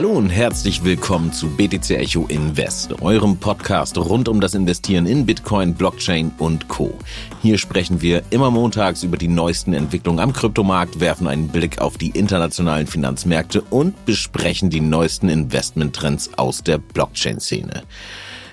Hallo 0.00 0.12
und 0.12 0.30
herzlich 0.30 0.82
willkommen 0.82 1.30
zu 1.30 1.50
BTC 1.50 1.90
Echo 1.90 2.24
Invest, 2.28 3.02
eurem 3.02 3.36
Podcast 3.36 3.98
rund 3.98 4.30
um 4.30 4.40
das 4.40 4.54
Investieren 4.54 5.04
in 5.04 5.26
Bitcoin, 5.26 5.74
Blockchain 5.74 6.32
und 6.38 6.68
Co. 6.68 6.96
Hier 7.42 7.58
sprechen 7.58 8.00
wir 8.00 8.22
immer 8.30 8.50
montags 8.50 9.02
über 9.02 9.18
die 9.18 9.28
neuesten 9.28 9.74
Entwicklungen 9.74 10.20
am 10.20 10.32
Kryptomarkt, 10.32 11.00
werfen 11.00 11.26
einen 11.26 11.48
Blick 11.48 11.82
auf 11.82 11.98
die 11.98 12.18
internationalen 12.18 12.86
Finanzmärkte 12.86 13.60
und 13.60 14.06
besprechen 14.06 14.70
die 14.70 14.80
neuesten 14.80 15.28
Investmenttrends 15.28 16.30
aus 16.38 16.62
der 16.62 16.78
Blockchain-Szene. 16.78 17.82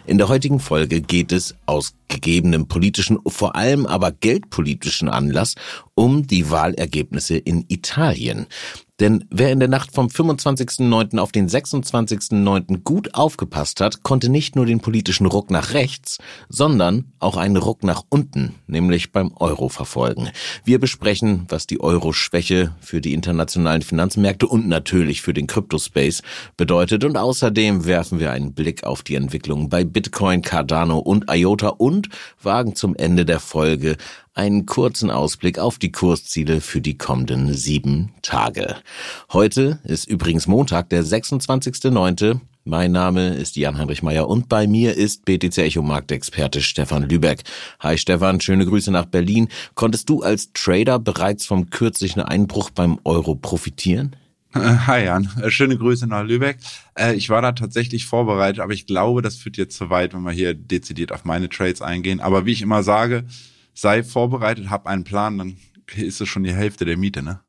In 0.06 0.18
der 0.18 0.28
heutigen 0.28 0.60
Folge 0.60 1.00
geht 1.00 1.32
es 1.32 1.56
aus 1.66 1.94
gegebenem 2.08 2.68
politischen, 2.68 3.20
vor 3.28 3.56
allem 3.56 3.86
aber 3.86 4.12
geldpolitischen 4.12 5.10
Anlass 5.10 5.56
um 5.96 6.28
die 6.28 6.50
Wahlergebnisse 6.50 7.38
in 7.38 7.66
Italien. 7.68 8.48
Denn 9.00 9.26
wer 9.30 9.52
in 9.52 9.60
der 9.60 9.70
Nacht 9.70 9.94
vom 9.94 10.08
25.09. 10.08 11.20
auf 11.20 11.32
den 11.32 11.48
26.09. 11.48 12.84
gut 12.84 13.14
aufgepasst 13.14 13.80
hat, 13.80 14.02
konnte 14.02 14.28
nicht 14.28 14.56
nur 14.56 14.66
den 14.66 14.80
politischen 14.80 15.28
Ruck 15.28 15.52
nach 15.52 15.74
rechts, 15.74 16.18
sondern 16.50 17.12
auch 17.20 17.38
einen 17.38 17.58
Ruck 17.58 17.84
nach 17.84 18.04
unten, 18.10 18.56
nämlich 18.66 19.12
beim 19.12 19.34
Euro 19.36 19.70
verfolgen. 19.70 20.30
Wir 20.64 20.80
besprechen, 20.80 21.46
was 21.50 21.68
die 21.68 21.80
Euro-Schwäche 21.80 22.76
für 22.80 23.00
die 23.00 23.14
internationalen 23.14 23.84
Finanzmärkte 23.84 24.48
und 24.48 24.68
natürlich 24.68 25.22
für 25.22 25.34
den 25.34 25.46
Kryptospace 25.46 26.24
bedeutet 26.56 27.04
und 27.04 27.18
außerdem 27.18 27.86
werfen 27.86 28.20
wir 28.20 28.32
einen 28.32 28.54
Blick 28.54 28.84
auf 28.84 29.04
die 29.04 29.16
Entwicklung 29.16 29.70
bei 29.70 29.84
Bitcoin, 29.84 30.42
Cardano 30.42 30.98
und 30.98 31.26
IOTA 31.30 31.70
und 31.70 31.97
wagen 32.42 32.76
zum 32.76 32.96
Ende 32.96 33.26
der 33.26 33.40
Folge 33.40 33.98
einen 34.34 34.66
kurzen 34.66 35.10
Ausblick 35.10 35.60
auf 35.60 35.80
die 35.80 35.92
Kursziele 35.92 36.62
für 36.62 36.80
die 36.82 36.98
kommenden 36.98 37.54
sieben 37.54 38.14
Tage. 38.22 38.76
Heute 39.34 39.80
ist 39.84 40.08
übrigens 40.08 40.48
Montag, 40.48 40.90
der 40.90 41.04
26.09. 41.04 42.40
Mein 42.64 42.92
Name 42.92 43.30
ist 43.30 43.56
Jan-Heinrich 43.56 44.04
Meyer 44.04 44.28
und 44.28 44.50
bei 44.50 44.68
mir 44.68 44.96
ist 44.96 45.24
BTC 45.26 45.58
Echo 45.60 45.82
Marktexperte 45.82 46.62
Stefan 46.62 47.04
Lübeck. 47.04 47.44
Hi 47.80 47.98
Stefan, 47.98 48.42
schöne 48.42 48.66
Grüße 48.66 48.92
nach 48.92 49.06
Berlin. 49.06 49.48
Konntest 49.74 50.10
du 50.10 50.22
als 50.22 50.52
Trader 50.52 51.00
bereits 51.00 51.46
vom 51.46 51.70
kürzlichen 51.70 52.22
Einbruch 52.22 52.70
beim 52.70 53.00
Euro 53.06 53.36
profitieren? 53.36 54.18
Hi 54.88 55.06
Jan, 55.06 55.30
äh, 55.42 55.50
schöne 55.52 55.78
Grüße 55.78 56.08
nach 56.08 56.24
Lübeck. 56.24 56.58
Äh, 56.98 57.16
ich 57.16 57.30
war 57.30 57.42
da 57.42 57.52
tatsächlich 57.52 58.06
vorbereitet, 58.06 58.60
aber 58.60 58.74
ich 58.74 58.88
glaube, 58.88 59.22
das 59.22 59.36
führt 59.36 59.58
jetzt 59.58 59.78
zu 59.78 59.90
weit, 59.90 60.14
wenn 60.14 60.24
wir 60.24 60.32
hier 60.32 60.54
dezidiert 60.54 61.12
auf 61.12 61.26
meine 61.26 61.50
Trades 61.50 61.82
eingehen. 61.82 62.20
Aber 62.20 62.46
wie 62.46 62.52
ich 62.52 62.62
immer 62.62 62.84
sage, 62.84 63.26
sei 63.74 64.04
vorbereitet, 64.04 64.70
hab 64.70 64.88
einen 64.88 65.04
Plan, 65.04 65.38
dann 65.38 65.58
ist 65.96 66.22
es 66.22 66.28
schon 66.28 66.44
die 66.44 66.54
Hälfte 66.54 66.86
der 66.86 66.98
Miete, 66.98 67.22
ne? 67.22 67.42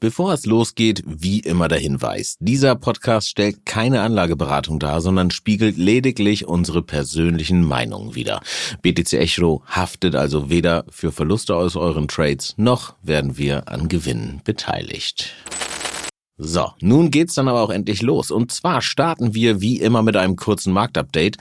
Bevor 0.00 0.32
es 0.32 0.46
losgeht, 0.46 1.02
wie 1.04 1.40
immer 1.40 1.66
der 1.66 1.80
Hinweis. 1.80 2.36
Dieser 2.38 2.76
Podcast 2.76 3.30
stellt 3.30 3.66
keine 3.66 4.02
Anlageberatung 4.02 4.78
dar, 4.78 5.00
sondern 5.00 5.32
spiegelt 5.32 5.76
lediglich 5.76 6.46
unsere 6.46 6.82
persönlichen 6.82 7.64
Meinungen 7.64 8.14
wider. 8.14 8.40
BTC 8.80 9.14
Echo 9.14 9.64
haftet 9.66 10.14
also 10.14 10.50
weder 10.50 10.84
für 10.88 11.10
Verluste 11.10 11.56
aus 11.56 11.74
euren 11.74 12.06
Trades, 12.06 12.54
noch 12.56 12.94
werden 13.02 13.38
wir 13.38 13.68
an 13.68 13.88
Gewinnen 13.88 14.40
beteiligt. 14.44 15.34
So, 16.38 16.70
nun 16.80 17.10
geht's 17.10 17.34
dann 17.34 17.48
aber 17.48 17.62
auch 17.62 17.70
endlich 17.70 18.00
los. 18.00 18.30
Und 18.30 18.52
zwar 18.52 18.80
starten 18.80 19.34
wir 19.34 19.60
wie 19.60 19.80
immer 19.80 20.02
mit 20.02 20.16
einem 20.16 20.36
kurzen 20.36 20.72
Marktupdate. 20.72 21.36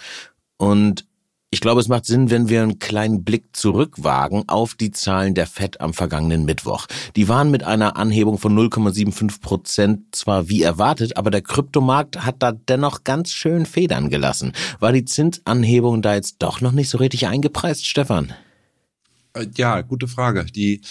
Und 0.58 1.06
ich 1.50 1.62
glaube, 1.62 1.80
es 1.80 1.88
macht 1.88 2.06
Sinn, 2.06 2.30
wenn 2.30 2.50
wir 2.50 2.62
einen 2.62 2.80
kleinen 2.80 3.24
Blick 3.24 3.56
zurückwagen 3.56 4.44
auf 4.48 4.74
die 4.74 4.92
Zahlen 4.92 5.34
der 5.34 5.48
FED 5.48 5.80
am 5.80 5.94
vergangenen 5.94 6.44
Mittwoch. 6.44 6.88
Die 7.16 7.30
waren 7.30 7.52
mit 7.52 7.64
einer 7.64 7.96
Anhebung 7.96 8.38
von 8.38 8.58
0,75 8.58 9.40
Prozent 9.40 10.16
zwar 10.16 10.50
wie 10.50 10.64
erwartet, 10.64 11.16
aber 11.16 11.30
der 11.30 11.42
Kryptomarkt 11.42 12.26
hat 12.26 12.38
da 12.40 12.52
dennoch 12.52 13.06
ganz 13.06 13.32
schön 13.32 13.66
Federn 13.66 14.10
gelassen. 14.10 14.52
War 14.80 14.92
die 14.92 15.06
Zinsanhebung 15.06 16.02
da 16.02 16.16
jetzt 16.16 16.38
doch 16.40 16.60
noch 16.60 16.74
nicht 16.74 16.90
so 16.90 16.98
richtig 16.98 17.28
eingepreist, 17.28 17.86
Stefan? 17.86 18.34
Äh, 19.38 19.48
ja, 19.56 19.82
gute 19.82 20.08
Frage. 20.08 20.46
Die, 20.46 20.82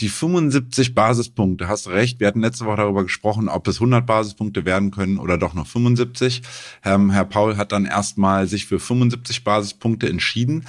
die 0.00 0.08
75 0.08 0.94
Basispunkte, 0.94 1.68
hast 1.68 1.88
recht. 1.88 2.20
Wir 2.20 2.26
hatten 2.26 2.40
letzte 2.40 2.66
Woche 2.66 2.78
darüber 2.78 3.02
gesprochen, 3.02 3.48
ob 3.48 3.66
es 3.68 3.76
100 3.76 4.06
Basispunkte 4.06 4.64
werden 4.64 4.90
können 4.90 5.18
oder 5.18 5.38
doch 5.38 5.54
noch 5.54 5.66
75. 5.66 6.42
Ähm, 6.84 7.10
Herr 7.10 7.24
Paul 7.24 7.56
hat 7.56 7.72
dann 7.72 7.84
erstmal 7.84 8.46
sich 8.46 8.66
für 8.66 8.78
75 8.78 9.44
Basispunkte 9.44 10.08
entschieden. 10.08 10.64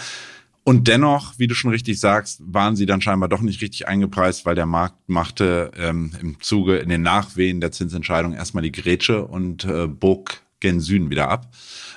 Und 0.63 0.88
dennoch, 0.88 1.38
wie 1.38 1.45
du 1.45 1.53
schon 1.53 1.69
richtig 1.69 2.00
sagst, 2.00 2.41
waren 2.44 2.75
sie 2.75 2.88
dann 2.88 3.00
scheinbar 3.00 3.29
doch 3.29 3.41
nicht 3.41 3.62
richtig 3.62 3.88
eingepreist, 3.88 4.47
weil 4.47 4.56
der 4.56 4.66
Markt 4.66 4.97
machte 5.07 5.69
ähm, 5.78 6.12
im 6.19 6.41
Zuge 6.41 6.78
in 6.78 6.90
den 6.90 7.03
Nachwehen 7.03 7.62
der 7.62 7.72
Zinsentscheidung 7.72 8.34
erstmal 8.34 8.63
die 8.63 8.72
Grätsche 8.72 9.25
und 9.25 9.63
äh, 9.66 9.85
bog 9.85 10.41
gen 10.62 10.79
Süden 10.79 11.12
wieder 11.12 11.29
ab. 11.29 11.51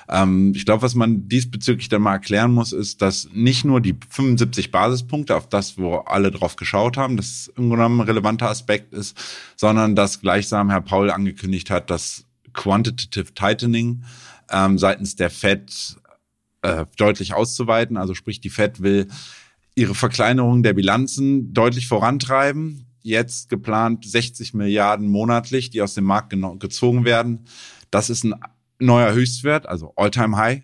Ähm, 0.09 0.53
ich 0.55 0.65
glaube, 0.65 0.81
was 0.81 0.95
man 0.95 1.27
diesbezüglich 1.27 1.87
dann 1.87 2.01
mal 2.01 2.13
erklären 2.13 2.51
muss, 2.51 2.73
ist, 2.73 3.01
dass 3.01 3.29
nicht 3.31 3.63
nur 3.63 3.79
die 3.79 3.95
75 4.09 4.71
Basispunkte, 4.71 5.35
auf 5.35 5.47
das, 5.47 5.77
wo 5.77 5.97
alle 5.97 6.31
drauf 6.31 6.55
geschaut 6.55 6.97
haben, 6.97 7.15
das 7.15 7.47
im 7.55 7.69
Grunde 7.69 7.77
genommen 7.77 8.01
ein 8.01 8.07
relevanter 8.07 8.49
Aspekt 8.49 8.93
ist, 8.93 9.15
sondern 9.55 9.95
dass 9.95 10.19
gleichsam 10.19 10.69
Herr 10.69 10.81
Paul 10.81 11.11
angekündigt 11.11 11.69
hat, 11.69 11.89
dass 11.89 12.25
Quantitative 12.53 13.33
Tightening 13.33 14.03
ähm, 14.51 14.79
seitens 14.79 15.15
der 15.15 15.29
Fed 15.29 15.97
äh, 16.63 16.85
deutlich 16.97 17.35
auszuweiten. 17.35 17.95
Also 17.95 18.15
sprich, 18.15 18.41
die 18.41 18.49
Fed 18.49 18.81
will 18.81 19.07
ihre 19.75 19.93
Verkleinerung 19.93 20.63
der 20.63 20.73
Bilanzen 20.73 21.53
deutlich 21.53 21.87
vorantreiben. 21.87 22.87
Jetzt 23.01 23.47
geplant 23.47 24.05
60 24.05 24.55
Milliarden 24.55 25.07
monatlich, 25.07 25.69
die 25.69 25.81
aus 25.81 25.93
dem 25.93 26.03
Markt 26.03 26.35
gezogen 26.59 27.05
werden. 27.05 27.45
Das 27.91 28.09
ist 28.09 28.23
ein 28.23 28.35
neuer 28.79 29.13
Höchstwert, 29.13 29.67
also 29.67 29.93
All-Time-High, 29.95 30.63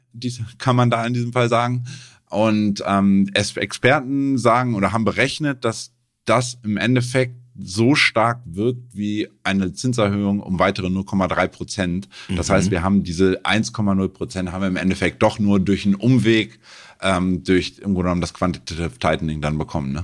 kann 0.58 0.76
man 0.76 0.90
da 0.90 1.06
in 1.06 1.14
diesem 1.14 1.34
Fall 1.34 1.50
sagen. 1.50 1.86
Und 2.30 2.84
ähm, 2.86 3.30
Experten 3.34 4.38
sagen 4.38 4.76
oder 4.76 4.92
haben 4.92 5.06
berechnet, 5.06 5.64
dass 5.64 5.92
das 6.26 6.58
im 6.64 6.78
Endeffekt 6.78 7.36
so 7.58 7.96
stark 7.96 8.42
wirkt 8.46 8.96
wie 8.96 9.30
eine 9.44 9.72
Zinserhöhung 9.72 10.42
um 10.42 10.60
weitere 10.60 10.88
0,3 10.88 11.48
Prozent. 11.48 12.10
Das 12.36 12.50
mhm. 12.50 12.54
heißt, 12.54 12.72
wir 12.72 12.84
haben 12.84 13.04
diese 13.04 13.42
1,0 13.44 14.08
Prozent 14.10 14.52
haben 14.52 14.62
wir 14.62 14.68
im 14.68 14.76
Endeffekt 14.76 15.24
doch 15.24 15.40
nur 15.40 15.60
durch 15.60 15.86
einen 15.86 15.96
Umweg 15.96 16.60
ähm, 17.02 17.44
durch 17.44 17.78
im 17.78 17.94
Grunde 17.94 18.04
genommen 18.04 18.22
das 18.22 18.34
Quantitative 18.34 18.98
Tightening 19.00 19.42
dann 19.42 19.58
bekommen. 19.58 19.94
Ne? 19.94 20.04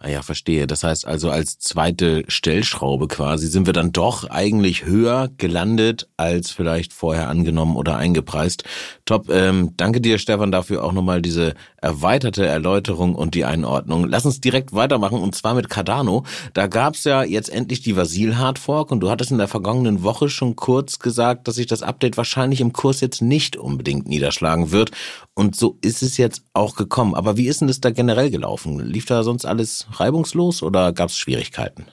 Ah 0.00 0.10
ja, 0.10 0.22
verstehe. 0.22 0.68
Das 0.68 0.84
heißt 0.84 1.08
also, 1.08 1.28
als 1.28 1.58
zweite 1.58 2.22
Stellschraube 2.28 3.08
quasi 3.08 3.48
sind 3.48 3.66
wir 3.66 3.72
dann 3.72 3.90
doch 3.90 4.30
eigentlich 4.30 4.84
höher 4.84 5.28
gelandet 5.38 6.08
als 6.16 6.52
vielleicht 6.52 6.92
vorher 6.92 7.28
angenommen 7.28 7.74
oder 7.74 7.96
eingepreist. 7.96 8.62
Top. 9.06 9.28
Ähm, 9.28 9.72
danke 9.76 10.00
dir, 10.00 10.18
Stefan, 10.18 10.52
dafür 10.52 10.84
auch 10.84 10.92
nochmal 10.92 11.20
diese 11.20 11.54
erweiterte 11.78 12.46
Erläuterung 12.46 13.16
und 13.16 13.34
die 13.34 13.44
Einordnung. 13.44 14.06
Lass 14.08 14.24
uns 14.24 14.40
direkt 14.40 14.72
weitermachen 14.72 15.18
und 15.18 15.34
zwar 15.34 15.54
mit 15.54 15.68
Cardano. 15.68 16.24
Da 16.54 16.68
gab's 16.68 17.02
ja 17.02 17.24
jetzt 17.24 17.48
endlich 17.48 17.80
die 17.80 17.96
Vasil 17.96 18.38
Hard 18.38 18.60
Fork 18.60 18.92
und 18.92 19.00
du 19.00 19.10
hattest 19.10 19.32
in 19.32 19.38
der 19.38 19.48
vergangenen 19.48 20.04
Woche 20.04 20.28
schon 20.28 20.54
kurz 20.54 21.00
gesagt, 21.00 21.48
dass 21.48 21.56
sich 21.56 21.66
das 21.66 21.82
Update 21.82 22.16
wahrscheinlich 22.16 22.60
im 22.60 22.72
Kurs 22.72 23.00
jetzt 23.00 23.20
nicht 23.20 23.56
unbedingt 23.56 24.06
niederschlagen 24.06 24.70
wird. 24.70 24.92
Und 25.34 25.56
so 25.56 25.78
ist 25.82 26.02
es 26.02 26.18
jetzt 26.18 26.42
auch 26.52 26.76
gekommen. 26.76 27.16
Aber 27.16 27.36
wie 27.36 27.48
ist 27.48 27.60
denn 27.60 27.68
das 27.68 27.80
da 27.80 27.90
generell 27.90 28.30
gelaufen? 28.30 28.78
Lief 28.78 29.06
da 29.06 29.24
sonst 29.24 29.44
alles 29.44 29.87
reibungslos 29.92 30.62
oder 30.62 30.92
gab 30.92 31.08
es 31.08 31.16
Schwierigkeiten? 31.16 31.86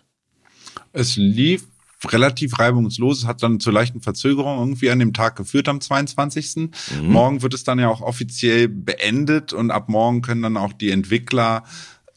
Es 0.93 1.15
lief 1.15 1.67
relativ 2.07 2.59
reibungslos. 2.59 3.19
Es 3.19 3.25
hat 3.25 3.41
dann 3.43 3.59
zu 3.59 3.71
leichten 3.71 4.01
Verzögerungen 4.01 4.59
irgendwie 4.59 4.89
an 4.91 4.99
dem 4.99 5.13
Tag 5.13 5.35
geführt 5.35 5.67
am 5.67 5.81
22. 5.81 6.55
Mhm. 6.55 6.69
Morgen 7.01 7.41
wird 7.41 7.53
es 7.53 7.63
dann 7.63 7.79
ja 7.79 7.89
auch 7.89 8.01
offiziell 8.01 8.67
beendet 8.67 9.53
und 9.53 9.71
ab 9.71 9.89
morgen 9.89 10.21
können 10.21 10.43
dann 10.43 10.57
auch 10.57 10.73
die 10.73 10.91
Entwickler 10.91 11.63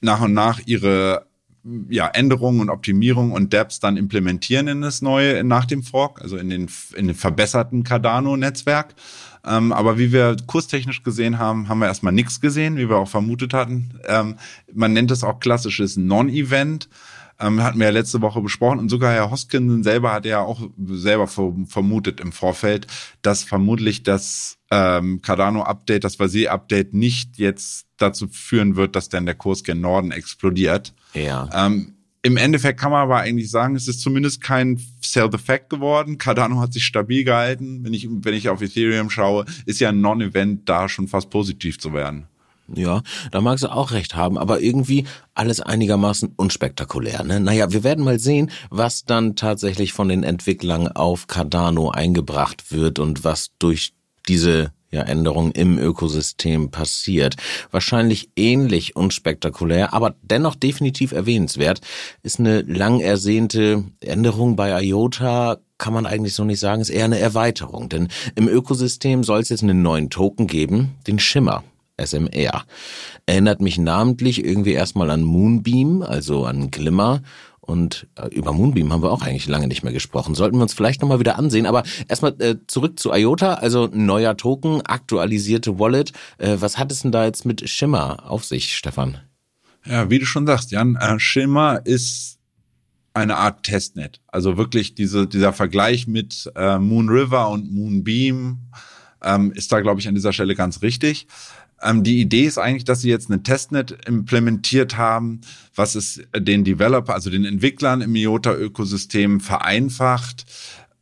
nach 0.01 0.21
und 0.21 0.35
nach 0.35 0.61
ihre 0.67 1.27
ja, 1.89 2.07
Änderungen 2.09 2.61
und 2.61 2.71
Optimierungen 2.71 3.33
und 3.33 3.53
Dapps 3.53 3.81
dann 3.81 3.97
implementieren 3.97 4.69
in 4.69 4.81
das 4.81 5.03
neue, 5.03 5.45
nach 5.45 5.65
dem 5.65 5.83
Fork, 5.83 6.23
also 6.23 6.37
in 6.37 6.51
den, 6.51 6.71
in 6.95 7.09
den 7.09 7.17
verbesserten 7.17 7.85
Cardano-Netzwerk. 7.85 8.95
Ähm, 9.46 9.73
aber 9.73 9.99
wie 9.99 10.12
wir 10.12 10.37
kurstechnisch 10.46 11.02
gesehen 11.02 11.38
haben, 11.38 11.69
haben 11.69 11.79
wir 11.79 11.87
erstmal 11.87 12.12
nichts 12.12 12.40
gesehen, 12.40 12.76
wie 12.76 12.88
wir 12.88 12.96
auch 12.96 13.08
vermutet 13.08 13.55
hatten. 13.55 13.99
Ähm, 14.06 14.37
man 14.73 14.93
nennt 14.93 15.11
es 15.11 15.25
auch 15.25 15.40
klassisches 15.40 15.96
Non-Event. 15.96 16.88
Ähm, 17.40 17.62
hatten 17.62 17.79
wir 17.79 17.87
ja 17.87 17.93
letzte 17.93 18.20
Woche 18.20 18.40
besprochen 18.40 18.81
und 18.81 18.88
sogar 18.88 19.12
Herr 19.12 19.31
Hoskinson 19.31 19.85
selber 19.85 20.12
hat 20.12 20.26
ja 20.26 20.40
auch 20.40 20.61
selber 20.87 21.29
vermutet 21.29 22.19
im 22.20 22.32
Vorfeld, 22.32 22.88
dass 23.23 23.44
vermutlich 23.44 24.02
das 24.02 24.58
ähm, 24.73 25.23
Cardano-Update, 25.23 26.02
das 26.02 26.19
Vasir-Update 26.19 26.94
nicht 26.94 27.38
jetzt 27.38 27.87
dazu 27.96 28.26
führen 28.26 28.75
wird, 28.75 28.96
dass 28.96 29.08
dann 29.08 29.25
der 29.25 29.37
Kurs 29.37 29.62
gen 29.62 29.81
Norden 29.81 30.11
explodiert. 30.11 30.94
Ja. 31.14 31.49
Ähm, 31.52 31.98
im 32.23 32.37
Endeffekt 32.37 32.81
kann 32.81 32.91
man 32.91 33.03
aber 33.03 33.19
eigentlich 33.19 33.50
sagen, 33.50 33.76
es 33.76 33.88
ist 33.88 34.00
zumindest 34.00 34.41
kein 34.41 34.81
Sell 35.00 35.29
the 35.31 35.38
Fact 35.38 35.70
geworden. 35.70 36.19
Cardano 36.19 36.61
hat 36.61 36.73
sich 36.73 36.85
stabil 36.85 37.25
gehalten. 37.25 37.85
Wenn 37.85 37.94
ich, 37.94 38.09
wenn 38.11 38.35
ich 38.35 38.49
auf 38.49 38.61
Ethereum 38.61 39.11
schaue, 39.11 39.44
ist 39.67 39.81
ja 39.81 39.91
ein 39.91 40.00
Non-Event 40.00 40.69
da 40.69 40.88
schon 40.88 41.09
fast 41.09 41.31
positiv 41.31 41.79
zu 41.79 41.93
werden. 41.93 42.26
Ja, 42.75 43.03
da 43.31 43.41
mag 43.41 43.59
sie 43.59 43.70
auch 43.70 43.93
recht 43.93 44.15
haben, 44.15 44.37
aber 44.37 44.61
irgendwie 44.61 45.06
alles 45.35 45.61
einigermaßen 45.61 46.35
unspektakulär. 46.37 47.25
Ne? 47.25 47.41
Naja, 47.41 47.73
wir 47.73 47.82
werden 47.82 48.05
mal 48.05 48.19
sehen, 48.19 48.50
was 48.69 49.05
dann 49.05 49.37
tatsächlich 49.37 49.94
von 49.94 50.09
den 50.09 50.23
Entwicklern 50.23 50.88
auf 50.88 51.29
Cardano 51.29 51.91
eingebracht 51.91 52.71
wird 52.71 52.99
und 52.99 53.25
was 53.25 53.53
durch 53.59 53.94
diese 54.29 54.73
ja, 54.90 55.02
Änderung 55.02 55.52
im 55.52 55.79
Ökosystem 55.79 56.70
passiert. 56.70 57.37
Wahrscheinlich 57.70 58.31
ähnlich 58.37 58.96
unspektakulär, 58.96 59.93
aber 59.93 60.14
dennoch 60.23 60.55
definitiv 60.55 61.12
erwähnenswert, 61.12 61.81
ist 62.23 62.40
eine 62.40 62.62
lang 62.62 63.00
ersehnte 63.00 63.85
Änderung 64.00 64.56
bei 64.56 64.82
IOTA, 64.82 65.58
kann 65.76 65.93
man 65.93 66.06
eigentlich 66.06 66.35
so 66.35 66.44
nicht 66.44 66.61
sagen, 66.61 66.82
ist 66.82 66.90
eher 66.90 67.05
eine 67.05 67.19
Erweiterung. 67.19 67.88
Denn 67.88 68.08
im 68.35 68.49
Ökosystem 68.49 69.23
soll 69.23 69.40
es 69.40 69.49
jetzt 69.49 69.62
einen 69.62 69.82
neuen 69.82 70.11
Token 70.11 70.46
geben, 70.46 70.96
den 71.06 71.19
Shimmer. 71.19 71.62
SMR. 72.00 72.64
Erinnert 73.26 73.61
mich 73.61 73.76
namentlich 73.76 74.44
irgendwie 74.44 74.73
erstmal 74.73 75.11
an 75.11 75.23
Moonbeam, 75.23 76.02
also 76.02 76.44
an 76.44 76.70
Glimmer. 76.70 77.23
Und 77.69 78.06
äh, 78.15 78.29
über 78.29 78.55
Moonbeam 78.55 78.91
haben 78.94 79.03
wir 79.03 79.12
auch 79.12 79.20
eigentlich 79.20 79.47
lange 79.47 79.69
nicht 79.69 79.82
mehr 79.82 79.93
gesprochen. 79.93 80.35
Sollten 80.35 80.56
wir 80.56 80.62
uns 80.62 80.73
vielleicht 80.73 81.03
nochmal 81.03 81.20
wieder 81.20 81.37
ansehen. 81.37 81.67
Aber 81.67 81.82
erstmal 82.09 82.35
äh, 82.41 82.56
zurück 82.67 82.99
zu 82.99 83.12
IOTA, 83.12 83.55
also 83.55 83.91
neuer 83.93 84.38
Token, 84.38 84.81
aktualisierte 84.87 85.79
Wallet. 85.79 86.12
Äh, 86.38 86.56
was 86.61 86.79
hat 86.79 86.91
es 86.91 87.03
denn 87.03 87.12
da 87.12 87.26
jetzt 87.26 87.44
mit 87.44 87.69
Shimmer 87.69 88.31
auf 88.31 88.47
sich, 88.47 88.75
Stefan? 88.75 89.19
Ja, 89.85 90.09
wie 90.09 90.19
du 90.19 90.25
schon 90.25 90.47
sagst, 90.47 90.70
Jan, 90.70 90.97
äh, 90.97 91.20
Shimmer 91.20 91.82
ist 91.85 92.38
eine 93.12 93.37
Art 93.37 93.65
Testnet. 93.65 94.23
Also 94.29 94.56
wirklich 94.56 94.94
diese, 94.94 95.26
dieser 95.26 95.53
Vergleich 95.53 96.06
mit 96.06 96.50
äh, 96.56 96.79
Moon 96.79 97.11
River 97.11 97.50
und 97.50 97.71
Moonbeam 97.71 98.61
ähm, 99.23 99.53
ist 99.53 99.71
da, 99.73 99.81
glaube 99.81 100.00
ich, 100.00 100.09
an 100.09 100.14
dieser 100.14 100.32
Stelle 100.32 100.55
ganz 100.55 100.81
richtig. 100.81 101.26
Ähm, 101.83 102.03
die 102.03 102.21
Idee 102.21 102.45
ist 102.45 102.59
eigentlich, 102.59 102.85
dass 102.85 103.01
sie 103.01 103.11
jetzt 103.11 103.31
eine 103.31 103.43
Testnet 103.43 104.07
implementiert 104.07 104.97
haben, 104.97 105.41
was 105.75 105.95
es 105.95 106.23
den 106.37 106.65
Developer, 106.65 107.15
also 107.15 107.31
den 107.31 107.45
Entwicklern 107.45 108.01
im 108.01 108.15
IOTA-Ökosystem 108.15 109.41
vereinfacht, 109.41 110.47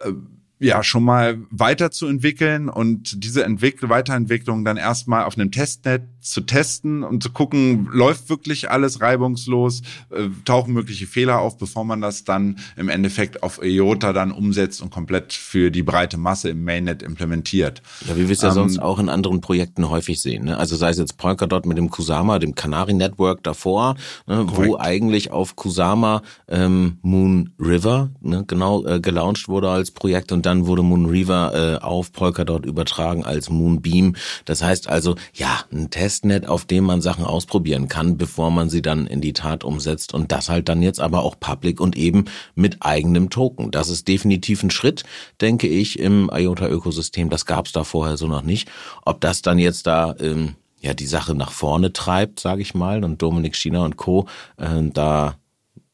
äh, 0.00 0.12
ja 0.58 0.82
schon 0.82 1.05
mal 1.05 1.38
weiterzuentwickeln 1.50 2.69
und 2.69 3.23
diese 3.23 3.44
Entwick 3.44 3.76
Weiterentwicklung 3.88 4.64
dann 4.64 4.79
erstmal 4.79 5.25
auf 5.25 5.37
einem 5.37 5.50
Testnet 5.50 6.03
zu 6.20 6.41
testen 6.41 7.05
und 7.05 7.23
zu 7.23 7.31
gucken, 7.31 7.88
läuft 7.93 8.29
wirklich 8.31 8.70
alles 8.70 9.00
reibungslos, 9.00 9.82
äh, 10.11 10.29
tauchen 10.44 10.73
mögliche 10.73 11.06
Fehler 11.06 11.41
auf, 11.41 11.58
bevor 11.58 11.85
man 11.85 12.00
das 12.00 12.25
dann 12.25 12.58
im 12.76 12.88
Endeffekt 12.88 13.43
auf 13.43 13.62
IOTA 13.62 14.12
dann 14.12 14.32
umsetzt 14.32 14.82
und 14.82 14.91
komplett 14.91 15.32
für 15.32 15.70
die 15.70 15.82
breite 15.82 16.17
Masse 16.17 16.49
im 16.49 16.64
Mainnet 16.64 17.03
implementiert. 17.03 17.82
Ja, 18.08 18.17
wie 18.17 18.29
wir 18.29 18.32
es 18.32 18.43
ja 18.43 18.49
ähm, 18.49 18.55
sonst 18.55 18.79
auch 18.79 18.99
in 18.99 19.08
anderen 19.08 19.41
Projekten 19.41 19.88
häufig 19.88 20.20
sehen. 20.20 20.47
Ne? 20.47 20.56
Also 20.56 20.75
sei 20.75 20.91
es 20.91 20.99
jetzt 20.99 21.19
Polkadot 21.19 21.67
mit 21.67 21.76
dem 21.76 21.91
Kusama, 21.91 22.38
dem 22.38 22.55
Canary 22.55 22.94
Network 22.94 23.43
davor, 23.43 23.97
ne, 24.26 24.47
wo 24.47 24.79
eigentlich 24.79 25.31
auf 25.31 25.55
Kusama 25.55 26.23
ähm, 26.49 26.99
Moon 27.03 27.50
River 27.61 28.11
ne, 28.20 28.44
genau 28.47 28.85
äh, 28.87 29.00
gelauncht 29.00 29.49
wurde 29.49 29.70
als 29.70 29.91
Projekt 29.91 30.32
und 30.32 30.45
dann 30.46 30.66
wurde 30.66 30.82
Moon 30.82 31.06
River 31.06 31.52
äh, 31.54 31.84
auf 31.84 32.12
Polkadot 32.12 32.64
übertragen 32.64 33.25
als 33.25 33.50
Moonbeam. 33.50 34.16
Das 34.44 34.62
heißt 34.62 34.88
also, 34.88 35.16
ja, 35.34 35.64
ein 35.72 35.90
Testnet, 35.90 36.46
auf 36.46 36.64
dem 36.64 36.84
man 36.84 37.00
Sachen 37.00 37.25
ausprobieren 37.25 37.88
kann, 37.88 38.16
bevor 38.16 38.50
man 38.50 38.70
sie 38.70 38.82
dann 38.82 39.06
in 39.06 39.20
die 39.20 39.32
Tat 39.32 39.64
umsetzt 39.64 40.14
und 40.14 40.32
das 40.32 40.48
halt 40.48 40.69
dann 40.69 40.82
jetzt 40.82 41.00
aber 41.00 41.22
auch 41.22 41.38
public 41.38 41.81
und 41.81 41.96
eben 41.96 42.26
mit 42.54 42.78
eigenem 42.81 43.28
Token. 43.28 43.70
Das 43.70 43.88
ist 43.88 44.08
definitiv 44.08 44.62
ein 44.62 44.70
Schritt, 44.70 45.04
denke 45.40 45.66
ich, 45.66 45.98
im 45.98 46.31
IOTA-Ökosystem. 46.32 47.28
Das 47.28 47.44
gab 47.46 47.66
es 47.66 47.72
da 47.72 47.84
vorher 47.84 48.16
so 48.16 48.26
noch 48.26 48.43
nicht. 48.43 48.70
Ob 49.04 49.20
das 49.20 49.43
dann 49.43 49.58
jetzt 49.58 49.87
da 49.87 50.14
ähm, 50.20 50.54
ja 50.81 50.94
die 50.94 51.06
Sache 51.06 51.34
nach 51.34 51.50
vorne 51.50 51.93
treibt, 51.93 52.40
sage 52.40 52.62
ich 52.62 52.75
mal, 52.75 53.04
und 53.04 53.20
Dominik 53.20 53.56
China 53.56 53.84
und 53.84 53.96
Co. 53.96 54.26
Äh, 54.56 54.82
da 54.93 55.37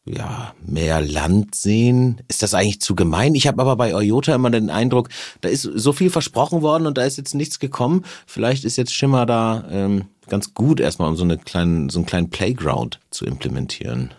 ja, 0.05 0.55
mehr 0.67 1.01
Land 1.01 1.55
sehen. 1.55 2.21
Ist 2.29 2.43
das 2.43 2.55
eigentlich 2.55 2.81
zu 2.81 2.95
gemein? 2.95 3.35
Ich 3.35 3.47
habe 3.47 3.63
aber 3.63 3.77
bei 3.77 3.91
Toyota 3.91 4.35
immer 4.35 4.51
den 4.51 4.71
Eindruck, 4.71 5.09
da 5.41 5.49
ist 5.49 5.63
so 5.63 5.93
viel 5.93 6.11
versprochen 6.11 6.63
worden 6.63 6.87
und 6.87 6.99
da 6.99 7.05
ist 7.05 7.19
jetzt 7.19 7.35
nichts 7.35 7.59
gekommen. 7.59 8.05
Vielleicht 8.27 8.65
ist 8.65 8.77
jetzt 8.77 8.95
Schimmer 8.95 9.27
da 9.27 9.65
ähm, 9.71 10.07
ganz 10.29 10.55
gut 10.55 10.81
erstmal, 10.81 11.09
um 11.09 11.17
so, 11.17 11.25
eine 11.25 11.39
kleinen, 11.39 11.89
so 11.89 12.01
einen 12.01 12.07
kleinen 12.07 12.31
Playground 12.31 12.99
zu 13.11 13.25
implementieren. 13.27 14.13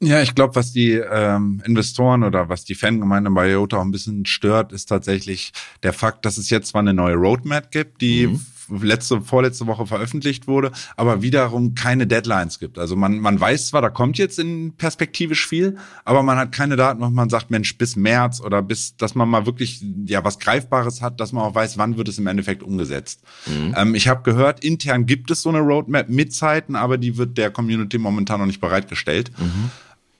Ja, 0.00 0.20
ich 0.20 0.34
glaube, 0.34 0.56
was 0.56 0.72
die 0.72 0.92
ähm, 0.92 1.62
Investoren 1.64 2.22
oder 2.22 2.50
was 2.50 2.64
die 2.64 2.74
Fangemeinde 2.74 3.30
bei 3.30 3.46
Toyota 3.46 3.78
auch 3.78 3.82
ein 3.82 3.90
bisschen 3.90 4.26
stört, 4.26 4.72
ist 4.72 4.86
tatsächlich 4.86 5.52
der 5.82 5.94
Fakt, 5.94 6.24
dass 6.26 6.36
es 6.36 6.50
jetzt 6.50 6.68
zwar 6.68 6.80
eine 6.80 6.92
neue 6.92 7.14
Roadmap 7.14 7.70
gibt, 7.70 8.00
die 8.00 8.26
mhm 8.26 8.46
letzte, 8.68 9.20
vorletzte 9.20 9.66
Woche 9.66 9.86
veröffentlicht 9.86 10.46
wurde, 10.46 10.72
aber 10.96 11.22
wiederum 11.22 11.74
keine 11.74 12.06
Deadlines 12.06 12.58
gibt. 12.58 12.78
Also 12.78 12.96
man, 12.96 13.18
man 13.18 13.40
weiß 13.40 13.68
zwar, 13.68 13.82
da 13.82 13.90
kommt 13.90 14.18
jetzt 14.18 14.38
in 14.38 14.74
perspektivisch 14.76 15.46
viel, 15.46 15.76
aber 16.04 16.22
man 16.22 16.38
hat 16.38 16.52
keine 16.52 16.76
Daten, 16.76 17.00
wo 17.00 17.08
man 17.08 17.28
sagt, 17.28 17.50
Mensch, 17.50 17.76
bis 17.78 17.96
März 17.96 18.40
oder 18.40 18.62
bis, 18.62 18.96
dass 18.96 19.14
man 19.14 19.28
mal 19.28 19.46
wirklich 19.46 19.84
ja 20.06 20.24
was 20.24 20.38
Greifbares 20.38 21.02
hat, 21.02 21.20
dass 21.20 21.32
man 21.32 21.44
auch 21.44 21.54
weiß, 21.54 21.78
wann 21.78 21.96
wird 21.96 22.08
es 22.08 22.18
im 22.18 22.26
Endeffekt 22.26 22.62
umgesetzt. 22.62 23.22
Mhm. 23.46 23.74
Ähm, 23.76 23.94
ich 23.94 24.08
habe 24.08 24.22
gehört, 24.22 24.64
intern 24.64 25.06
gibt 25.06 25.30
es 25.30 25.42
so 25.42 25.48
eine 25.48 25.60
Roadmap 25.60 26.08
mit 26.08 26.34
Zeiten, 26.34 26.76
aber 26.76 26.98
die 26.98 27.16
wird 27.16 27.38
der 27.38 27.50
Community 27.50 27.98
momentan 27.98 28.40
noch 28.40 28.46
nicht 28.46 28.60
bereitgestellt. 28.60 29.30
Mhm. 29.38 29.70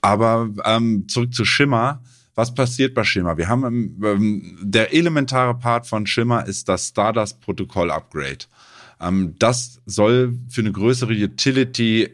Aber 0.00 0.49
ähm, 0.64 1.08
zurück 1.08 1.34
zu 1.34 1.44
Schimmer 1.44 2.00
was 2.36 2.54
passiert 2.54 2.94
bei 2.94 3.02
Schimmer? 3.02 3.36
Wir 3.38 3.48
haben 3.48 3.98
ähm, 4.04 4.58
der 4.62 4.94
elementare 4.94 5.54
Part 5.58 5.86
von 5.86 6.06
Schimmer 6.06 6.46
ist 6.46 6.68
das 6.68 6.88
Stardust 6.88 7.40
Protokoll 7.40 7.90
Upgrade. 7.90 8.44
Ähm, 9.00 9.34
das 9.38 9.80
soll 9.86 10.38
für 10.48 10.60
eine 10.60 10.70
größere 10.70 11.14
Utility 11.14 12.10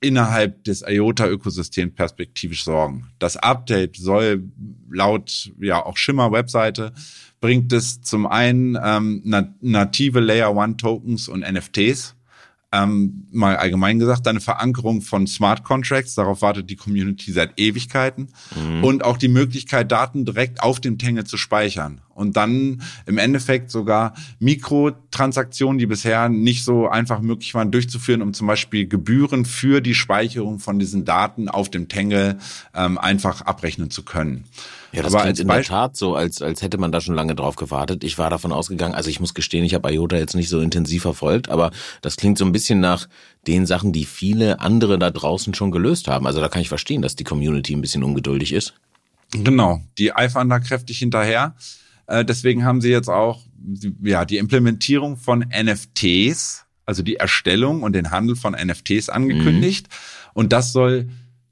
innerhalb 0.00 0.64
des 0.64 0.82
IOTA-Ökosystems 0.82 1.94
perspektivisch 1.94 2.64
sorgen. 2.64 3.06
Das 3.20 3.36
Update 3.36 3.96
soll 3.96 4.42
laut 4.90 5.52
ja 5.60 5.86
auch 5.86 5.96
Schimmer 5.96 6.32
Webseite 6.32 6.92
bringt 7.40 7.72
es 7.72 8.02
zum 8.02 8.26
einen 8.26 8.78
ähm, 8.82 9.22
native 9.60 10.20
Layer 10.20 10.54
One 10.54 10.76
Tokens 10.76 11.28
und 11.28 11.40
NFTs 11.40 12.16
ähm, 12.72 13.26
mal 13.30 13.56
allgemein 13.56 13.98
gesagt, 13.98 14.26
eine 14.26 14.40
Verankerung 14.40 15.02
von 15.02 15.26
Smart 15.26 15.62
Contracts, 15.62 16.14
darauf 16.14 16.42
wartet 16.42 16.70
die 16.70 16.76
Community 16.76 17.30
seit 17.32 17.58
Ewigkeiten. 17.58 18.28
Mhm. 18.56 18.84
Und 18.84 19.04
auch 19.04 19.18
die 19.18 19.28
Möglichkeit, 19.28 19.92
Daten 19.92 20.24
direkt 20.24 20.62
auf 20.62 20.80
dem 20.80 20.98
Tangle 20.98 21.24
zu 21.24 21.36
speichern. 21.36 22.00
Und 22.14 22.36
dann 22.36 22.82
im 23.06 23.18
Endeffekt 23.18 23.70
sogar 23.70 24.14
Mikrotransaktionen, 24.38 25.78
die 25.78 25.86
bisher 25.86 26.28
nicht 26.28 26.64
so 26.64 26.88
einfach 26.88 27.20
möglich 27.20 27.54
waren, 27.54 27.70
durchzuführen, 27.70 28.22
um 28.22 28.34
zum 28.34 28.46
Beispiel 28.46 28.86
Gebühren 28.86 29.44
für 29.44 29.80
die 29.80 29.94
Speicherung 29.94 30.58
von 30.58 30.78
diesen 30.78 31.04
Daten 31.04 31.48
auf 31.48 31.70
dem 31.70 31.88
Tangle 31.88 32.38
ähm, 32.74 32.98
einfach 32.98 33.42
abrechnen 33.42 33.90
zu 33.90 34.02
können. 34.02 34.44
Ja, 34.92 35.02
das 35.02 35.14
Aber 35.14 35.22
klingt 35.22 35.40
in 35.40 35.48
der 35.48 35.62
Tat 35.62 35.96
so, 35.96 36.14
als, 36.14 36.42
als 36.42 36.60
hätte 36.60 36.76
man 36.76 36.92
da 36.92 37.00
schon 37.00 37.14
lange 37.14 37.34
drauf 37.34 37.56
gewartet. 37.56 38.04
Ich 38.04 38.18
war 38.18 38.28
davon 38.28 38.52
ausgegangen, 38.52 38.94
also 38.94 39.08
ich 39.08 39.20
muss 39.20 39.32
gestehen, 39.32 39.64
ich 39.64 39.72
habe 39.72 39.90
IOTA 39.90 40.16
jetzt 40.16 40.34
nicht 40.34 40.50
so 40.50 40.60
intensiv 40.60 41.02
verfolgt, 41.02 41.48
aber 41.48 41.70
das 42.02 42.16
klingt 42.16 42.36
so 42.36 42.44
ein 42.44 42.52
bisschen 42.52 42.80
nach 42.80 43.08
den 43.46 43.64
Sachen, 43.64 43.92
die 43.92 44.04
viele 44.04 44.60
andere 44.60 44.98
da 44.98 45.10
draußen 45.10 45.54
schon 45.54 45.70
gelöst 45.70 46.08
haben. 46.08 46.26
Also 46.26 46.40
da 46.40 46.48
kann 46.48 46.60
ich 46.60 46.68
verstehen, 46.68 47.00
dass 47.00 47.16
die 47.16 47.24
Community 47.24 47.74
ein 47.74 47.80
bisschen 47.80 48.04
ungeduldig 48.04 48.52
ist. 48.52 48.74
Genau, 49.32 49.80
die 49.96 50.14
eifern 50.14 50.50
da 50.50 50.60
kräftig 50.60 50.98
hinterher. 50.98 51.54
Äh, 52.12 52.24
deswegen 52.24 52.64
haben 52.64 52.80
sie 52.80 52.90
jetzt 52.90 53.08
auch 53.08 53.40
ja 54.02 54.24
die 54.24 54.36
Implementierung 54.36 55.16
von 55.16 55.40
NFTs, 55.40 56.66
also 56.84 57.02
die 57.02 57.16
Erstellung 57.16 57.82
und 57.82 57.94
den 57.94 58.10
Handel 58.10 58.36
von 58.36 58.54
NFTs 58.54 59.08
angekündigt. 59.08 59.88
Mhm. 59.88 60.30
Und 60.34 60.52
das 60.52 60.72
soll 60.72 61.08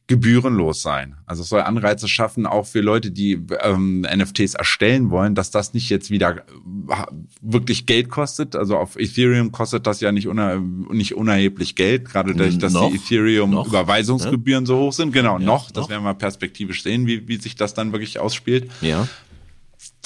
gebührenlos 0.07 0.83
sein. 0.83 1.15
Also 1.25 1.45
es 1.45 1.49
soll 1.49 1.61
Anreize 1.61 2.09
schaffen, 2.09 2.45
auch 2.45 2.67
für 2.67 2.81
Leute, 2.81 3.13
die 3.13 3.41
ähm, 3.63 4.01
NFTs 4.01 4.55
erstellen 4.55 5.11
wollen, 5.11 5.37
dass 5.37 5.53
das 5.53 5.73
nicht 5.73 5.89
jetzt 5.89 6.11
wieder 6.11 6.39
äh, 6.39 7.07
wirklich 7.41 7.87
Geld 7.87 8.11
kostet. 8.11 8.57
Also 8.57 8.77
auf 8.77 8.97
Ethereum 8.97 9.53
kostet 9.53 9.87
das 9.87 10.01
ja 10.01 10.11
nicht, 10.11 10.27
uner 10.27 10.59
nicht 10.59 11.15
unerheblich 11.15 11.77
Geld, 11.77 12.07
gerade 12.07 12.35
dadurch, 12.35 12.59
dass 12.59 12.73
noch, 12.73 12.91
die 12.91 12.97
Ethereum-Überweisungsgebühren 12.97 14.67
so 14.67 14.79
hoch 14.79 14.93
sind. 14.93 15.13
Genau, 15.13 15.39
ja, 15.39 15.45
noch. 15.45 15.71
Das 15.71 15.85
noch. 15.85 15.91
werden 15.91 16.03
wir 16.03 16.15
perspektivisch 16.15 16.83
sehen, 16.83 17.07
wie, 17.07 17.29
wie 17.29 17.37
sich 17.37 17.55
das 17.55 17.73
dann 17.73 17.93
wirklich 17.93 18.19
ausspielt. 18.19 18.69
Ja. 18.81 19.07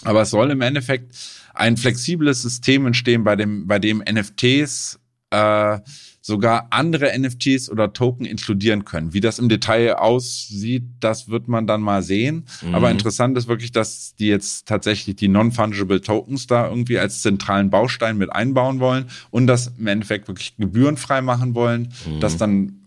Aber 0.04 0.22
es 0.22 0.30
soll 0.30 0.50
im 0.50 0.60
Endeffekt 0.60 1.14
ein 1.54 1.76
flexibles 1.76 2.42
System 2.42 2.86
entstehen, 2.86 3.24
bei 3.24 3.36
dem, 3.36 3.66
bei 3.66 3.78
dem 3.78 3.98
NFTs 3.98 4.98
äh, 5.30 5.78
sogar 6.20 6.68
andere 6.70 7.12
NFTs 7.18 7.68
oder 7.68 7.92
Token 7.92 8.24
inkludieren 8.24 8.86
können. 8.86 9.12
Wie 9.12 9.20
das 9.20 9.38
im 9.38 9.50
Detail 9.50 9.96
aussieht, 9.96 10.84
das 11.00 11.28
wird 11.28 11.48
man 11.48 11.66
dann 11.66 11.82
mal 11.82 12.02
sehen. 12.02 12.46
Mhm. 12.62 12.74
Aber 12.74 12.90
interessant 12.90 13.36
ist 13.36 13.46
wirklich, 13.46 13.72
dass 13.72 14.14
die 14.16 14.28
jetzt 14.28 14.66
tatsächlich 14.66 15.16
die 15.16 15.28
Non-Fungible 15.28 16.00
Tokens 16.00 16.46
da 16.46 16.66
irgendwie 16.66 16.98
als 16.98 17.20
zentralen 17.20 17.68
Baustein 17.68 18.16
mit 18.16 18.32
einbauen 18.32 18.80
wollen 18.80 19.04
und 19.30 19.46
das 19.46 19.74
im 19.78 19.86
Endeffekt 19.86 20.26
wirklich 20.28 20.56
gebührenfrei 20.56 21.20
machen 21.20 21.54
wollen, 21.54 21.92
mhm. 22.06 22.20
das 22.20 22.38
dann 22.38 22.80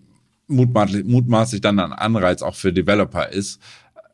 mutmaßlich, 0.48 1.06
mutmaßlich 1.06 1.62
dann 1.62 1.80
ein 1.80 1.94
Anreiz 1.94 2.42
auch 2.42 2.56
für 2.56 2.74
Developer 2.74 3.30
ist, 3.30 3.62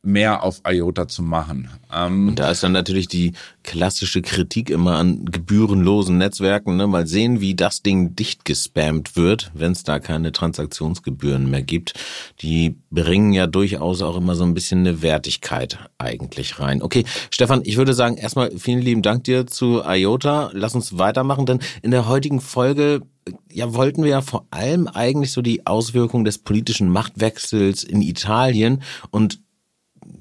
mehr 0.04 0.44
auf 0.44 0.62
IOTA 0.68 1.08
zu 1.08 1.24
machen. 1.24 1.70
Ähm, 1.92 2.30
und 2.30 2.40
da 2.40 2.52
ist 2.52 2.62
dann 2.62 2.74
natürlich 2.74 3.08
die 3.08 3.32
klassische 3.64 4.22
Kritik 4.22 4.70
immer 4.70 4.98
an 4.98 5.24
gebührenlosen 5.24 6.18
Netzwerken. 6.18 6.76
Ne? 6.76 6.88
Mal 6.88 7.08
sehen, 7.08 7.40
wie 7.40 7.56
das 7.56 7.82
Ding 7.82 8.14
dicht 8.14 8.44
gespammt 8.44 9.16
wird, 9.16 9.52
wenn 9.54 9.72
es 9.72 9.84
da 9.84 10.00
keine 10.00 10.34
Transaktionsgebühren 10.34 11.50
mehr 11.50 11.64
gibt. 11.64 11.94
Die 12.42 12.76
bringen 12.92 13.32
ja 13.32 13.48
durchaus 13.48 14.02
auch 14.02 14.18
immer 14.18 14.36
so 14.36 14.44
ein 14.44 14.54
bisschen 14.54 14.82
eine 14.82 15.02
Wertigkeit 15.02 15.80
eigentlich 15.98 16.60
rein. 16.60 16.82
Okay, 16.82 17.06
Stefan, 17.32 17.62
ich 17.64 17.78
würde 17.78 17.94
sagen, 17.94 18.18
erstmal 18.18 18.52
vielen 18.58 18.82
lieben 18.82 19.04
Dank 19.04 19.24
dir 19.24 19.48
zu 19.48 19.84
IOTA. 19.86 20.52
Lass 20.54 20.76
uns 20.76 20.98
weitermachen, 20.98 21.46
denn 21.46 21.60
in 21.82 21.92
der 21.92 22.10
heutigen 22.10 22.42
Folge 22.42 23.04
ja, 23.52 23.74
wollten 23.74 24.04
wir 24.04 24.10
ja 24.10 24.22
vor 24.22 24.46
allem 24.52 24.88
eigentlich 24.88 25.32
so 25.32 25.42
die 25.42 25.66
Auswirkungen 25.66 26.26
des 26.26 26.40
politischen 26.40 26.90
Machtwechsels 26.90 27.86
in 27.86 28.02
Italien 28.02 28.84
und 29.12 29.40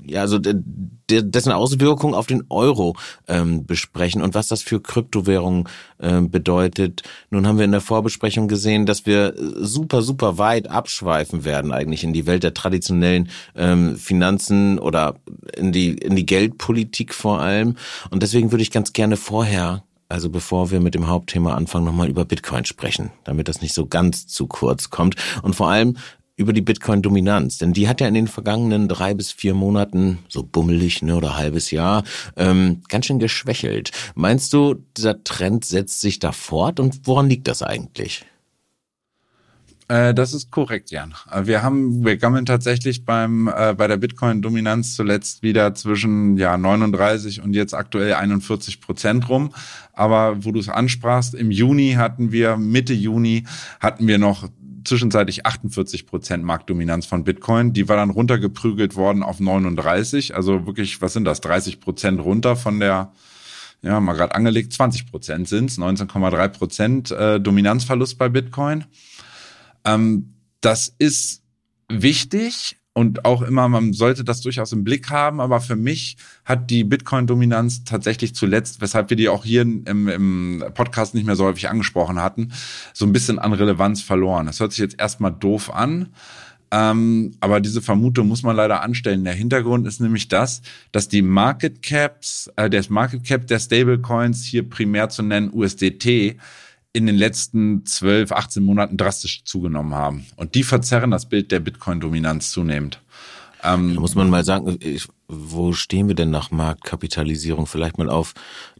ja, 0.06 0.20
also 0.20 0.38
dessen 0.38 1.52
Auswirkungen 1.52 2.14
auf 2.14 2.26
den 2.26 2.44
Euro 2.48 2.96
ähm, 3.28 3.66
besprechen 3.66 4.22
und 4.22 4.34
was 4.34 4.48
das 4.48 4.62
für 4.62 4.80
Kryptowährungen 4.80 5.68
ähm, 6.00 6.30
bedeutet. 6.30 7.02
Nun 7.30 7.46
haben 7.46 7.58
wir 7.58 7.64
in 7.64 7.72
der 7.72 7.80
Vorbesprechung 7.80 8.48
gesehen, 8.48 8.86
dass 8.86 9.06
wir 9.06 9.34
super, 9.36 10.02
super 10.02 10.38
weit 10.38 10.68
abschweifen 10.68 11.44
werden 11.44 11.72
eigentlich 11.72 12.04
in 12.04 12.12
die 12.12 12.26
Welt 12.26 12.42
der 12.42 12.54
traditionellen 12.54 13.28
ähm, 13.54 13.96
Finanzen 13.96 14.78
oder 14.78 15.16
in 15.56 15.72
die, 15.72 15.90
in 15.90 16.16
die 16.16 16.26
Geldpolitik 16.26 17.14
vor 17.14 17.40
allem. 17.40 17.76
Und 18.10 18.22
deswegen 18.22 18.52
würde 18.52 18.62
ich 18.62 18.70
ganz 18.70 18.92
gerne 18.92 19.16
vorher 19.16 19.82
also 20.12 20.28
bevor 20.28 20.70
wir 20.70 20.78
mit 20.80 20.94
dem 20.94 21.06
Hauptthema 21.06 21.54
anfangen, 21.54 21.86
nochmal 21.86 22.10
über 22.10 22.26
Bitcoin 22.26 22.66
sprechen, 22.66 23.12
damit 23.24 23.48
das 23.48 23.62
nicht 23.62 23.72
so 23.72 23.86
ganz 23.86 24.26
zu 24.26 24.46
kurz 24.46 24.90
kommt. 24.90 25.16
Und 25.42 25.56
vor 25.56 25.70
allem 25.70 25.96
über 26.36 26.52
die 26.52 26.62
Bitcoin-Dominanz, 26.62 27.58
denn 27.58 27.72
die 27.72 27.88
hat 27.88 28.00
ja 28.00 28.08
in 28.08 28.14
den 28.14 28.28
vergangenen 28.28 28.88
drei 28.88 29.14
bis 29.14 29.32
vier 29.32 29.54
Monaten, 29.54 30.18
so 30.28 30.42
bummelig 30.42 31.02
ne, 31.02 31.16
oder 31.16 31.36
halbes 31.36 31.70
Jahr, 31.70 32.04
ähm, 32.36 32.82
ganz 32.88 33.06
schön 33.06 33.18
geschwächelt. 33.18 33.92
Meinst 34.14 34.52
du, 34.52 34.74
dieser 34.96 35.22
Trend 35.24 35.64
setzt 35.64 36.00
sich 36.00 36.18
da 36.18 36.32
fort 36.32 36.80
und 36.80 37.06
woran 37.06 37.28
liegt 37.28 37.48
das 37.48 37.62
eigentlich? 37.62 38.24
Äh, 39.88 40.14
das 40.14 40.32
ist 40.32 40.50
korrekt, 40.50 40.90
Jan. 40.90 41.14
Äh, 41.30 41.46
wir 41.46 41.62
haben, 41.62 42.02
wir 42.02 42.16
gammeln 42.16 42.46
tatsächlich 42.46 43.04
beim 43.04 43.48
äh, 43.48 43.74
bei 43.74 43.86
der 43.88 43.98
Bitcoin-Dominanz 43.98 44.94
zuletzt 44.94 45.42
wieder 45.42 45.74
zwischen 45.74 46.38
ja 46.38 46.56
39 46.56 47.42
und 47.42 47.52
jetzt 47.52 47.74
aktuell 47.74 48.14
41 48.14 48.80
Prozent 48.80 49.28
rum. 49.28 49.52
Aber 49.92 50.44
wo 50.44 50.52
du 50.52 50.60
es 50.60 50.70
ansprachst, 50.70 51.34
im 51.34 51.50
Juni 51.50 51.92
hatten 51.98 52.32
wir 52.32 52.56
Mitte 52.56 52.94
Juni 52.94 53.44
hatten 53.80 54.06
wir 54.06 54.16
noch 54.16 54.48
zwischenzeitlich 54.84 55.46
48 55.46 56.06
Prozent 56.06 56.44
Marktdominanz 56.44 57.06
von 57.06 57.24
Bitcoin. 57.24 57.72
Die 57.72 57.88
war 57.88 57.96
dann 57.96 58.10
runtergeprügelt 58.10 58.96
worden 58.96 59.22
auf 59.22 59.40
39. 59.40 60.34
Also 60.34 60.66
wirklich, 60.66 61.00
was 61.00 61.12
sind 61.12 61.24
das? 61.24 61.40
30 61.40 61.80
Prozent 61.80 62.20
runter 62.20 62.56
von 62.56 62.80
der, 62.80 63.12
ja, 63.82 64.00
mal 64.00 64.14
gerade 64.14 64.34
angelegt, 64.34 64.72
20 64.72 65.10
Prozent 65.10 65.48
sind 65.48 65.70
es, 65.70 65.78
19,3 65.78 66.48
Prozent 66.48 67.10
äh, 67.10 67.40
Dominanzverlust 67.40 68.18
bei 68.18 68.28
Bitcoin. 68.28 68.84
Ähm, 69.84 70.34
das 70.60 70.94
ist 70.98 71.42
wichtig, 71.88 72.76
und 72.94 73.24
auch 73.24 73.40
immer, 73.42 73.68
man 73.68 73.94
sollte 73.94 74.22
das 74.22 74.42
durchaus 74.42 74.72
im 74.72 74.84
Blick 74.84 75.08
haben, 75.08 75.40
aber 75.40 75.60
für 75.60 75.76
mich 75.76 76.16
hat 76.44 76.70
die 76.70 76.84
Bitcoin-Dominanz 76.84 77.84
tatsächlich 77.84 78.34
zuletzt, 78.34 78.80
weshalb 78.82 79.08
wir 79.08 79.16
die 79.16 79.30
auch 79.30 79.44
hier 79.44 79.62
im, 79.62 80.08
im 80.08 80.64
Podcast 80.74 81.14
nicht 81.14 81.24
mehr 81.24 81.36
so 81.36 81.44
häufig 81.44 81.70
angesprochen 81.70 82.20
hatten, 82.20 82.52
so 82.92 83.06
ein 83.06 83.12
bisschen 83.12 83.38
an 83.38 83.54
Relevanz 83.54 84.02
verloren. 84.02 84.46
Das 84.46 84.60
hört 84.60 84.72
sich 84.72 84.80
jetzt 84.80 85.00
erstmal 85.00 85.32
doof 85.32 85.72
an. 85.72 86.10
Ähm, 86.70 87.32
aber 87.40 87.60
diese 87.60 87.82
Vermutung 87.82 88.28
muss 88.28 88.42
man 88.42 88.56
leider 88.56 88.80
anstellen. 88.80 89.24
Der 89.24 89.34
Hintergrund 89.34 89.86
ist 89.86 90.00
nämlich 90.00 90.28
das, 90.28 90.62
dass 90.90 91.06
die 91.06 91.20
Market 91.20 91.82
Caps, 91.82 92.50
äh, 92.56 92.70
der 92.70 92.82
Market 92.88 93.24
Cap 93.24 93.46
der 93.46 93.58
Stablecoins 93.58 94.42
hier 94.44 94.68
primär 94.68 95.10
zu 95.10 95.22
nennen 95.22 95.50
USDT, 95.52 96.38
in 96.92 97.06
den 97.06 97.16
letzten 97.16 97.86
12, 97.86 98.32
18 98.32 98.62
Monaten 98.62 98.96
drastisch 98.96 99.44
zugenommen 99.44 99.94
haben. 99.94 100.26
Und 100.36 100.54
die 100.54 100.62
verzerren 100.62 101.10
das 101.10 101.28
Bild 101.28 101.50
der 101.50 101.60
Bitcoin-Dominanz 101.60 102.50
zunehmend. 102.50 103.00
Ähm, 103.62 103.94
da 103.94 104.00
muss 104.00 104.14
man 104.14 104.28
mal 104.28 104.44
sagen, 104.44 104.76
ich, 104.80 105.08
wo 105.28 105.72
stehen 105.72 106.08
wir 106.08 106.14
denn 106.14 106.30
nach 106.30 106.50
Marktkapitalisierung? 106.50 107.66
Vielleicht 107.66 107.96
mal 107.96 108.10
auf 108.10 108.34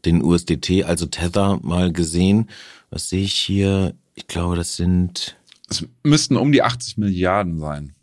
den 0.05 0.23
USDT, 0.23 0.85
also 0.85 1.07
Tether 1.07 1.59
mal 1.63 1.93
gesehen. 1.93 2.51
Was 2.91 3.09
sehe 3.09 3.23
ich 3.23 3.35
hier? 3.35 3.95
Ich 4.15 4.27
glaube, 4.27 4.57
das 4.57 4.77
sind. 4.77 5.37
Es 5.71 5.87
müssten 6.03 6.37
um 6.37 6.53
die 6.53 6.63
80 6.63 6.99
Milliarden 6.99 7.61
sein. 7.61 7.95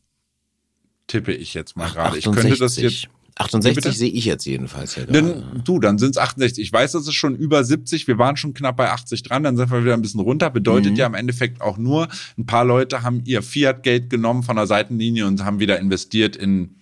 Tippe 1.07 1.33
ich 1.33 1.53
jetzt 1.53 1.75
mal 1.75 1.89
gerade. 1.89 2.17
Ich 2.17 2.25
könnte 2.25 2.55
das 2.55 2.77
jetzt 2.77 3.09
68 3.35 3.97
sehe 3.97 4.09
ich 4.09 4.25
jetzt 4.25 4.45
jedenfalls 4.45 4.95
ja 4.95 5.05
Dann, 5.05 5.61
du, 5.63 5.79
dann 5.79 5.97
sind 5.97 6.11
es 6.11 6.17
68. 6.17 6.63
Ich 6.63 6.73
weiß, 6.73 6.93
das 6.93 7.07
ist 7.07 7.13
schon 7.13 7.35
über 7.35 7.63
70. 7.63 8.07
Wir 8.07 8.17
waren 8.17 8.37
schon 8.37 8.53
knapp 8.53 8.77
bei 8.77 8.91
80 8.91 9.23
dran. 9.23 9.43
Dann 9.43 9.57
sind 9.57 9.71
wir 9.71 9.83
wieder 9.83 9.93
ein 9.93 10.01
bisschen 10.01 10.19
runter. 10.19 10.49
Bedeutet 10.49 10.91
mhm. 10.91 10.97
ja 10.97 11.07
im 11.07 11.13
Endeffekt 11.13 11.61
auch 11.61 11.77
nur, 11.77 12.07
ein 12.37 12.45
paar 12.45 12.65
Leute 12.65 13.03
haben 13.03 13.21
ihr 13.25 13.41
Fiat-Geld 13.41 14.09
genommen 14.09 14.43
von 14.43 14.55
der 14.55 14.67
Seitenlinie 14.67 15.27
und 15.27 15.43
haben 15.43 15.59
wieder 15.59 15.79
investiert 15.79 16.35
in 16.35 16.75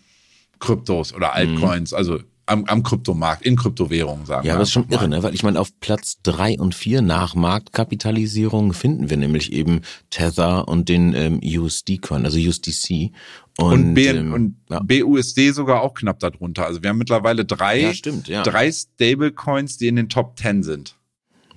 Kryptos 0.60 1.14
oder 1.14 1.34
Altcoins. 1.34 1.92
Mhm. 1.92 1.98
Also 1.98 2.20
am, 2.48 2.66
am 2.66 2.82
Kryptomarkt, 2.82 3.46
in 3.46 3.56
Kryptowährungen, 3.56 4.26
sagen 4.26 4.44
wir. 4.44 4.54
Ja, 4.54 4.58
das 4.58 4.70
ist 4.70 4.74
schon 4.74 4.90
irre, 4.90 5.08
ne? 5.08 5.22
weil 5.22 5.36
ich 5.36 5.44
meine, 5.44 5.60
auf 5.60 5.80
Platz 5.80 6.18
drei 6.24 6.58
und 6.58 6.74
vier 6.74 7.02
nach 7.02 7.36
Marktkapitalisierung 7.36 8.74
finden 8.74 9.10
wir 9.10 9.18
nämlich 9.18 9.52
eben 9.52 9.82
Tether 10.10 10.68
und 10.68 10.90
den 10.90 11.14
ähm, 11.14 11.40
USD-Coin, 11.44 12.26
also 12.26 12.40
USDC. 12.40 13.12
Und, 13.58 13.74
und, 13.74 13.94
B, 13.96 14.08
ähm, 14.08 14.34
und 14.34 14.56
ja. 14.70 14.80
BUSD 14.80 15.52
sogar 15.52 15.82
auch 15.82 15.94
knapp 15.94 16.20
darunter. 16.20 16.66
Also 16.66 16.82
wir 16.82 16.90
haben 16.90 16.98
mittlerweile 16.98 17.44
drei, 17.44 17.82
ja, 17.82 17.94
stimmt, 17.94 18.28
ja. 18.28 18.44
drei 18.44 18.72
Stablecoins, 18.72 19.78
die 19.78 19.88
in 19.88 19.96
den 19.96 20.10
Top 20.10 20.36
Ten 20.36 20.64
sind. 20.64 20.97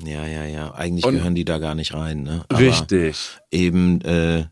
Ja, 0.04 0.26
ja, 0.26 0.44
ja. 0.44 0.74
Eigentlich 0.74 1.04
und 1.04 1.14
gehören 1.14 1.34
die 1.34 1.44
da 1.44 1.58
gar 1.58 1.74
nicht 1.74 1.94
rein. 1.94 2.22
Ne? 2.22 2.44
Aber 2.48 2.58
richtig. 2.58 3.16
Eben, 3.50 4.00
äh, 4.02 4.46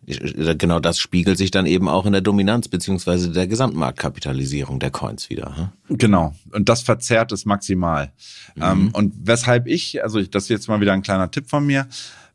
genau 0.57 0.81
das 0.81 0.99
spiegelt 0.99 1.38
sich 1.38 1.50
dann 1.50 1.67
eben 1.67 1.88
auch 1.88 2.07
in 2.07 2.12
der 2.12 2.21
Dominanz 2.21 2.69
beziehungsweise 2.69 3.31
der 3.31 3.47
Gesamtmarktkapitalisierung 3.47 4.78
der 4.81 4.90
Coins 4.90 5.31
wieder. 5.31 5.57
Hm? 5.88 5.99
Genau. 5.99 6.35
Und 6.52 6.69
das 6.69 6.83
verzerrt 6.83 7.33
es 7.33 7.45
maximal. 7.45 8.12
Mhm. 8.55 8.62
Ähm, 8.62 8.90
und 8.93 9.14
weshalb 9.23 9.67
ich, 9.67 10.02
also 10.02 10.23
das 10.23 10.45
ist 10.45 10.49
jetzt 10.50 10.69
mal 10.69 10.81
wieder 10.81 10.93
ein 10.93 11.02
kleiner 11.02 11.31
Tipp 11.31 11.49
von 11.49 11.67
mir, 11.67 11.87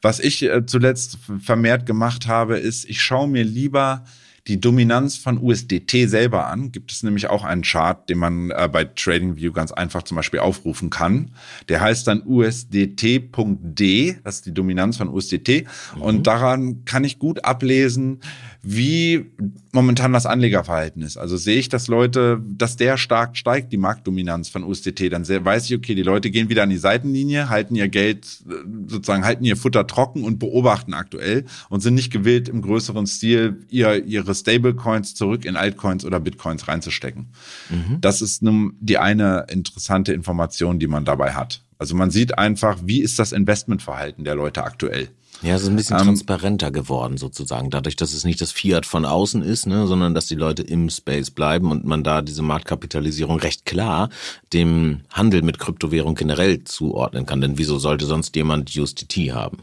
was 0.02 0.20
ich 0.20 0.44
äh, 0.44 0.66
zuletzt 0.66 1.18
vermehrt 1.40 1.86
gemacht 1.86 2.28
habe, 2.28 2.58
ist, 2.58 2.86
ich 2.90 3.02
schaue 3.02 3.28
mir 3.28 3.44
lieber 3.44 4.04
die 4.48 4.60
Dominanz 4.60 5.16
von 5.16 5.38
USDT 5.42 6.10
selber 6.10 6.48
an. 6.48 6.72
Gibt 6.72 6.92
es 6.92 7.02
nämlich 7.02 7.30
auch 7.30 7.46
einen 7.46 7.62
Chart, 7.62 8.10
den 8.10 8.18
man 8.18 8.52
äh, 8.52 8.68
bei 8.72 8.84
TradingView 8.84 9.54
ganz 9.54 9.72
einfach 9.72 10.04
zum 10.04 10.18
Beispiel 10.18 10.42
aufrufen 10.42 10.90
kann. 10.90 11.32
Der 11.70 11.80
heißt 11.80 12.08
dann 12.08 12.24
USDT.D, 12.26 14.18
das 14.24 14.36
ist 14.36 14.46
die 14.46 14.54
Dominanz 14.54 14.98
von 14.98 15.08
USDT. 15.08 15.66
Mhm. 15.96 16.02
Und 16.02 16.28
daran 16.28 16.84
kann 16.84 17.06
ich 17.06 17.20
gut 17.20 17.46
ablesen, 17.46 18.20
wie 18.66 19.26
momentan 19.74 20.14
das 20.14 20.26
Anlegerverhalten 20.26 21.02
ist. 21.02 21.18
Also 21.18 21.36
sehe 21.36 21.58
ich, 21.58 21.68
dass 21.68 21.90
Leute, 21.90 22.42
dass 22.48 22.78
der 22.78 22.96
stark 22.96 23.36
steigt, 23.36 23.74
die 23.74 23.78
Marktdominanz 23.78 24.48
von 24.48 24.64
USDT, 24.64 25.10
dann 25.10 25.28
weiß 25.28 25.66
ich, 25.66 25.76
okay, 25.76 25.96
die 25.96 26.02
Leute 26.02 26.32
gehen 26.32 26.48
wieder 26.48 26.64
an 26.64 26.70
die 26.70 26.78
Seitenlinie, 26.78 27.50
halten 27.50 27.76
ihr 27.76 27.90
Geld, 27.90 28.26
äh, 28.48 28.54
sozusagen 28.88 29.26
halten 29.26 29.44
ihr 29.44 29.58
Futter 29.58 29.86
trocken 29.86 30.24
und 30.24 30.40
beobachten 30.40 30.94
aktuell 30.94 31.44
und 31.70 31.82
sind 31.82 31.96
nicht 31.96 32.12
gewillt, 32.12 32.48
im 32.48 32.62
größeren 32.62 33.06
Stil 33.06 33.66
ihr, 33.70 34.06
ihre 34.06 34.34
Stablecoins 34.34 35.14
zurück 35.14 35.44
in 35.44 35.58
Altcoins 35.58 36.06
oder 36.06 36.22
Bitcoins 36.22 36.70
reinzustecken. 36.70 37.34
Mhm. 37.70 38.00
Das 38.00 38.22
ist 38.22 38.44
nun 38.44 38.78
die 38.80 38.98
eine 38.98 39.48
interessante 39.50 40.14
Information, 40.14 40.80
die 40.80 40.88
man 40.88 41.04
dabei 41.04 41.34
hat. 41.34 41.64
Also 41.78 41.96
man 41.96 42.12
sieht 42.12 42.38
einfach, 42.38 42.80
wie 42.86 43.02
ist 43.02 43.20
das 43.20 43.34
Investmentverhalten 43.34 44.24
der 44.24 44.36
Leute 44.36 44.64
aktuell. 44.64 45.10
Ja, 45.44 45.56
es 45.56 45.64
ist 45.64 45.68
ein 45.68 45.76
bisschen 45.76 45.98
ähm, 45.98 46.06
transparenter 46.06 46.72
geworden 46.72 47.18
sozusagen, 47.18 47.70
dadurch, 47.70 47.98
dass 47.98 48.14
es 48.14 48.24
nicht 48.24 48.40
das 48.40 48.54
Fiat 48.54 48.86
von 48.86 49.04
außen 49.04 49.42
ist, 49.42 49.68
ne, 49.68 49.88
sondern 49.88 50.14
dass 50.14 50.26
die 50.26 50.36
Leute 50.36 50.64
im 50.64 50.90
Space 50.90 51.32
bleiben 51.32 51.70
und 51.70 51.84
man 51.84 52.02
da 52.02 52.22
diese 52.22 52.42
Marktkapitalisierung 52.42 53.40
recht 53.40 53.66
klar 53.66 54.10
dem 54.54 55.02
Handel 55.10 55.42
mit 55.42 55.60
Kryptowährung 55.60 56.16
generell 56.16 56.64
zuordnen 56.64 57.26
kann. 57.26 57.42
Denn 57.42 57.58
wieso 57.58 57.78
sollte 57.78 58.06
sonst 58.06 58.34
jemand 58.38 58.74
USDT 58.74 59.34
haben? 59.34 59.58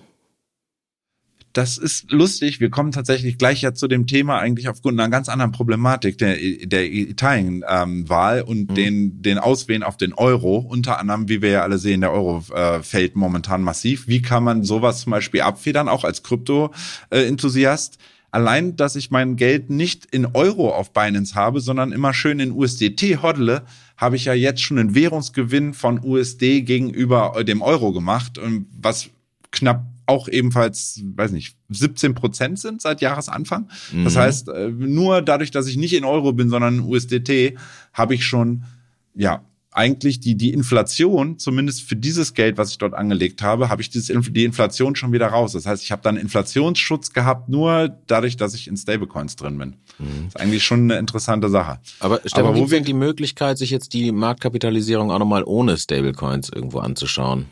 Das 1.53 1.79
ist 1.79 2.11
lustig. 2.13 2.61
Wir 2.61 2.71
kommen 2.71 2.93
tatsächlich 2.93 3.37
gleich 3.37 3.63
ja 3.63 3.75
zu 3.75 3.89
dem 3.89 4.07
Thema 4.07 4.39
eigentlich 4.39 4.69
aufgrund 4.69 5.01
einer 5.01 5.11
ganz 5.11 5.29
anderen 5.29 5.53
Problematik 5.53 6.19
der, 6.19 6.37
der 6.37 6.91
Italien-Wahl 6.91 8.39
ähm, 8.39 8.45
und 8.45 8.71
mhm. 8.71 8.75
den, 8.75 9.23
den 9.23 9.39
Auswählen 9.39 9.83
auf 9.83 9.97
den 9.97 10.13
Euro. 10.13 10.59
Unter 10.59 10.99
anderem, 10.99 11.29
wie 11.29 11.43
wir 11.43 11.51
ja 11.51 11.63
alle 11.63 11.79
sehen, 11.79 12.03
der 12.03 12.13
Euro 12.13 12.45
äh, 12.55 12.83
fällt 12.83 13.17
momentan 13.17 13.63
massiv. 13.63 14.07
Wie 14.07 14.23
kann 14.23 14.45
man 14.45 14.63
sowas 14.63 15.01
zum 15.01 15.11
Beispiel 15.11 15.41
abfedern, 15.41 15.89
auch 15.89 16.05
als 16.05 16.23
Krypto-Enthusiast? 16.23 17.99
Allein, 18.33 18.77
dass 18.77 18.95
ich 18.95 19.11
mein 19.11 19.35
Geld 19.35 19.71
nicht 19.71 20.07
in 20.07 20.27
Euro 20.27 20.73
auf 20.73 20.93
Binance 20.93 21.35
habe, 21.35 21.61
sondern 21.61 21.91
immer 21.91 22.15
schön 22.15 22.39
in 22.39 22.53
USDT 22.53 23.23
hodle, 23.23 23.63
habe 23.97 24.15
ich 24.15 24.27
ja 24.27 24.35
jetzt 24.35 24.63
schon 24.63 24.79
einen 24.79 24.95
Währungsgewinn 24.95 25.75
von 25.75 26.01
USD 26.03 26.63
gegenüber 26.63 27.43
dem 27.43 27.61
Euro 27.61 27.93
gemacht, 27.93 28.41
was 28.81 29.11
knapp 29.51 29.85
auch 30.11 30.29
ebenfalls, 30.29 31.01
weiß 31.15 31.31
nicht, 31.31 31.57
17 31.69 32.15
Prozent 32.15 32.59
sind 32.59 32.83
seit 32.83 33.01
Jahresanfang. 33.01 33.69
Mhm. 33.93 34.05
Das 34.05 34.17
heißt, 34.17 34.49
äh, 34.49 34.69
nur 34.69 35.23
dadurch, 35.23 35.53
dass 35.53 35.69
ich 35.69 35.77
nicht 35.77 35.95
in 35.95 36.05
Euro 36.05 36.33
bin, 36.33 36.51
sondern 36.51 36.79
in 36.79 36.81
USDT, 36.81 37.57
habe 37.93 38.15
ich 38.15 38.27
schon, 38.27 38.65
ja, 39.15 39.45
eigentlich 39.73 40.19
die, 40.19 40.35
die 40.35 40.53
Inflation, 40.53 41.39
zumindest 41.39 41.83
für 41.83 41.95
dieses 41.95 42.35
Geld, 42.35 42.59
was 42.59 42.73
ich 42.73 42.79
dort 42.79 42.93
angelegt 42.93 43.41
habe, 43.41 43.69
habe 43.69 43.81
ich 43.83 43.89
dieses, 43.89 44.13
die 44.33 44.45
Inflation 44.45 44.97
schon 44.97 45.13
wieder 45.13 45.29
raus. 45.29 45.53
Das 45.53 45.65
heißt, 45.65 45.85
ich 45.85 45.93
habe 45.93 46.03
dann 46.03 46.17
Inflationsschutz 46.17 47.13
gehabt, 47.13 47.49
nur 47.49 47.97
dadurch, 48.09 48.37
dass 48.37 48.55
ich 48.55 48.67
in 48.67 48.77
Stablecoins 48.77 49.37
drin 49.37 49.59
bin. 49.59 49.77
Mhm. 49.99 50.25
Das 50.25 50.35
ist 50.35 50.41
eigentlich 50.41 50.65
schon 50.65 50.81
eine 50.81 50.99
interessante 50.99 51.49
Sache. 51.49 51.79
Aber 52.01 52.21
Stefan, 52.25 52.47
Aber 52.47 52.59
wo 52.59 52.71
wir 52.71 52.81
die 52.81 52.95
Möglichkeit, 52.95 53.59
sich 53.59 53.71
jetzt 53.71 53.93
die 53.93 54.11
Marktkapitalisierung 54.11 55.13
auch 55.13 55.21
nochmal 55.21 55.45
ohne 55.45 55.77
Stablecoins 55.77 56.51
irgendwo 56.53 56.81
anzuschauen? 56.81 57.47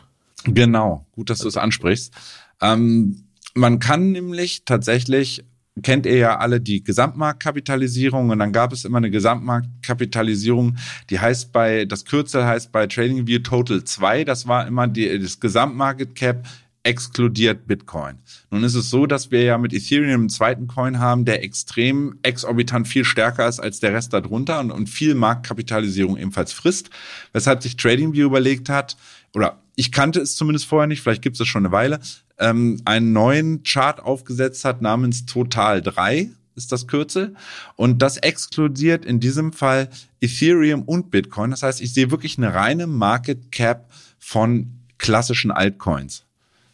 Genau, 0.44 1.06
gut, 1.12 1.30
dass 1.30 1.38
du 1.38 1.48
es 1.48 1.56
ansprichst. 1.56 2.12
Ähm, 2.60 3.24
man 3.54 3.78
kann 3.78 4.12
nämlich 4.12 4.64
tatsächlich 4.64 5.44
kennt 5.82 6.06
ihr 6.06 6.16
ja 6.16 6.38
alle 6.38 6.60
die 6.60 6.82
Gesamtmarktkapitalisierung 6.82 8.30
und 8.30 8.38
dann 8.38 8.52
gab 8.52 8.72
es 8.72 8.84
immer 8.84 8.98
eine 8.98 9.10
Gesamtmarktkapitalisierung, 9.10 10.76
die 11.10 11.20
heißt 11.20 11.52
bei, 11.52 11.84
das 11.84 12.04
Kürzel 12.04 12.44
heißt 12.44 12.72
bei 12.72 12.86
TradingView 12.86 13.40
Total 13.40 13.84
2, 13.84 14.24
das 14.24 14.46
war 14.48 14.66
immer 14.66 14.88
die, 14.88 15.18
das 15.18 15.40
Gesamtmarket 15.40 16.14
Cap 16.14 16.46
exkludiert 16.84 17.66
Bitcoin. 17.66 18.16
Nun 18.50 18.64
ist 18.64 18.74
es 18.74 18.88
so, 18.88 19.06
dass 19.06 19.30
wir 19.30 19.42
ja 19.42 19.58
mit 19.58 19.74
Ethereum 19.74 20.20
einen 20.20 20.28
zweiten 20.30 20.68
Coin 20.68 21.00
haben, 21.00 21.24
der 21.24 21.44
extrem 21.44 22.18
exorbitant 22.22 22.88
viel 22.88 23.04
stärker 23.04 23.46
ist 23.46 23.60
als 23.60 23.80
der 23.80 23.92
Rest 23.92 24.12
darunter 24.14 24.60
und, 24.60 24.70
und 24.70 24.88
viel 24.88 25.14
Marktkapitalisierung 25.14 26.16
ebenfalls 26.16 26.52
frisst, 26.52 26.88
weshalb 27.32 27.62
sich 27.62 27.76
TradingView 27.76 28.26
überlegt 28.26 28.70
hat, 28.70 28.96
oder 29.34 29.58
ich 29.76 29.92
kannte 29.92 30.20
es 30.20 30.36
zumindest 30.36 30.66
vorher 30.66 30.86
nicht, 30.86 31.02
vielleicht 31.02 31.22
gibt 31.22 31.38
es 31.40 31.46
schon 31.46 31.64
eine 31.64 31.72
Weile, 31.72 32.00
ähm, 32.38 32.80
einen 32.84 33.12
neuen 33.12 33.62
Chart 33.62 34.00
aufgesetzt 34.00 34.64
hat 34.64 34.82
namens 34.82 35.26
Total 35.26 35.82
3 35.82 36.30
ist 36.58 36.72
das 36.72 36.86
Kürzel. 36.86 37.34
Und 37.76 38.02
das 38.02 38.18
exkludiert 38.18 39.06
in 39.06 39.20
diesem 39.20 39.52
Fall 39.52 39.88
Ethereum 40.20 40.82
und 40.82 41.10
Bitcoin. 41.10 41.52
Das 41.52 41.62
heißt, 41.62 41.80
ich 41.80 41.94
sehe 41.94 42.10
wirklich 42.10 42.36
eine 42.36 42.52
reine 42.52 42.86
Market 42.86 43.50
Cap 43.50 43.88
von 44.18 44.72
klassischen 44.98 45.50
Altcoins. 45.50 46.24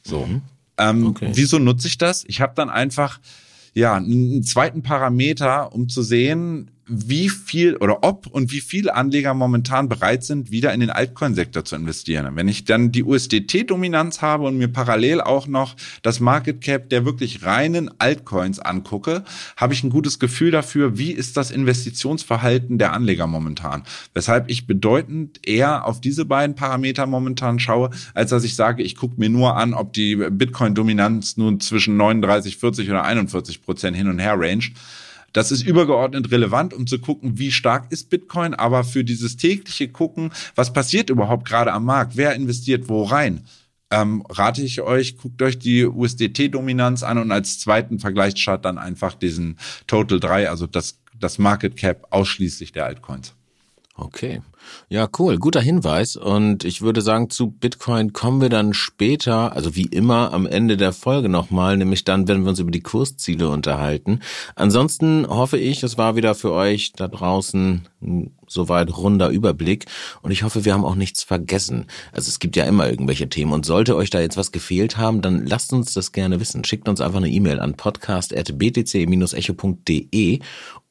So. 0.02 0.26
Mhm. 0.26 0.42
Ähm, 0.78 1.06
okay. 1.06 1.30
Wieso 1.34 1.60
nutze 1.60 1.86
ich 1.86 1.98
das? 1.98 2.24
Ich 2.26 2.40
habe 2.40 2.54
dann 2.56 2.70
einfach 2.70 3.20
ja 3.74 3.94
einen 3.94 4.42
zweiten 4.42 4.82
Parameter, 4.82 5.72
um 5.72 5.88
zu 5.88 6.02
sehen, 6.02 6.70
wie 6.86 7.28
viel 7.28 7.76
oder 7.76 8.04
ob 8.04 8.26
und 8.26 8.52
wie 8.52 8.60
viele 8.60 8.94
Anleger 8.94 9.32
momentan 9.32 9.88
bereit 9.88 10.24
sind, 10.24 10.50
wieder 10.50 10.72
in 10.74 10.80
den 10.80 10.90
Altcoin-Sektor 10.90 11.64
zu 11.64 11.76
investieren. 11.76 12.36
Wenn 12.36 12.48
ich 12.48 12.64
dann 12.64 12.92
die 12.92 13.04
USDT-Dominanz 13.04 14.20
habe 14.20 14.44
und 14.44 14.58
mir 14.58 14.68
parallel 14.68 15.20
auch 15.20 15.46
noch 15.46 15.76
das 16.02 16.20
Market 16.20 16.60
Cap 16.60 16.90
der 16.90 17.04
wirklich 17.04 17.44
reinen 17.44 17.90
Altcoins 17.98 18.58
angucke, 18.58 19.24
habe 19.56 19.72
ich 19.72 19.82
ein 19.82 19.90
gutes 19.90 20.18
Gefühl 20.18 20.50
dafür, 20.50 20.98
wie 20.98 21.12
ist 21.12 21.36
das 21.36 21.50
Investitionsverhalten 21.50 22.78
der 22.78 22.92
Anleger 22.92 23.26
momentan. 23.26 23.84
Weshalb 24.12 24.50
ich 24.50 24.66
bedeutend 24.66 25.46
eher 25.46 25.86
auf 25.86 26.00
diese 26.00 26.24
beiden 26.24 26.54
Parameter 26.54 27.06
momentan 27.06 27.58
schaue, 27.58 27.90
als 28.12 28.30
dass 28.30 28.44
ich 28.44 28.56
sage, 28.56 28.82
ich 28.82 28.96
gucke 28.96 29.18
mir 29.18 29.30
nur 29.30 29.56
an, 29.56 29.72
ob 29.72 29.92
die 29.94 30.16
Bitcoin-Dominanz 30.16 31.36
nun 31.38 31.60
zwischen 31.60 31.96
39, 31.96 32.58
40 32.58 32.90
oder 32.90 33.04
41 33.04 33.62
Prozent 33.62 33.96
hin 33.96 34.08
und 34.08 34.18
her 34.18 34.34
range 34.36 34.70
das 35.34 35.50
ist 35.50 35.62
übergeordnet 35.62 36.30
relevant, 36.30 36.72
um 36.72 36.86
zu 36.86 36.98
gucken, 36.98 37.38
wie 37.38 37.52
stark 37.52 37.92
ist 37.92 38.08
Bitcoin, 38.08 38.54
aber 38.54 38.84
für 38.84 39.04
dieses 39.04 39.36
tägliche 39.36 39.88
Gucken, 39.88 40.30
was 40.54 40.72
passiert 40.72 41.10
überhaupt 41.10 41.46
gerade 41.46 41.72
am 41.72 41.84
Markt, 41.84 42.16
wer 42.16 42.34
investiert 42.34 42.88
wo 42.88 43.02
rein, 43.02 43.44
ähm, 43.90 44.24
rate 44.30 44.62
ich 44.62 44.80
euch, 44.80 45.18
guckt 45.18 45.42
euch 45.42 45.58
die 45.58 45.84
USDT-Dominanz 45.84 47.02
an 47.02 47.18
und 47.18 47.32
als 47.32 47.58
zweiten 47.58 47.98
Vergleichschart 47.98 48.64
dann 48.64 48.78
einfach 48.78 49.14
diesen 49.14 49.58
Total 49.86 50.20
3, 50.20 50.48
also 50.48 50.66
das, 50.66 50.98
das 51.18 51.38
Market 51.38 51.76
Cap 51.76 52.06
ausschließlich 52.10 52.72
der 52.72 52.86
Altcoins. 52.86 53.34
Okay. 53.96 54.42
Ja, 54.88 55.08
cool. 55.18 55.38
Guter 55.38 55.60
Hinweis. 55.60 56.16
Und 56.16 56.64
ich 56.64 56.82
würde 56.82 57.00
sagen, 57.00 57.30
zu 57.30 57.52
Bitcoin 57.52 58.12
kommen 58.12 58.40
wir 58.40 58.48
dann 58.48 58.74
später, 58.74 59.52
also 59.52 59.76
wie 59.76 59.86
immer 59.86 60.32
am 60.32 60.46
Ende 60.46 60.76
der 60.76 60.92
Folge 60.92 61.28
nochmal, 61.28 61.76
nämlich 61.76 62.02
dann, 62.02 62.26
wenn 62.26 62.42
wir 62.42 62.48
uns 62.48 62.58
über 62.58 62.72
die 62.72 62.80
Kursziele 62.80 63.48
unterhalten. 63.48 64.18
Ansonsten 64.56 65.28
hoffe 65.28 65.58
ich, 65.58 65.84
es 65.84 65.96
war 65.96 66.16
wieder 66.16 66.34
für 66.34 66.50
euch 66.52 66.92
da 66.92 67.06
draußen 67.06 67.86
soweit 68.48 68.96
runder 68.96 69.28
Überblick. 69.28 69.84
Und 70.22 70.32
ich 70.32 70.42
hoffe, 70.42 70.64
wir 70.64 70.74
haben 70.74 70.84
auch 70.84 70.96
nichts 70.96 71.22
vergessen. 71.22 71.86
Also 72.12 72.28
es 72.28 72.40
gibt 72.40 72.56
ja 72.56 72.64
immer 72.64 72.90
irgendwelche 72.90 73.28
Themen. 73.28 73.52
Und 73.52 73.64
sollte 73.64 73.94
euch 73.94 74.10
da 74.10 74.20
jetzt 74.20 74.36
was 74.36 74.50
gefehlt 74.50 74.96
haben, 74.96 75.22
dann 75.22 75.46
lasst 75.46 75.72
uns 75.72 75.94
das 75.94 76.10
gerne 76.10 76.40
wissen. 76.40 76.64
Schickt 76.64 76.88
uns 76.88 77.00
einfach 77.00 77.18
eine 77.18 77.30
E-Mail 77.30 77.60
an 77.60 77.74
podcast.btc-echo.de 77.74 80.40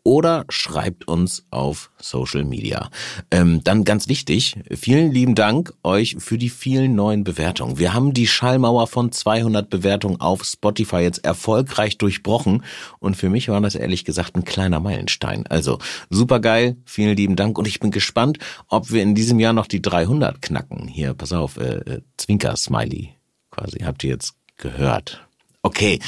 oder 0.04 0.46
schreibt 0.50 1.08
uns 1.08 1.46
auf 1.50 1.90
Social 1.98 2.44
Media. 2.44 2.90
Ähm, 3.32 3.64
dann 3.64 3.86
ganz 3.86 4.08
wichtig, 4.08 4.58
vielen 4.70 5.12
lieben 5.12 5.36
Dank 5.36 5.74
euch 5.84 6.18
für 6.20 6.38
die 6.38 6.50
vielen 6.50 6.96
neuen 6.96 7.24
Bewertungen. 7.24 7.80
Wir 7.80 7.94
haben 7.94 8.14
die 8.14 8.28
Schallmauer 8.28 8.88
von 8.88 9.12
200 9.12 9.70
Bewertungen 9.70 10.20
auf 10.20 10.44
Spotify 10.44 10.98
jetzt 10.98 11.24
erfolgreich 11.24 11.98
durchbrochen 11.98 12.64
und 13.00 13.16
für 13.16 13.30
mich 13.30 13.48
war 13.48 13.62
das 13.62 13.76
ehrlich 13.76 14.04
gesagt 14.04 14.36
ein 14.36 14.44
kleiner 14.44 14.80
Meilenstein. 14.80 15.48
Also 15.48 15.80
super 16.10 16.40
geil, 16.40 16.78
vielen 16.86 17.16
lieben 17.16 17.36
Dank 17.36 17.58
und 17.58 17.68
ich 17.68 17.80
bin 17.80 17.92
gespannt, 17.92 18.40
ob 18.68 18.92
wir 18.92 19.02
in 19.02 19.16
diesem 19.16 19.40
Jahr 19.40 19.54
noch 19.54 19.68
die 19.68 19.82
300 19.82 20.42
knacken. 20.42 20.88
Hier, 20.88 21.14
pass 21.14 21.32
auf, 21.32 21.58
äh, 21.58 21.78
äh, 21.78 22.02
Zwinker-Smiley 22.18 23.14
quasi, 23.52 23.80
habt 23.80 24.04
ihr 24.04 24.12
jetzt 24.12 24.36
gehört. 24.58 25.26
Okay, 25.62 26.00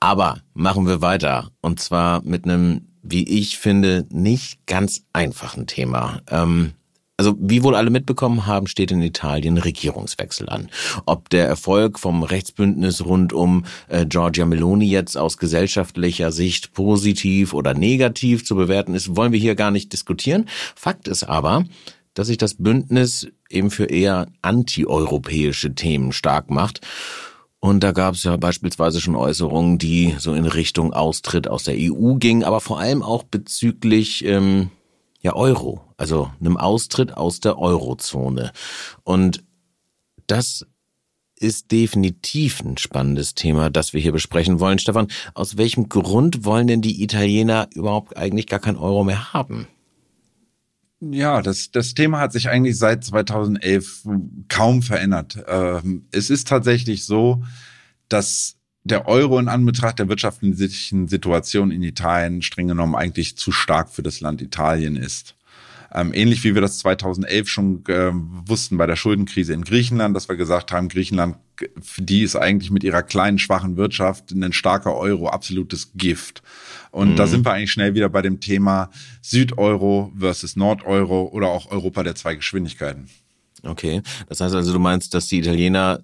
aber 0.00 0.40
machen 0.52 0.88
wir 0.88 1.00
weiter 1.00 1.52
und 1.60 1.78
zwar 1.78 2.22
mit 2.24 2.44
einem 2.44 2.85
wie 3.08 3.28
ich 3.28 3.58
finde, 3.58 4.06
nicht 4.10 4.66
ganz 4.66 5.04
einfachen 5.12 5.66
Thema. 5.66 6.20
Ähm, 6.30 6.72
also 7.18 7.34
wie 7.38 7.62
wohl 7.62 7.74
alle 7.74 7.88
mitbekommen 7.88 8.46
haben, 8.46 8.66
steht 8.66 8.90
in 8.90 9.00
Italien 9.00 9.56
Regierungswechsel 9.56 10.50
an. 10.50 10.68
Ob 11.06 11.30
der 11.30 11.46
Erfolg 11.46 11.98
vom 11.98 12.22
Rechtsbündnis 12.22 13.04
rund 13.06 13.32
um 13.32 13.64
äh, 13.88 14.04
Giorgia 14.04 14.44
Meloni 14.44 14.86
jetzt 14.86 15.16
aus 15.16 15.38
gesellschaftlicher 15.38 16.30
Sicht 16.30 16.74
positiv 16.74 17.54
oder 17.54 17.72
negativ 17.72 18.44
zu 18.44 18.54
bewerten 18.54 18.94
ist, 18.94 19.16
wollen 19.16 19.32
wir 19.32 19.40
hier 19.40 19.54
gar 19.54 19.70
nicht 19.70 19.92
diskutieren. 19.94 20.46
Fakt 20.74 21.08
ist 21.08 21.24
aber, 21.24 21.64
dass 22.12 22.26
sich 22.26 22.38
das 22.38 22.54
Bündnis 22.54 23.28
eben 23.48 23.70
für 23.70 23.86
eher 23.86 24.26
antieuropäische 24.42 25.74
Themen 25.74 26.12
stark 26.12 26.50
macht 26.50 26.80
und 27.66 27.80
da 27.80 27.92
gab 27.92 28.14
es 28.14 28.22
ja 28.22 28.36
beispielsweise 28.36 29.00
schon 29.00 29.16
Äußerungen, 29.16 29.78
die 29.78 30.14
so 30.18 30.34
in 30.34 30.46
Richtung 30.46 30.92
Austritt 30.92 31.48
aus 31.48 31.64
der 31.64 31.74
EU 31.76 32.14
gingen, 32.14 32.44
aber 32.44 32.60
vor 32.60 32.78
allem 32.78 33.02
auch 33.02 33.24
bezüglich 33.24 34.24
ähm, 34.24 34.70
ja 35.20 35.34
Euro, 35.34 35.82
also 35.96 36.30
einem 36.40 36.56
Austritt 36.56 37.16
aus 37.16 37.40
der 37.40 37.58
Eurozone. 37.58 38.52
Und 39.02 39.42
das 40.26 40.64
ist 41.38 41.72
definitiv 41.72 42.60
ein 42.60 42.78
spannendes 42.78 43.34
Thema, 43.34 43.68
das 43.68 43.92
wir 43.92 44.00
hier 44.00 44.12
besprechen 44.12 44.60
wollen. 44.60 44.78
Stefan, 44.78 45.08
aus 45.34 45.56
welchem 45.56 45.88
Grund 45.88 46.44
wollen 46.44 46.66
denn 46.66 46.82
die 46.82 47.02
Italiener 47.02 47.68
überhaupt 47.74 48.16
eigentlich 48.16 48.46
gar 48.46 48.60
kein 48.60 48.76
Euro 48.76 49.04
mehr 49.04 49.32
haben? 49.32 49.66
Ja, 51.00 51.42
das, 51.42 51.70
das 51.70 51.94
Thema 51.94 52.20
hat 52.20 52.32
sich 52.32 52.48
eigentlich 52.48 52.78
seit 52.78 53.04
2011 53.04 54.06
kaum 54.48 54.82
verändert. 54.82 55.44
Ähm, 55.46 56.06
es 56.10 56.30
ist 56.30 56.48
tatsächlich 56.48 57.04
so, 57.04 57.44
dass 58.08 58.56
der 58.82 59.06
Euro 59.06 59.38
in 59.38 59.48
Anbetracht 59.48 59.98
der 59.98 60.08
wirtschaftlichen 60.08 61.08
Situation 61.08 61.70
in 61.70 61.82
Italien 61.82 62.40
streng 62.40 62.68
genommen 62.68 62.94
eigentlich 62.94 63.36
zu 63.36 63.52
stark 63.52 63.90
für 63.90 64.02
das 64.02 64.20
Land 64.20 64.40
Italien 64.40 64.96
ist. 64.96 65.35
Ähm, 65.96 66.12
ähnlich 66.12 66.44
wie 66.44 66.54
wir 66.54 66.60
das 66.60 66.76
2011 66.80 67.48
schon 67.48 67.82
äh, 67.86 68.10
wussten 68.12 68.76
bei 68.76 68.86
der 68.86 68.96
Schuldenkrise 68.96 69.54
in 69.54 69.64
Griechenland, 69.64 70.14
dass 70.14 70.28
wir 70.28 70.36
gesagt 70.36 70.70
haben, 70.70 70.90
Griechenland, 70.90 71.36
für 71.80 72.02
die 72.02 72.22
ist 72.22 72.36
eigentlich 72.36 72.70
mit 72.70 72.84
ihrer 72.84 73.02
kleinen, 73.02 73.38
schwachen 73.38 73.78
Wirtschaft 73.78 74.30
ein 74.30 74.52
starker 74.52 74.94
Euro 74.94 75.28
absolutes 75.30 75.92
Gift. 75.94 76.42
Und 76.90 77.12
mhm. 77.12 77.16
da 77.16 77.26
sind 77.26 77.46
wir 77.46 77.52
eigentlich 77.54 77.72
schnell 77.72 77.94
wieder 77.94 78.10
bei 78.10 78.20
dem 78.20 78.40
Thema 78.40 78.90
Südeuro 79.22 80.12
versus 80.18 80.54
Nordeuro 80.54 81.30
oder 81.32 81.48
auch 81.48 81.70
Europa 81.70 82.02
der 82.02 82.14
zwei 82.14 82.34
Geschwindigkeiten. 82.34 83.08
Okay, 83.62 84.02
das 84.28 84.42
heißt 84.42 84.54
also, 84.54 84.74
du 84.74 84.78
meinst, 84.78 85.14
dass 85.14 85.28
die 85.28 85.38
Italiener 85.38 86.00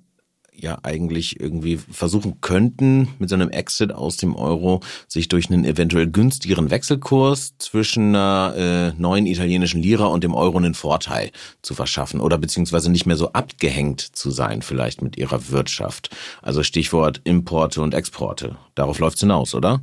ja 0.55 0.79
eigentlich 0.83 1.41
irgendwie 1.41 1.77
versuchen 1.77 2.41
könnten, 2.41 3.09
mit 3.19 3.29
so 3.29 3.35
einem 3.35 3.51
Exit 3.51 3.93
aus 3.93 4.17
dem 4.17 4.37
Euro 4.37 4.81
sich 5.09 5.29
durch 5.29 5.51
einen 5.51 5.65
eventuell 5.65 6.07
günstigeren 6.07 6.71
Wechselkurs 6.71 7.55
zwischen 7.59 8.15
einer 8.15 8.55
äh, 8.57 9.01
neuen 9.01 9.27
italienischen 9.27 9.83
Lira 9.83 10.07
und 10.07 10.25
dem 10.25 10.35
Euro 10.35 10.59
einen 10.59 10.75
Vorteil 10.75 11.31
zu 11.63 11.75
verschaffen 11.75 12.21
oder 12.21 12.39
beziehungsweise 12.39 12.91
nicht 12.91 13.07
mehr 13.07 13.17
so 13.17 13.33
abgehängt 13.33 14.01
zu 14.01 14.31
sein 14.31 14.63
vielleicht 14.63 15.03
mit 15.03 15.17
ihrer 15.17 15.49
Wirtschaft. 15.49 16.11
Also 16.43 16.63
Stichwort 16.63 17.21
Importe 17.25 17.81
und 17.81 17.95
Exporte. 17.95 18.57
Darauf 18.75 18.99
läuft's 18.99 19.21
hinaus, 19.21 19.55
oder? 19.55 19.81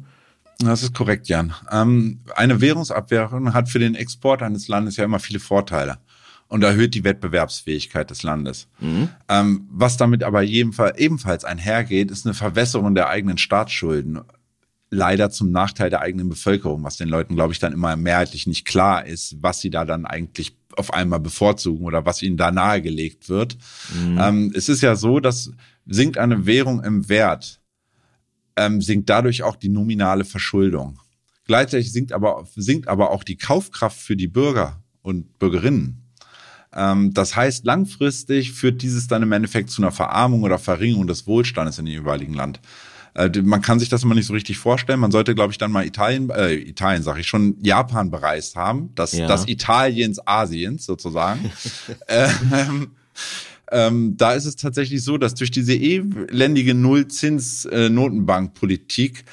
Das 0.60 0.84
ist 0.84 0.93
korrekt, 0.93 1.29
Jan. 1.29 1.53
Ähm, 1.71 2.19
eine 2.36 2.60
Währungsabwehrung 2.60 3.53
hat 3.53 3.69
für 3.69 3.79
den 3.79 3.95
Export 3.95 4.43
eines 4.43 4.67
Landes 4.67 4.97
ja 4.97 5.05
immer 5.05 5.19
viele 5.19 5.39
Vorteile. 5.39 5.99
Und 6.49 6.63
erhöht 6.63 6.95
die 6.95 7.03
Wettbewerbsfähigkeit 7.03 8.09
des 8.09 8.23
Landes. 8.23 8.67
Mhm. 8.79 9.09
Ähm, 9.29 9.67
was 9.71 9.97
damit 9.97 10.23
aber 10.23 10.43
ebenfalls 10.43 11.45
einhergeht, 11.45 12.12
ist 12.12 12.25
eine 12.25 12.33
Verwässerung 12.33 12.95
der 12.95 13.07
eigenen 13.07 13.38
Staatsschulden. 13.38 14.21
Leider 14.89 15.29
zum 15.29 15.51
Nachteil 15.51 15.91
der 15.91 16.01
eigenen 16.01 16.27
Bevölkerung, 16.27 16.83
was 16.83 16.97
den 16.97 17.07
Leuten, 17.07 17.35
glaube 17.35 17.53
ich, 17.53 17.59
dann 17.59 17.71
immer 17.73 17.95
mehrheitlich 17.95 18.47
nicht 18.47 18.65
klar 18.65 19.05
ist, 19.05 19.38
was 19.39 19.62
sie 19.62 19.69
da 19.69 19.85
dann 19.85 20.05
eigentlich 20.07 20.57
auf 20.75 20.91
einmal 20.93 21.19
bevorzugen 21.19 21.85
oder 21.85 22.05
was 22.05 22.23
ihnen 22.23 22.38
da 22.38 22.51
nahegelegt 22.51 23.29
wird. 23.29 23.57
Mhm. 23.93 24.17
Ähm, 24.19 24.53
es 24.55 24.67
ist 24.67 24.81
ja 24.81 24.95
so, 24.95 25.19
dass 25.19 25.51
sinkt 25.85 26.17
eine 26.17 26.45
Währung 26.45 26.83
im 26.83 27.09
Wert, 27.09 27.59
ähm, 28.55 28.81
sinkt 28.81 29.09
dadurch 29.09 29.43
auch 29.43 29.55
die 29.55 29.69
nominale 29.69 30.25
Verschuldung. 30.25 30.99
Gleichzeitig 31.45 31.91
sinkt 31.91 32.12
aber, 32.12 32.47
sinkt 32.55 32.88
aber 32.88 33.12
auch 33.12 33.23
die 33.23 33.38
Kaufkraft 33.38 33.99
für 33.99 34.15
die 34.15 34.27
Bürger 34.27 34.83
und 35.01 35.39
Bürgerinnen. 35.39 36.09
Ähm, 36.75 37.13
das 37.13 37.36
heißt, 37.36 37.65
langfristig 37.65 38.53
führt 38.53 38.82
dieses 38.82 39.08
dann 39.08 39.23
im 39.23 39.32
Endeffekt 39.32 39.69
zu 39.69 39.82
einer 39.82 39.91
Verarmung 39.91 40.43
oder 40.43 40.60
Verringerung 40.60 41.08
des 41.08 41.27
Wohlstandes 41.27 41.79
in 41.79 41.86
dem 41.86 41.93
jeweiligen 41.93 42.34
Land. 42.34 42.60
Äh, 43.15 43.29
man 43.41 43.62
kann 43.62 43.79
sich 43.79 43.88
das 43.89 44.03
immer 44.03 44.15
nicht 44.15 44.27
so 44.27 44.34
richtig 44.34 44.58
vorstellen. 44.58 44.99
Man 44.99 45.12
sollte, 45.12 45.36
glaube 45.36 45.51
ich, 45.51 45.58
dann 45.58 45.71
mal 45.71 45.86
Italien, 45.86 46.29
äh, 46.29 46.53
Italien 46.53 47.03
sage 47.03 47.19
ich 47.21 47.27
schon, 47.27 47.58
Japan 47.62 48.12
bereist 48.12 48.55
haben. 48.55 48.91
Das, 48.95 49.13
ja. 49.13 49.27
das 49.27 49.47
Italiens 49.47 50.19
Asiens 50.25 50.86
sozusagen. 50.86 51.51
ähm, 52.08 52.91
ähm, 53.71 54.17
da 54.17 54.34
ist 54.34 54.45
es 54.45 54.55
tatsächlich 54.55 55.03
so, 55.03 55.17
dass 55.17 55.34
durch 55.36 55.51
diese 55.51 55.75
elendige 55.75 56.73
Nullzins-Notenbankpolitik 56.73 59.19
äh, 59.19 59.23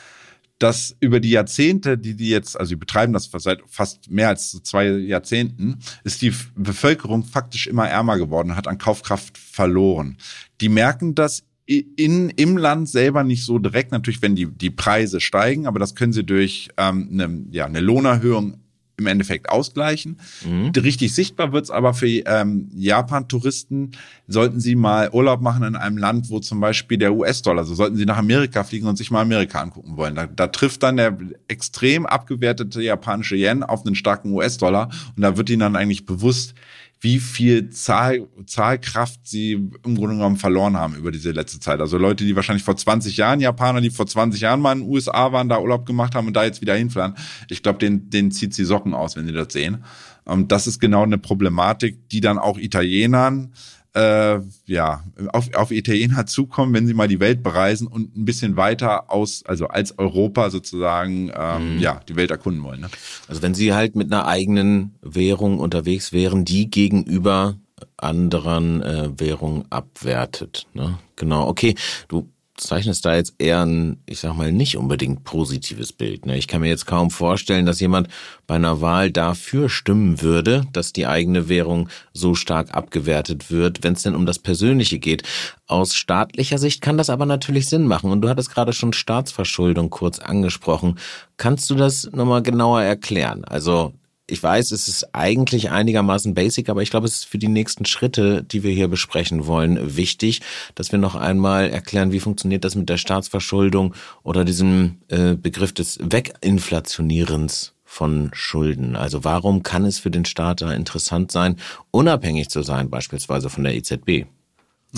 dass 0.59 0.97
über 1.01 1.21
die 1.21 1.31
Jahrzehnte, 1.31 1.99
die 1.99 2.17
die 2.17 2.31
jetzt, 2.31 2.59
also 2.59 2.71
die 2.71 2.77
betreiben 2.77 3.13
das 3.13 3.31
seit 3.31 3.61
fast 3.69 4.11
mehr 4.11 4.29
als 4.29 4.63
zwei 4.63 4.89
Jahrzehnten, 4.89 5.79
ist 6.05 6.23
die 6.23 6.33
Bevölkerung 6.55 7.25
faktisch 7.25 7.67
immer 7.67 7.89
ärmer 7.89 8.17
geworden, 8.17 8.57
hat 8.57 8.67
an 8.67 8.79
Kaufkraft 8.79 9.37
verloren. 9.37 10.17
Die 10.61 10.69
merken 10.69 11.15
das 11.15 11.45
in, 11.67 12.31
im 12.31 12.57
Land 12.57 12.89
selber 12.89 13.25
nicht 13.25 13.45
so 13.45 13.59
direkt, 13.59 13.91
natürlich, 13.91 14.23
wenn 14.23 14.37
die, 14.37 14.47
die 14.47 14.71
Preise 14.71 15.21
steigen, 15.21 15.67
aber 15.67 15.79
das 15.79 15.95
können 15.95 16.13
sie 16.13 16.25
durch 16.25 16.69
ähm, 16.77 17.09
eine, 17.11 17.45
ja, 17.51 17.67
eine 17.67 17.81
Lohnerhöhung 17.81 18.63
im 18.99 19.07
Endeffekt 19.07 19.51
ausgleichen. 19.51 20.19
Mhm. 20.45 20.73
Richtig 20.77 21.15
sichtbar 21.15 21.53
wird's 21.53 21.71
aber 21.71 21.93
für 21.95 22.07
ähm, 22.07 22.71
Japan-Touristen, 22.75 23.93
sollten 24.27 24.61
sie 24.61 24.75
mal 24.75 25.11
Urlaub 25.11 25.43
machen 25.43 25.65
in 25.65 25.77
einem 25.77 25.99
Land, 25.99 26.31
wo 26.31 26.41
zum 26.41 26.61
Beispiel 26.61 26.99
der 26.99 27.15
US-Dollar, 27.15 27.59
also 27.59 27.75
sollten 27.75 27.97
sie 27.97 28.07
nach 28.07 28.19
Amerika 28.19 28.65
fliegen 28.65 28.87
und 28.87 28.97
sich 28.97 29.11
mal 29.11 29.23
Amerika 29.23 29.61
angucken 29.61 29.97
wollen. 29.97 30.15
Da, 30.15 30.27
da 30.27 30.47
trifft 30.47 30.83
dann 30.83 30.97
der 30.97 31.17
extrem 31.49 32.07
abgewertete 32.07 32.81
japanische 32.83 33.37
Yen 33.37 33.63
auf 33.63 33.85
einen 33.85 33.95
starken 33.95 34.33
US-Dollar 34.33 34.91
und 35.15 35.23
da 35.23 35.37
wird 35.37 35.51
ihnen 35.51 35.61
dann 35.61 35.77
eigentlich 35.77 36.07
bewusst, 36.07 36.55
wie 37.01 37.19
viel 37.21 37.71
Zahl, 37.71 38.27
Zahlkraft 38.47 39.21
sie 39.25 39.53
im 39.53 39.95
Grunde 39.97 40.15
genommen 40.15 40.39
verloren 40.39 40.77
haben 40.77 40.95
über 40.97 41.13
diese 41.13 41.31
letzte 41.31 41.61
Zeit. 41.61 41.81
Also 41.81 41.99
Leute, 41.99 42.25
die 42.25 42.35
wahrscheinlich 42.35 42.65
vor 42.65 42.77
20 42.77 43.17
Jahren, 43.17 43.41
Japaner, 43.41 43.81
die 43.81 43.91
vor 43.91 44.07
20 44.07 44.41
Jahren 44.41 44.61
mal 44.61 44.73
in 44.73 44.81
den 44.81 44.89
USA 44.89 45.31
waren, 45.31 45.49
da 45.49 45.61
Urlaub 45.61 45.85
gemacht 45.85 46.15
haben 46.15 46.27
und 46.27 46.35
da 46.35 46.45
jetzt 46.45 46.63
wieder 46.63 46.75
hinfahren. 46.75 47.15
Ich 47.49 47.63
glaube, 47.63 47.79
den, 47.79 48.09
den 48.09 48.31
zieht 48.31 48.55
sie 48.55 48.65
Socken 48.65 48.95
aus, 48.95 49.15
wenn 49.15 49.27
sie 49.27 49.33
das 49.33 49.53
sehen. 49.53 49.85
Und 50.25 50.51
das 50.51 50.67
ist 50.67 50.81
genau 50.81 51.03
eine 51.03 51.19
Problematik, 51.19 52.09
die 52.09 52.21
dann 52.21 52.39
auch 52.39 52.59
Italienern 52.59 53.53
äh, 53.97 54.41
ja, 54.67 55.03
auf, 55.33 55.53
auf 55.55 55.71
Italiener 55.71 56.27
zukommen, 56.27 56.75
wenn 56.75 56.87
sie 56.87 56.93
mal 56.93 57.09
die 57.09 57.19
Welt 57.19 57.43
bereisen 57.43 57.87
und 57.87 58.15
ein 58.15 58.27
bisschen 58.27 58.57
weiter 58.57 59.11
aus, 59.11 59.43
also 59.47 59.69
als 59.69 59.99
Europa 59.99 60.51
sozusagen, 60.51 61.33
ähm, 61.35 61.77
mhm. 61.77 61.81
ja, 61.81 62.01
die 62.07 62.15
Welt 62.17 62.31
erkunden 62.31 62.63
wollen. 62.63 62.81
Ne? 62.81 62.91
Also 63.27 63.41
wenn 63.41 63.55
sie 63.55 63.73
halt 63.73 63.97
mit 63.97 64.13
einer 64.13 64.27
eigenen 64.27 64.95
Währung 65.01 65.59
unterwegs 65.59 66.13
wären, 66.13 66.45
die 66.45 66.69
gegenüber 66.69 67.57
anderen 67.97 68.83
äh, 68.83 69.09
Währungen 69.17 69.65
abwertet. 69.71 70.67
Ne? 70.75 70.99
Genau, 71.17 71.49
okay. 71.49 71.75
Du 72.09 72.29
zeichnest 72.57 73.05
da 73.05 73.17
jetzt 73.17 73.35
eher 73.39 73.65
ein, 73.65 73.99
ich 74.07 74.21
sag 74.21 74.35
mal, 74.35 74.53
nicht 74.53 74.77
unbedingt 74.77 75.25
positives 75.25 75.93
Bild. 75.93 76.27
Ne? 76.27 76.37
Ich 76.39 76.49
kann 76.49 76.61
mir 76.61 76.69
jetzt 76.69 76.87
kaum 76.87 77.11
vorstellen, 77.11 77.67
dass 77.67 77.81
jemand 77.81 78.09
bei 78.47 78.55
einer 78.55 78.81
Wahl 78.81 79.11
dafür 79.11 79.69
stimmen 79.69 80.23
würde, 80.23 80.65
dass 80.73 80.93
die 80.93 81.07
eigene 81.07 81.49
Währung 81.49 81.89
so 82.13 82.35
stark 82.35 82.75
abgewertet 82.75 83.51
wird, 83.51 83.83
wenn 83.83 83.93
es 83.93 84.03
denn 84.03 84.15
um 84.15 84.27
das 84.27 84.39
Persönliche 84.39 84.99
geht. 84.99 85.23
Aus 85.67 85.95
staatlicher 85.95 86.59
Sicht 86.59 86.81
kann 86.81 86.99
das 86.99 87.11
aber 87.11 87.27
natürlich 87.27 87.69
Sinn 87.69 87.87
machen. 87.87 88.11
Und 88.11 88.23
du 88.23 88.29
hattest 88.29 88.51
gerade 88.51 88.73
schon 88.73 88.93
Staatsverschuldung 88.93 89.91
kurz 89.91 90.19
angesprochen. 90.19 90.99
Kannst 91.37 91.69
du 91.71 91.75
das 91.75 92.11
nochmal 92.13 92.43
genauer 92.43 92.83
erklären? 92.83 93.45
Also 93.45 93.93
ich 94.29 94.43
weiß, 94.43 94.73
es 94.73 94.89
ist 94.89 95.15
eigentlich 95.15 95.71
einigermaßen 95.71 96.35
basic, 96.35 96.69
aber 96.69 96.83
ich 96.83 96.91
glaube, 96.91 97.07
es 97.07 97.19
ist 97.19 97.27
für 97.27 97.39
die 97.39 97.49
nächsten 97.49 97.85
Schritte, 97.85 98.43
die 98.43 98.63
wir 98.63 98.73
hier 98.73 98.89
besprechen 98.89 99.47
wollen, 99.47 99.97
wichtig, 99.97 100.41
dass 100.75 100.91
wir 100.91 100.99
noch 100.99 101.15
einmal 101.15 101.71
erklären, 101.71 102.13
wie 102.13 102.21
funktioniert 102.21 102.65
das 102.65 102.75
mit 102.75 102.89
der 102.89 102.97
Staatsverschuldung 102.97 103.95
oder 104.23 104.45
diesem 104.45 104.99
äh, 105.09 105.35
Begriff 105.35 105.73
des 105.73 105.99
Weginflationierens 106.03 107.75
von 107.85 108.31
Schulden. 108.33 108.97
Also 108.97 109.23
warum 109.23 109.63
kann 109.63 109.85
es 109.85 110.01
für 110.01 110.11
den 110.11 110.25
Staat 110.25 110.61
da 110.61 110.73
interessant 110.73 111.31
sein, 111.31 111.57
unabhängig 111.93 112.51
zu 112.51 112.63
sein, 112.63 112.91
beispielsweise 112.91 113.49
von 113.49 113.63
der 113.63 113.75
EZB? 113.75 114.27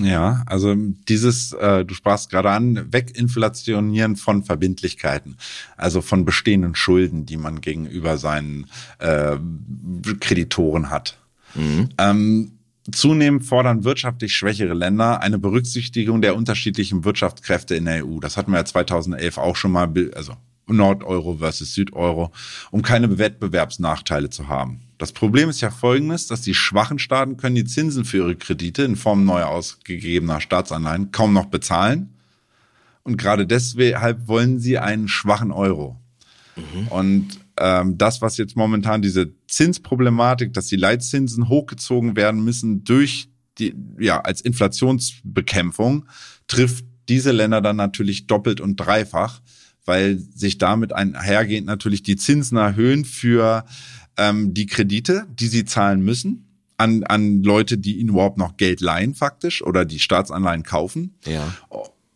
Ja, 0.00 0.42
also 0.46 0.74
dieses, 1.08 1.52
äh, 1.52 1.84
du 1.84 1.94
sprachst 1.94 2.30
gerade 2.30 2.50
an, 2.50 2.92
weginflationieren 2.92 4.16
von 4.16 4.44
Verbindlichkeiten, 4.44 5.36
also 5.76 6.00
von 6.02 6.24
bestehenden 6.24 6.74
Schulden, 6.74 7.26
die 7.26 7.36
man 7.36 7.60
gegenüber 7.60 8.16
seinen 8.18 8.66
äh, 8.98 9.36
Kreditoren 10.20 10.90
hat. 10.90 11.18
Mhm. 11.54 11.88
Ähm, 11.98 12.52
Zunehmend 12.90 13.44
fordern 13.44 13.84
wirtschaftlich 13.84 14.34
schwächere 14.34 14.72
Länder 14.72 15.20
eine 15.20 15.38
Berücksichtigung 15.38 16.22
der 16.22 16.34
unterschiedlichen 16.34 17.04
Wirtschaftskräfte 17.04 17.74
in 17.74 17.84
der 17.84 18.06
EU. 18.06 18.18
Das 18.18 18.38
hatten 18.38 18.50
wir 18.50 18.58
ja 18.58 18.64
2011 18.64 19.36
auch 19.36 19.56
schon 19.56 19.72
mal, 19.72 19.92
also 20.14 20.34
Nordeuro 20.76 21.36
versus 21.36 21.74
Südeuro, 21.74 22.32
um 22.70 22.82
keine 22.82 23.18
Wettbewerbsnachteile 23.18 24.30
zu 24.30 24.48
haben. 24.48 24.82
Das 24.98 25.12
Problem 25.12 25.48
ist 25.48 25.60
ja 25.60 25.70
folgendes, 25.70 26.26
dass 26.26 26.42
die 26.42 26.54
schwachen 26.54 26.98
Staaten 26.98 27.36
können 27.36 27.54
die 27.54 27.64
Zinsen 27.64 28.04
für 28.04 28.18
ihre 28.18 28.36
Kredite 28.36 28.82
in 28.82 28.96
Form 28.96 29.24
neu 29.24 29.42
ausgegebener 29.44 30.40
Staatsanleihen 30.40 31.12
kaum 31.12 31.32
noch 31.32 31.46
bezahlen. 31.46 32.14
Und 33.04 33.16
gerade 33.16 33.46
deshalb 33.46 34.26
wollen 34.26 34.58
sie 34.58 34.78
einen 34.78 35.08
schwachen 35.08 35.52
Euro. 35.52 35.98
Mhm. 36.56 36.88
Und 36.88 37.28
ähm, 37.58 37.96
das, 37.96 38.20
was 38.22 38.36
jetzt 38.36 38.56
momentan 38.56 39.00
diese 39.00 39.32
Zinsproblematik, 39.46 40.52
dass 40.52 40.66
die 40.66 40.76
Leitzinsen 40.76 41.48
hochgezogen 41.48 42.16
werden 42.16 42.44
müssen 42.44 42.84
durch 42.84 43.28
die, 43.58 43.74
ja, 43.98 44.20
als 44.20 44.40
Inflationsbekämpfung, 44.40 46.06
trifft 46.46 46.84
diese 47.08 47.32
Länder 47.32 47.60
dann 47.60 47.76
natürlich 47.76 48.26
doppelt 48.26 48.60
und 48.60 48.76
dreifach, 48.76 49.40
weil 49.88 50.18
sich 50.18 50.58
damit 50.58 50.92
einhergehend 50.92 51.66
natürlich 51.66 52.02
die 52.02 52.16
Zinsen 52.16 52.58
erhöhen 52.58 53.04
für 53.04 53.64
ähm, 54.18 54.54
die 54.54 54.66
Kredite, 54.66 55.26
die 55.32 55.48
sie 55.48 55.64
zahlen 55.64 56.02
müssen 56.02 56.44
an, 56.76 57.02
an 57.04 57.42
Leute, 57.42 57.78
die 57.78 57.98
ihnen 57.98 58.10
überhaupt 58.10 58.38
noch 58.38 58.56
Geld 58.56 58.80
leihen 58.80 59.14
faktisch 59.14 59.62
oder 59.62 59.84
die 59.84 59.98
Staatsanleihen 59.98 60.62
kaufen. 60.62 61.14
Ja. 61.26 61.52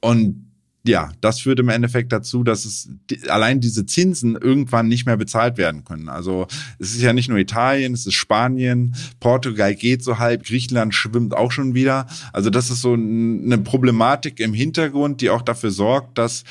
Und 0.00 0.51
ja, 0.85 1.12
das 1.21 1.40
führt 1.40 1.61
im 1.61 1.68
Endeffekt 1.68 2.12
dazu, 2.12 2.42
dass 2.42 2.64
es 2.64 2.88
allein 3.29 3.61
diese 3.61 3.87
Zinsen 3.87 4.35
irgendwann 4.35 4.88
nicht 4.88 5.07
mehr 5.07 5.16
bezahlt 5.16 5.57
werden 5.57 5.85
können. 5.85 6.09
Also 6.09 6.49
es 6.81 6.95
ist 6.95 7.03
ja 7.03 7.12
nicht 7.12 7.29
nur 7.29 7.38
Italien, 7.38 7.95
es 7.95 8.05
ist 8.05 8.14
Spanien, 8.14 8.97
Portugal 9.21 9.77
geht 9.77 10.03
so 10.03 10.18
halb, 10.18 10.45
Griechenland 10.45 10.92
schwimmt 10.92 11.37
auch 11.37 11.53
schon 11.53 11.75
wieder. 11.75 12.09
Also 12.33 12.51
das 12.51 12.71
ist 12.71 12.83
so 12.83 12.95
eine 12.95 13.59
Problematik 13.59 14.40
im 14.40 14.55
Hintergrund, 14.55 15.21
die 15.21 15.31
auch 15.31 15.42
dafür 15.42 15.71
sorgt, 15.71 16.18
dass 16.18 16.42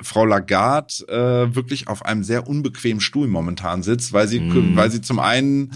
Frau 0.00 0.24
Lagarde 0.24 0.94
äh, 1.08 1.54
wirklich 1.56 1.88
auf 1.88 2.04
einem 2.04 2.22
sehr 2.22 2.46
unbequemen 2.46 3.00
Stuhl 3.00 3.26
momentan 3.26 3.82
sitzt, 3.82 4.12
weil 4.12 4.28
sie, 4.28 4.38
mm. 4.38 4.76
weil 4.76 4.92
sie 4.92 5.00
zum 5.00 5.18
einen 5.18 5.72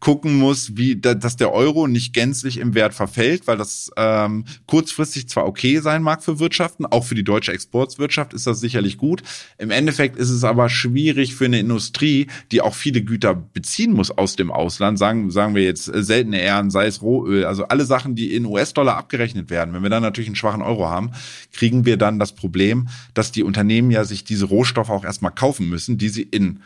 gucken 0.00 0.36
muss, 0.36 0.76
wie 0.76 0.96
dass 0.96 1.36
der 1.36 1.52
Euro 1.52 1.86
nicht 1.86 2.14
gänzlich 2.14 2.58
im 2.58 2.74
Wert 2.74 2.94
verfällt, 2.94 3.46
weil 3.46 3.58
das 3.58 3.90
ähm, 3.96 4.44
kurzfristig 4.66 5.28
zwar 5.28 5.46
okay 5.46 5.80
sein 5.80 6.02
mag 6.02 6.22
für 6.22 6.38
Wirtschaften, 6.38 6.86
auch 6.86 7.04
für 7.04 7.14
die 7.14 7.24
deutsche 7.24 7.57
Exportwirtschaft 7.58 8.32
ist 8.34 8.46
das 8.46 8.60
sicherlich 8.60 8.98
gut. 8.98 9.22
Im 9.58 9.72
Endeffekt 9.72 10.16
ist 10.16 10.30
es 10.30 10.44
aber 10.44 10.68
schwierig 10.68 11.34
für 11.34 11.46
eine 11.46 11.58
Industrie, 11.58 12.28
die 12.52 12.60
auch 12.60 12.74
viele 12.74 13.02
Güter 13.02 13.34
beziehen 13.34 13.92
muss 13.92 14.12
aus 14.12 14.36
dem 14.36 14.52
Ausland, 14.52 14.98
sagen, 14.98 15.30
sagen 15.32 15.56
wir 15.56 15.64
jetzt 15.64 15.92
äh, 15.92 16.02
seltene 16.04 16.40
Ehren, 16.40 16.70
sei 16.70 16.86
es 16.86 17.02
Rohöl, 17.02 17.44
also 17.44 17.64
alle 17.64 17.84
Sachen, 17.84 18.14
die 18.14 18.34
in 18.34 18.46
US-Dollar 18.46 18.96
abgerechnet 18.96 19.50
werden. 19.50 19.74
Wenn 19.74 19.82
wir 19.82 19.90
dann 19.90 20.02
natürlich 20.02 20.28
einen 20.28 20.36
schwachen 20.36 20.62
Euro 20.62 20.88
haben, 20.88 21.10
kriegen 21.52 21.84
wir 21.84 21.96
dann 21.96 22.20
das 22.20 22.32
Problem, 22.32 22.88
dass 23.14 23.32
die 23.32 23.42
Unternehmen 23.42 23.90
ja 23.90 24.04
sich 24.04 24.22
diese 24.22 24.46
Rohstoffe 24.46 24.90
auch 24.90 25.04
erstmal 25.04 25.32
kaufen 25.32 25.68
müssen, 25.68 25.98
die 25.98 26.08
sie 26.08 26.22
in 26.22 26.60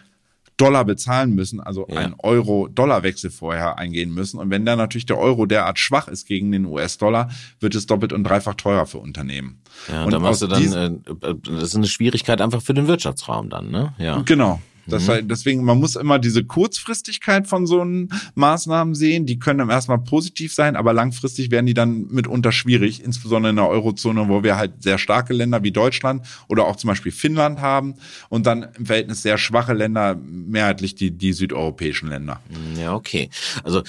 Dollar 0.57 0.85
bezahlen 0.85 1.35
müssen, 1.35 1.61
also 1.61 1.87
ja. 1.89 1.97
einen 1.97 2.15
Euro-Dollar-Wechsel 2.19 3.31
vorher 3.31 3.79
eingehen 3.79 4.13
müssen. 4.13 4.39
Und 4.39 4.51
wenn 4.51 4.65
dann 4.65 4.79
natürlich 4.79 5.07
der 5.07 5.19
Euro 5.19 5.47
derart 5.47 5.79
schwach 5.79 6.09
ist 6.09 6.27
gegen 6.27 6.53
den 6.53 6.67
US-Dollar, 6.67 7.31
wird 7.61 7.75
es 7.75 7.87
doppelt 7.87 8.13
und 8.13 8.25
dreifach 8.25 8.55
teurer 8.55 8.87
für 8.87 8.99
Unternehmen. 8.99 9.61
Ja, 9.91 10.05
und 10.05 10.13
da 10.13 10.19
machst 10.19 10.43
du 10.43 10.47
dann, 10.47 10.63
äh, 10.63 11.35
das 11.43 11.63
ist 11.65 11.77
eine 11.77 11.87
Schwierigkeit 11.87 12.41
einfach 12.41 12.63
für 12.63 12.75
den 12.75 12.87
Wirtschaftsraum 12.87 13.51
dann, 13.51 13.71
ne? 13.71 13.95
Ja. 13.99 14.23
Genau. 14.23 14.61
Das, 14.87 15.07
mhm. 15.07 15.29
Deswegen, 15.29 15.65
man 15.65 15.79
muss 15.79 15.97
immer 15.97 16.19
diese 16.19 16.45
Kurzfristigkeit 16.45 17.47
von 17.47 17.67
so 17.67 17.81
einen 17.81 18.11
Maßnahmen 18.35 18.95
sehen. 18.95 19.27
Die 19.27 19.39
können 19.39 19.71
erstmal 19.71 19.99
positiv 19.99 20.53
sein, 20.53 20.77
aber 20.77 20.93
langfristig 20.93 21.51
werden 21.51 21.67
die 21.67 21.75
dann 21.75 22.07
mitunter 22.09 22.53
schwierig, 22.53 23.03
insbesondere 23.03 23.51
in 23.51 23.57
der 23.57 23.69
Eurozone, 23.69 24.29
wo 24.29 24.43
wir 24.43 24.57
halt 24.57 24.83
sehr 24.83 24.99
starke 24.99 25.33
Länder 25.33 25.63
wie 25.63 25.71
Deutschland 25.71 26.27
oder 26.49 26.67
auch 26.67 26.77
zum 26.77 26.89
Beispiel 26.89 27.13
Finnland 27.13 27.61
haben 27.61 27.95
und 28.29 28.47
dann 28.47 28.67
im 28.77 28.87
Verhältnis 28.87 29.23
sehr 29.23 29.39
schwache 29.39 29.73
Länder, 29.73 30.17
mehrheitlich 30.17 30.95
die, 30.95 31.11
die 31.11 31.33
südeuropäischen 31.33 32.09
Länder. 32.09 32.41
Ja, 32.79 32.95
okay. 32.95 33.31
Also 33.65 33.83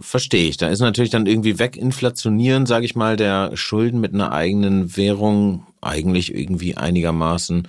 verstehe 0.00 0.48
ich. 0.48 0.56
Da 0.56 0.68
ist 0.68 0.80
natürlich 0.80 1.10
dann 1.10 1.26
irgendwie 1.26 1.58
weginflationieren, 1.58 2.66
sage 2.66 2.84
ich 2.84 2.96
mal, 2.96 3.16
der 3.16 3.56
Schulden 3.56 4.00
mit 4.00 4.14
einer 4.14 4.32
eigenen 4.32 4.96
Währung 4.96 5.66
eigentlich 5.80 6.34
irgendwie 6.34 6.76
einigermaßen 6.76 7.68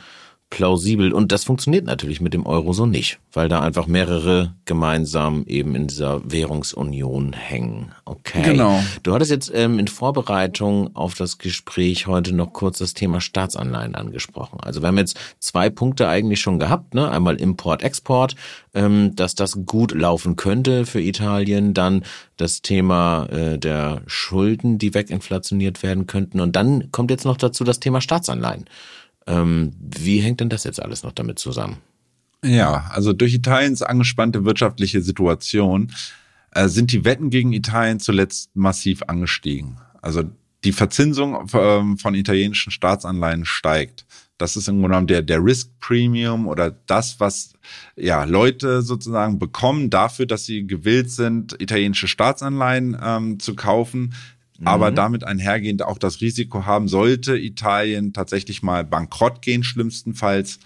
plausibel. 0.53 1.13
Und 1.13 1.31
das 1.31 1.45
funktioniert 1.45 1.85
natürlich 1.85 2.21
mit 2.21 2.35
dem 2.35 2.45
Euro 2.45 2.73
so 2.73 2.85
nicht, 2.85 3.17
weil 3.31 3.49
da 3.49 3.61
einfach 3.61 3.87
mehrere 3.87 4.53
gemeinsam 4.65 5.45
eben 5.47 5.73
in 5.73 5.87
dieser 5.87 6.21
Währungsunion 6.31 7.33
hängen. 7.33 7.91
Okay. 8.05 8.43
Genau. 8.43 8.79
Du 9.01 9.15
hattest 9.15 9.31
jetzt 9.31 9.51
ähm, 9.55 9.79
in 9.79 9.87
Vorbereitung 9.87 10.95
auf 10.95 11.15
das 11.15 11.39
Gespräch 11.39 12.05
heute 12.05 12.35
noch 12.35 12.53
kurz 12.53 12.77
das 12.77 12.93
Thema 12.93 13.19
Staatsanleihen 13.19 13.95
angesprochen. 13.95 14.59
Also 14.61 14.83
wir 14.83 14.89
haben 14.89 14.99
jetzt 14.99 15.19
zwei 15.39 15.71
Punkte 15.71 16.07
eigentlich 16.07 16.39
schon 16.39 16.59
gehabt. 16.59 16.93
Ne? 16.93 17.09
Einmal 17.09 17.37
Import, 17.37 17.81
Export, 17.81 18.35
ähm, 18.75 19.15
dass 19.15 19.33
das 19.33 19.65
gut 19.65 19.91
laufen 19.91 20.35
könnte 20.35 20.85
für 20.85 21.01
Italien. 21.01 21.73
Dann 21.73 22.03
das 22.37 22.61
Thema 22.61 23.25
äh, 23.31 23.57
der 23.57 24.03
Schulden, 24.05 24.77
die 24.77 24.93
weginflationiert 24.93 25.81
werden 25.81 26.05
könnten. 26.05 26.39
Und 26.39 26.55
dann 26.55 26.91
kommt 26.91 27.09
jetzt 27.09 27.25
noch 27.25 27.37
dazu 27.37 27.63
das 27.63 27.79
Thema 27.79 28.01
Staatsanleihen. 28.01 28.65
Ähm, 29.27 29.71
wie 29.79 30.19
hängt 30.19 30.39
denn 30.39 30.49
das 30.49 30.63
jetzt 30.63 30.81
alles 30.81 31.03
noch 31.03 31.11
damit 31.11 31.39
zusammen? 31.39 31.77
Ja, 32.43 32.89
also 32.91 33.13
durch 33.13 33.33
Italiens 33.33 33.81
angespannte 33.81 34.43
wirtschaftliche 34.43 35.01
Situation 35.01 35.91
äh, 36.51 36.67
sind 36.67 36.91
die 36.91 37.05
Wetten 37.05 37.29
gegen 37.29 37.53
Italien 37.53 37.99
zuletzt 37.99 38.55
massiv 38.55 39.03
angestiegen. 39.07 39.77
Also 40.01 40.23
die 40.63 40.73
Verzinsung 40.73 41.49
ähm, 41.53 41.97
von 41.97 42.15
italienischen 42.15 42.71
Staatsanleihen 42.71 43.45
steigt. 43.45 44.05
Das 44.37 44.55
ist 44.55 44.67
im 44.67 44.75
Grunde 44.75 44.89
genommen 44.89 45.07
der, 45.07 45.21
der 45.21 45.43
Risk 45.43 45.69
Premium 45.79 46.47
oder 46.47 46.71
das, 46.71 47.19
was 47.19 47.53
ja 47.95 48.23
Leute 48.23 48.81
sozusagen 48.81 49.39
bekommen 49.39 49.89
dafür, 49.89 50.25
dass 50.25 50.45
sie 50.45 50.65
gewillt 50.65 51.11
sind, 51.11 51.55
italienische 51.61 52.07
Staatsanleihen 52.07 52.97
ähm, 53.01 53.39
zu 53.39 53.55
kaufen, 53.55 54.13
aber 54.63 54.91
mhm. 54.91 54.95
damit 54.95 55.23
einhergehend 55.23 55.83
auch 55.83 55.97
das 55.97 56.21
Risiko 56.21 56.65
haben, 56.65 56.87
sollte 56.87 57.37
Italien 57.37 58.13
tatsächlich 58.13 58.63
mal 58.63 58.83
bankrott 58.83 59.41
gehen, 59.41 59.63
schlimmstenfalls, 59.63 60.59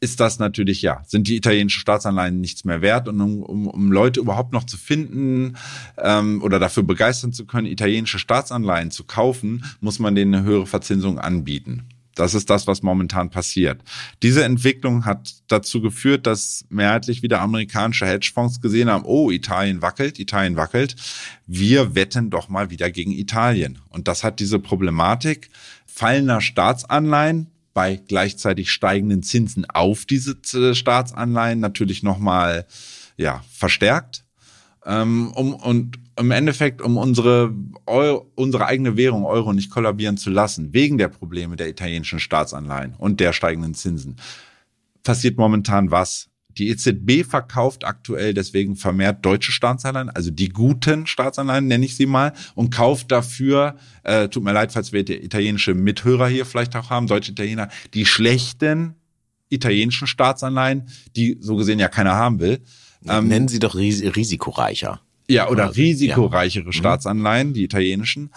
ist 0.00 0.20
das 0.20 0.38
natürlich, 0.38 0.82
ja, 0.82 1.02
sind 1.06 1.26
die 1.26 1.36
italienischen 1.36 1.80
Staatsanleihen 1.80 2.40
nichts 2.40 2.64
mehr 2.64 2.82
wert. 2.82 3.08
Und 3.08 3.20
um, 3.20 3.42
um, 3.42 3.66
um 3.66 3.90
Leute 3.90 4.20
überhaupt 4.20 4.52
noch 4.52 4.64
zu 4.64 4.76
finden 4.76 5.56
ähm, 5.96 6.40
oder 6.42 6.58
dafür 6.58 6.84
begeistern 6.84 7.32
zu 7.32 7.46
können, 7.46 7.66
italienische 7.66 8.18
Staatsanleihen 8.18 8.90
zu 8.90 9.04
kaufen, 9.04 9.64
muss 9.80 9.98
man 9.98 10.14
denen 10.14 10.34
eine 10.34 10.44
höhere 10.44 10.66
Verzinsung 10.66 11.18
anbieten. 11.18 11.88
Das 12.18 12.34
ist 12.34 12.50
das, 12.50 12.66
was 12.66 12.82
momentan 12.82 13.30
passiert. 13.30 13.80
Diese 14.22 14.42
Entwicklung 14.42 15.04
hat 15.04 15.34
dazu 15.46 15.80
geführt, 15.80 16.26
dass 16.26 16.64
mehrheitlich 16.68 17.22
wieder 17.22 17.40
amerikanische 17.40 18.06
Hedgefonds 18.06 18.60
gesehen 18.60 18.90
haben, 18.90 19.04
oh, 19.04 19.30
Italien 19.30 19.82
wackelt, 19.82 20.18
Italien 20.18 20.56
wackelt. 20.56 20.96
Wir 21.46 21.94
wetten 21.94 22.28
doch 22.28 22.48
mal 22.48 22.70
wieder 22.70 22.90
gegen 22.90 23.12
Italien. 23.12 23.78
Und 23.88 24.08
das 24.08 24.24
hat 24.24 24.40
diese 24.40 24.58
Problematik 24.58 25.50
fallender 25.86 26.40
Staatsanleihen 26.40 27.50
bei 27.72 27.96
gleichzeitig 27.96 28.72
steigenden 28.72 29.22
Zinsen 29.22 29.64
auf 29.70 30.04
diese 30.04 30.34
Staatsanleihen 30.74 31.60
natürlich 31.60 32.02
nochmal 32.02 32.66
ja, 33.16 33.44
verstärkt. 33.52 34.24
Ähm, 34.88 35.32
um, 35.32 35.54
und 35.54 35.98
im 36.18 36.30
Endeffekt, 36.30 36.80
um 36.80 36.96
unsere, 36.96 37.54
Euro, 37.84 38.30
unsere 38.34 38.64
eigene 38.64 38.96
Währung 38.96 39.26
Euro 39.26 39.52
nicht 39.52 39.70
kollabieren 39.70 40.16
zu 40.16 40.30
lassen, 40.30 40.72
wegen 40.72 40.96
der 40.96 41.08
Probleme 41.08 41.56
der 41.56 41.68
italienischen 41.68 42.18
Staatsanleihen 42.18 42.94
und 42.96 43.20
der 43.20 43.34
steigenden 43.34 43.74
Zinsen, 43.74 44.16
passiert 45.02 45.36
momentan 45.36 45.90
was? 45.90 46.28
Die 46.56 46.70
EZB 46.70 47.24
verkauft 47.28 47.84
aktuell 47.84 48.32
deswegen 48.32 48.76
vermehrt 48.76 49.24
deutsche 49.24 49.52
Staatsanleihen, 49.52 50.08
also 50.08 50.30
die 50.30 50.48
guten 50.48 51.06
Staatsanleihen 51.06 51.68
nenne 51.68 51.84
ich 51.84 51.94
sie 51.94 52.06
mal, 52.06 52.32
und 52.54 52.74
kauft 52.74 53.12
dafür, 53.12 53.76
äh, 54.04 54.28
tut 54.28 54.42
mir 54.42 54.52
leid, 54.52 54.72
falls 54.72 54.92
wir 54.92 55.08
italienische 55.08 55.74
Mithörer 55.74 56.28
hier 56.28 56.46
vielleicht 56.46 56.74
auch 56.74 56.88
haben, 56.88 57.06
deutsche 57.06 57.32
Italiener, 57.32 57.68
die 57.92 58.06
schlechten 58.06 58.94
italienischen 59.50 60.06
Staatsanleihen, 60.06 60.88
die 61.14 61.36
so 61.40 61.56
gesehen 61.56 61.78
ja 61.78 61.88
keiner 61.88 62.14
haben 62.14 62.40
will. 62.40 62.60
Ähm, 63.06 63.28
Nennen 63.28 63.48
Sie 63.48 63.58
doch 63.58 63.74
ris 63.74 64.02
risikoreicher. 64.02 65.00
Ja, 65.28 65.48
oder 65.48 65.76
risikoreichere 65.76 66.64
ja. 66.64 66.68
Mhm. 66.68 66.72
Staatsanleihen, 66.72 67.52
die 67.52 67.64
italienischen. 67.64 68.30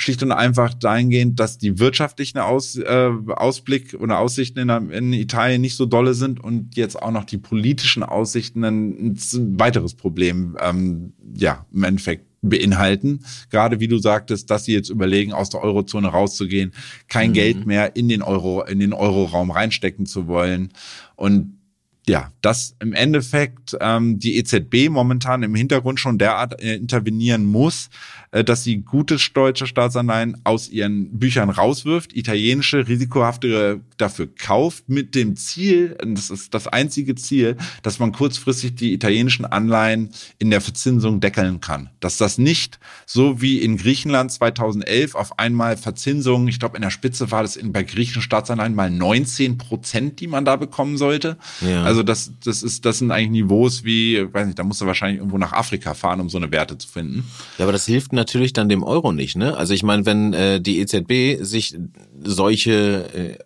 Schlicht 0.00 0.22
und 0.22 0.32
einfach 0.32 0.72
dahingehend, 0.72 1.38
dass 1.38 1.58
die 1.58 1.78
wirtschaftlichen 1.78 2.38
Aus, 2.38 2.76
äh, 2.76 3.10
Ausblick 3.28 3.94
oder 4.00 4.18
Aussichten 4.18 4.58
in, 4.58 4.90
in, 4.90 5.12
Italien 5.12 5.60
nicht 5.60 5.76
so 5.76 5.84
dolle 5.84 6.14
sind 6.14 6.42
und 6.42 6.74
jetzt 6.74 7.00
auch 7.00 7.10
noch 7.10 7.24
die 7.24 7.36
politischen 7.36 8.02
Aussichten 8.02 8.64
ein, 8.64 9.12
ein 9.12 9.60
weiteres 9.60 9.94
Problem, 9.94 10.56
ähm, 10.58 11.12
ja, 11.34 11.66
im 11.72 11.84
Endeffekt 11.84 12.24
beinhalten. 12.42 13.20
Gerade 13.50 13.80
wie 13.80 13.88
du 13.88 13.98
sagtest, 13.98 14.50
dass 14.50 14.64
sie 14.64 14.72
jetzt 14.72 14.88
überlegen, 14.88 15.32
aus 15.32 15.50
der 15.50 15.62
Eurozone 15.62 16.08
rauszugehen, 16.08 16.72
kein 17.08 17.30
mhm. 17.30 17.34
Geld 17.34 17.66
mehr 17.66 17.96
in 17.96 18.08
den 18.08 18.22
Euro, 18.22 18.62
in 18.62 18.80
den 18.80 18.94
Euroraum 18.94 19.50
reinstecken 19.50 20.06
zu 20.06 20.26
wollen. 20.26 20.72
Und 21.16 21.59
ja, 22.08 22.32
dass 22.40 22.74
im 22.80 22.92
Endeffekt 22.92 23.76
ähm, 23.80 24.18
die 24.18 24.36
EZB 24.36 24.88
momentan 24.90 25.42
im 25.42 25.54
Hintergrund 25.54 26.00
schon 26.00 26.18
derart 26.18 26.60
äh, 26.60 26.74
intervenieren 26.74 27.44
muss, 27.44 27.90
äh, 28.32 28.44
dass 28.44 28.64
sie 28.64 28.78
gute 28.78 29.16
deutsche 29.34 29.66
Staatsanleihen 29.66 30.40
aus 30.44 30.68
ihren 30.68 31.18
Büchern 31.18 31.50
rauswirft, 31.50 32.16
italienische 32.16 32.88
risikohaftere 32.88 33.80
dafür 33.96 34.28
kauft, 34.34 34.88
mit 34.88 35.14
dem 35.14 35.36
Ziel, 35.36 35.96
das 36.04 36.30
ist 36.30 36.54
das 36.54 36.66
einzige 36.68 37.16
Ziel, 37.16 37.56
dass 37.82 37.98
man 37.98 38.12
kurzfristig 38.12 38.74
die 38.76 38.92
italienischen 38.92 39.44
Anleihen 39.44 40.10
in 40.38 40.50
der 40.50 40.60
Verzinsung 40.60 41.20
deckeln 41.20 41.60
kann. 41.60 41.90
Dass 42.00 42.16
das 42.16 42.38
nicht 42.38 42.78
so 43.04 43.42
wie 43.42 43.58
in 43.58 43.76
Griechenland 43.76 44.32
2011 44.32 45.14
auf 45.14 45.38
einmal 45.38 45.76
Verzinsung, 45.76 46.48
ich 46.48 46.58
glaube 46.58 46.76
in 46.76 46.82
der 46.82 46.90
Spitze 46.90 47.30
war 47.30 47.42
das 47.42 47.56
in, 47.56 47.72
bei 47.72 47.82
griechischen 47.82 48.22
Staatsanleihen 48.22 48.74
mal 48.74 48.90
19 48.90 49.58
Prozent, 49.58 50.20
die 50.20 50.28
man 50.28 50.44
da 50.44 50.56
bekommen 50.56 50.96
sollte. 50.96 51.36
Ja. 51.60 51.84
Also 51.90 52.04
das, 52.04 52.30
das 52.44 52.62
ist, 52.62 52.84
das 52.84 52.98
sind 52.98 53.10
eigentlich 53.10 53.42
Niveaus 53.42 53.82
wie, 53.82 54.32
weiß 54.32 54.46
nicht, 54.46 54.60
da 54.60 54.62
musst 54.62 54.80
du 54.80 54.86
wahrscheinlich 54.86 55.18
irgendwo 55.18 55.38
nach 55.38 55.52
Afrika 55.52 55.94
fahren, 55.94 56.20
um 56.20 56.30
so 56.30 56.38
eine 56.38 56.52
Werte 56.52 56.78
zu 56.78 56.86
finden. 56.86 57.28
Ja, 57.58 57.64
aber 57.64 57.72
das 57.72 57.84
hilft 57.84 58.12
natürlich 58.12 58.52
dann 58.52 58.68
dem 58.68 58.84
Euro 58.84 59.10
nicht, 59.10 59.36
ne? 59.36 59.56
Also 59.56 59.74
ich 59.74 59.82
meine, 59.82 60.06
wenn 60.06 60.32
äh, 60.32 60.60
die 60.60 60.78
EZB 60.78 61.42
sich 61.42 61.76
solche 62.22 63.12
äh, 63.12 63.38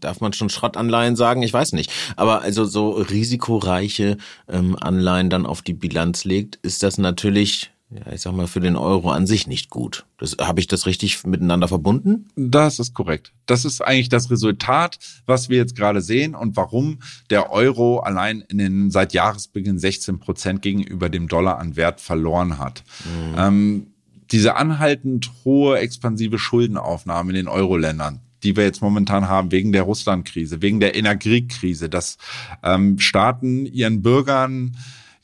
Darf 0.00 0.20
man 0.20 0.32
schon 0.32 0.50
Schrottanleihen 0.50 1.14
sagen? 1.14 1.42
Ich 1.44 1.52
weiß 1.52 1.72
nicht. 1.72 1.92
Aber 2.16 2.42
also 2.42 2.64
so 2.64 2.90
risikoreiche 2.90 4.16
ähm, 4.48 4.76
Anleihen 4.80 5.30
dann 5.30 5.46
auf 5.46 5.62
die 5.62 5.74
Bilanz 5.74 6.24
legt, 6.24 6.56
ist 6.62 6.82
das 6.82 6.98
natürlich 6.98 7.70
ja, 7.94 8.12
ich 8.12 8.22
sag 8.22 8.32
mal, 8.32 8.46
für 8.46 8.60
den 8.60 8.76
Euro 8.76 9.10
an 9.10 9.26
sich 9.26 9.46
nicht 9.46 9.68
gut. 9.68 10.06
Das, 10.18 10.36
habe 10.40 10.60
ich 10.60 10.66
das 10.66 10.86
richtig 10.86 11.24
miteinander 11.26 11.68
verbunden? 11.68 12.28
Das 12.36 12.78
ist 12.78 12.94
korrekt. 12.94 13.32
Das 13.46 13.64
ist 13.64 13.82
eigentlich 13.82 14.08
das 14.08 14.30
Resultat, 14.30 14.98
was 15.26 15.48
wir 15.50 15.58
jetzt 15.58 15.76
gerade 15.76 16.00
sehen 16.00 16.34
und 16.34 16.56
warum 16.56 17.00
der 17.28 17.50
Euro 17.50 18.00
allein 18.00 18.40
in 18.48 18.58
den 18.58 18.90
seit 18.90 19.12
Jahresbeginn 19.12 19.78
16 19.78 20.20
Prozent 20.20 20.62
gegenüber 20.62 21.10
dem 21.10 21.28
Dollar 21.28 21.58
an 21.58 21.76
Wert 21.76 22.00
verloren 22.00 22.58
hat. 22.58 22.82
Mhm. 23.04 23.34
Ähm, 23.36 23.86
diese 24.30 24.56
anhaltend 24.56 25.30
hohe 25.44 25.78
expansive 25.78 26.38
Schuldenaufnahme 26.38 27.30
in 27.30 27.36
den 27.36 27.48
Euro-Ländern, 27.48 28.20
die 28.42 28.56
wir 28.56 28.64
jetzt 28.64 28.80
momentan 28.80 29.28
haben, 29.28 29.52
wegen 29.52 29.72
der 29.72 29.82
Russland-Krise, 29.82 30.62
wegen 30.62 30.80
der 30.80 30.94
Energiekrise, 30.94 31.90
dass 31.90 32.16
ähm, 32.62 32.98
Staaten 32.98 33.66
ihren 33.66 34.00
Bürgern 34.00 34.74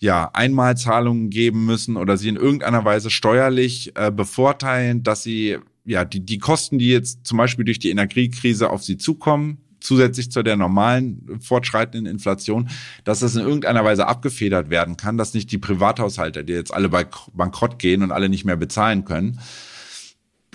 ja, 0.01 0.31
Einmalzahlungen 0.33 1.31
geben 1.31 1.67
müssen 1.67 1.97
oder 1.97 2.17
sie 2.17 2.29
in 2.29 2.37
irgendeiner 2.37 2.85
Weise 2.85 3.11
steuerlich 3.11 3.93
äh, 3.97 4.11
bevorteilen, 4.11 5.03
dass 5.03 5.23
sie 5.23 5.59
ja 5.85 6.05
die, 6.05 6.21
die 6.21 6.39
Kosten, 6.39 6.79
die 6.79 6.89
jetzt 6.89 7.27
zum 7.27 7.39
Beispiel 7.39 7.65
durch 7.65 7.79
die 7.79 7.91
Energiekrise 7.91 8.71
auf 8.71 8.85
sie 8.85 8.97
zukommen, 8.97 9.59
zusätzlich 9.81 10.31
zu 10.31 10.43
der 10.43 10.57
normalen 10.57 11.41
fortschreitenden 11.41 12.07
Inflation, 12.07 12.69
dass 13.05 13.21
das 13.21 13.37
in 13.37 13.43
irgendeiner 13.43 13.85
Weise 13.85 14.07
abgefedert 14.07 14.71
werden 14.71 14.97
kann, 14.97 15.17
dass 15.17 15.35
nicht 15.35 15.51
die 15.51 15.59
Privathaushalte, 15.59 16.45
die 16.45 16.53
jetzt 16.53 16.73
alle 16.73 16.89
bei 16.89 17.07
bankrott 17.33 17.79
gehen 17.79 18.03
und 18.03 18.13
alle 18.13 18.29
nicht 18.29 18.45
mehr 18.45 18.57
bezahlen 18.57 19.05
können, 19.05 19.41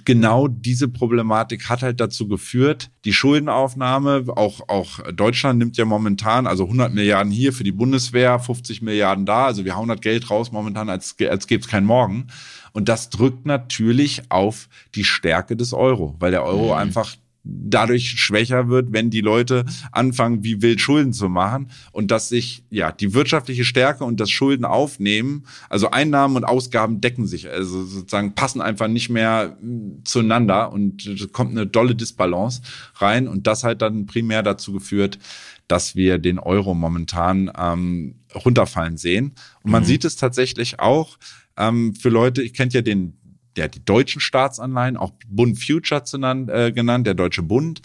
genau 0.05 0.47
diese 0.47 0.87
Problematik 0.87 1.69
hat 1.69 1.81
halt 1.81 1.99
dazu 1.99 2.27
geführt, 2.27 2.91
die 3.05 3.13
Schuldenaufnahme, 3.13 4.25
auch, 4.35 4.67
auch 4.67 4.99
Deutschland 5.11 5.59
nimmt 5.59 5.77
ja 5.77 5.85
momentan, 5.85 6.47
also 6.47 6.63
100 6.63 6.93
Milliarden 6.93 7.31
hier 7.31 7.53
für 7.53 7.63
die 7.63 7.71
Bundeswehr, 7.71 8.39
50 8.39 8.81
Milliarden 8.81 9.25
da, 9.25 9.45
also 9.45 9.65
wir 9.65 9.75
hauen 9.75 9.87
das 9.87 10.01
Geld 10.01 10.29
raus 10.29 10.51
momentan, 10.51 10.89
als, 10.89 11.15
als 11.29 11.47
gäbe 11.47 11.61
es 11.61 11.67
keinen 11.67 11.85
Morgen. 11.85 12.27
Und 12.71 12.89
das 12.89 13.09
drückt 13.09 13.45
natürlich 13.45 14.23
auf 14.29 14.67
die 14.95 15.03
Stärke 15.03 15.55
des 15.55 15.73
Euro, 15.73 16.15
weil 16.19 16.31
der 16.31 16.43
Euro 16.43 16.67
mhm. 16.67 16.79
einfach 16.79 17.15
dadurch 17.43 18.11
schwächer 18.11 18.69
wird, 18.69 18.93
wenn 18.93 19.09
die 19.09 19.21
Leute 19.21 19.65
anfangen, 19.91 20.43
wie 20.43 20.61
wild 20.61 20.79
Schulden 20.79 21.11
zu 21.11 21.27
machen 21.27 21.69
und 21.91 22.09
dass 22.09 22.29
sich 22.29 22.63
ja 22.69 22.91
die 22.91 23.13
wirtschaftliche 23.13 23.65
Stärke 23.65 24.05
und 24.05 24.19
das 24.19 24.29
Schulden 24.29 24.63
aufnehmen, 24.63 25.45
also 25.69 25.91
Einnahmen 25.91 26.37
und 26.37 26.45
Ausgaben 26.45 27.01
decken 27.01 27.27
sich, 27.27 27.49
also 27.49 27.83
sozusagen 27.83 28.33
passen 28.33 28.61
einfach 28.61 28.87
nicht 28.87 29.09
mehr 29.09 29.57
hm, 29.59 30.01
zueinander 30.05 30.71
und 30.71 31.05
es 31.05 31.31
kommt 31.33 31.51
eine 31.51 31.67
dolle 31.67 31.95
Disbalance 31.95 32.61
rein 32.95 33.27
und 33.27 33.45
das 33.45 33.63
hat 33.63 33.81
dann 33.81 34.05
primär 34.05 34.41
dazu 34.41 34.71
geführt, 34.71 35.19
dass 35.67 35.95
wir 35.95 36.19
den 36.19 36.39
Euro 36.39 36.73
momentan 36.73 37.51
ähm, 37.57 38.15
runterfallen 38.35 38.97
sehen. 38.97 39.33
Und 39.63 39.71
man 39.71 39.83
mhm. 39.83 39.87
sieht 39.87 40.05
es 40.05 40.15
tatsächlich 40.15 40.79
auch 40.79 41.17
ähm, 41.57 41.95
für 41.95 42.09
Leute, 42.09 42.41
ich 42.41 42.53
kennt 42.53 42.73
ja 42.73 42.81
den 42.81 43.17
ja, 43.57 43.67
die 43.67 43.83
deutschen 43.83 44.21
Staatsanleihen, 44.21 44.97
auch 44.97 45.11
Bund 45.27 45.63
Future 45.63 46.03
genannt, 46.03 46.49
äh, 46.49 46.71
genannt 46.71 47.07
der 47.07 47.13
Deutsche 47.13 47.43
Bund. 47.43 47.81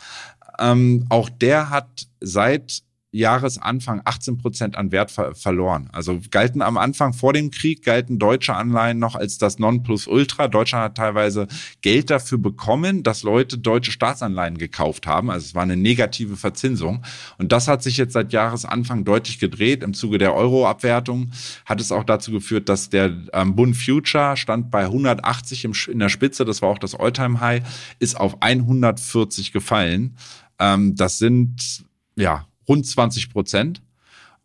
Ähm, 0.59 1.07
auch 1.09 1.28
der 1.28 1.70
hat 1.70 2.09
seit 2.20 2.83
Jahresanfang 3.11 4.03
18 4.05 4.37
Prozent 4.37 4.77
an 4.77 4.92
Wert 4.92 5.11
ver 5.11 5.35
verloren. 5.35 5.88
Also 5.92 6.21
galten 6.31 6.61
am 6.61 6.77
Anfang 6.77 7.14
vor 7.14 7.33
dem 7.33 7.51
Krieg, 7.51 7.83
galten 7.83 8.18
deutsche 8.18 8.55
Anleihen 8.55 8.99
noch 8.99 9.14
als 9.14 9.38
das 9.38 9.59
Nonplusultra. 9.59 10.49
Deutschland 10.49 10.85
hat 10.85 10.97
teilweise 10.97 11.49
Geld 11.81 12.11
dafür 12.11 12.37
bekommen, 12.37 13.03
dass 13.03 13.23
Leute 13.23 13.57
deutsche 13.57 13.92
Staatsanleihen 13.92 14.59
gekauft 14.59 15.07
haben. 15.07 15.31
Also 15.31 15.47
es 15.47 15.55
war 15.55 15.62
eine 15.62 15.77
negative 15.77 16.37
Verzinsung. 16.37 17.03
Und 17.38 17.53
das 17.53 17.66
hat 17.66 17.83
sich 17.83 17.97
jetzt 17.97 18.12
seit 18.12 18.35
Jahresanfang 18.35 19.05
deutlich 19.05 19.38
gedreht. 19.38 19.83
Im 19.83 19.94
Zuge 19.94 20.18
der 20.18 20.35
Euro-Abwertung 20.35 21.31
hat 21.64 21.81
es 21.81 21.92
auch 21.92 22.05
dazu 22.05 22.31
geführt, 22.31 22.68
dass 22.68 22.90
der 22.90 23.16
ähm, 23.33 23.57
Bund 23.57 23.75
Future 23.75 24.37
stand 24.37 24.71
bei 24.71 24.85
180 24.85 25.64
im, 25.64 25.73
in 25.90 25.99
der 25.99 26.11
Spitze. 26.11 26.44
Das 26.44 26.61
war 26.61 26.68
auch 26.68 26.79
das 26.79 26.94
Alltime-High, 26.94 27.62
ist 28.01 28.21
auf 28.21 28.42
140 28.42 29.53
gefallen. 29.53 30.16
Ähm, 30.59 30.94
das 30.94 31.18
sind 31.18 31.85
ja 32.16 32.47
rund 32.68 32.87
20 32.87 33.31
Prozent. 33.31 33.83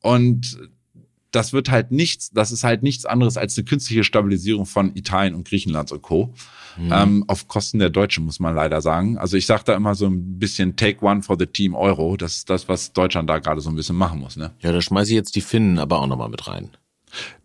Und 0.02 0.58
das 1.32 1.52
wird 1.52 1.70
halt 1.70 1.92
nichts, 1.92 2.32
das 2.32 2.52
ist 2.52 2.64
halt 2.64 2.84
nichts 2.84 3.06
anderes 3.06 3.38
als 3.38 3.58
eine 3.58 3.66
künstliche 3.66 4.04
Stabilisierung 4.04 4.66
von 4.66 4.96
Italien 4.96 5.34
und 5.34 5.48
Griechenland 5.48 5.92
und 5.92 6.02
Co. 6.02 6.34
Mhm. 6.78 6.92
Ähm, 6.92 7.26
auf 7.28 7.48
Kosten 7.48 7.80
der 7.80 7.90
Deutschen, 7.90 8.26
muss 8.26 8.40
man 8.40 8.56
leider 8.56 8.82
sagen. 8.82 9.18
Also 9.18 9.38
ich 9.38 9.46
sage 9.46 9.64
da 9.66 9.76
immer 9.76 9.96
so 9.96 10.08
ein 10.08 10.40
bisschen 10.40 10.76
Take 10.76 11.04
one 11.06 11.22
for 11.22 11.36
the 11.38 11.46
Team 11.46 11.76
Euro. 11.76 12.18
Das 12.18 12.38
ist 12.38 12.50
das, 12.50 12.68
was 12.68 12.94
Deutschland 12.94 13.30
da 13.30 13.40
gerade 13.40 13.62
so 13.62 13.70
ein 13.70 13.76
bisschen 13.76 13.96
machen 13.96 14.20
muss. 14.20 14.38
Ne? 14.38 14.52
Ja, 14.60 14.72
da 14.72 14.82
schmeiße 14.82 15.12
ich 15.12 15.16
jetzt 15.16 15.36
die 15.36 15.42
Finnen 15.42 15.80
aber 15.80 16.00
auch 16.00 16.08
nochmal 16.08 16.30
mit 16.30 16.48
rein. 16.48 16.70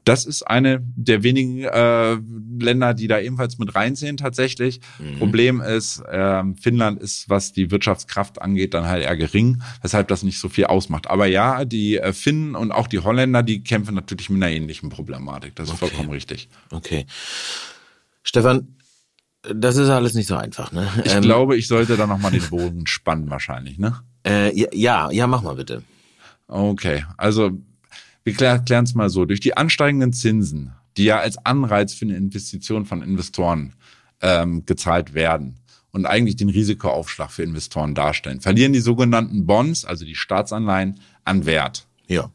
Das 0.05 0.25
ist 0.25 0.43
eine 0.43 0.83
der 0.97 1.23
wenigen 1.23 1.65
äh, 1.65 2.17
Länder, 2.59 2.95
die 2.95 3.09
da 3.09 3.21
ebenfalls 3.21 3.59
mit 3.59 3.75
reinziehen 3.75 4.17
tatsächlich. 4.17 4.81
Mhm. 4.99 5.19
Problem 5.19 5.61
ist, 5.61 6.01
äh, 6.01 6.43
Finnland 6.61 7.01
ist, 7.01 7.29
was 7.29 7.53
die 7.53 7.71
Wirtschaftskraft 7.71 8.41
angeht, 8.41 8.73
dann 8.73 8.87
halt 8.87 9.05
eher 9.05 9.17
gering, 9.17 9.63
weshalb 9.83 10.09
das 10.09 10.23
nicht 10.23 10.39
so 10.39 10.49
viel 10.49 10.65
ausmacht. 10.65 11.09
Aber 11.09 11.27
ja, 11.27 11.67
die 11.67 11.99
äh, 11.99 12.15
Finnen 12.15 12.55
und 12.55 12.73
auch 12.73 12.87
die 12.87 13.01
Holländer, 13.01 13.43
die 13.43 13.63
kämpfen 13.63 13.95
natürlich 13.95 14.31
mit 14.31 14.43
einer 14.43 14.51
ähnlichen 14.51 14.89
Problematik. 14.89 15.55
Das 15.57 15.69
ist 15.69 15.75
okay. 15.75 15.91
vollkommen 15.91 16.11
richtig. 16.11 16.49
Okay. 16.71 17.05
Stefan, 18.23 18.77
das 19.43 19.77
ist 19.77 19.89
alles 19.89 20.15
nicht 20.15 20.27
so 20.27 20.37
einfach, 20.37 20.73
ne? 20.73 20.89
Ich 21.05 21.15
ähm, 21.15 21.23
glaube, 21.23 21.57
ich 21.57 21.69
sollte 21.69 21.97
da 21.97 22.07
nochmal 22.07 22.33
den 22.33 22.49
Bogen 22.49 22.87
spannen 22.87 23.31
wahrscheinlich, 23.31 23.79
ne? 23.79 24.01
Äh, 24.27 24.53
ja, 24.77 25.11
ja, 25.11 25.27
mach 25.27 25.43
mal 25.43 25.55
bitte. 25.55 25.83
Okay, 26.47 27.05
also 27.17 27.53
wir 28.29 28.59
klären 28.59 28.85
es 28.85 28.95
mal 28.95 29.11
so. 29.11 29.25
Durch 29.25 29.41
die 29.41 29.57
ansteigenden 29.57 30.13
Zinsen, 30.13 30.73
die 30.97 31.05
ja 31.05 31.19
als 31.21 31.39
Anreiz 31.45 31.95
für 31.95 32.05
eine 32.05 32.17
Investition 32.17 32.85
von 32.85 33.03
Investoren 33.03 33.75
ähm, 34.21 34.67
gezahlt 34.67 35.15
werden 35.15 35.57
und 35.93 36.07
eigentlich 36.07 36.37
den 36.37 36.49
Risikoaufschlag 36.49 37.31
für 37.31 37.43
Investoren 37.43 37.95
darstellen, 37.95 38.41
verlieren 38.41 38.73
die 38.73 38.81
sogenannten 38.81 39.47
Bonds, 39.47 39.85
also 39.85 40.05
die 40.05 40.15
Staatsanleihen, 40.15 41.01
an 41.25 41.47
Wert. 41.47 41.87
Ja. 42.07 42.31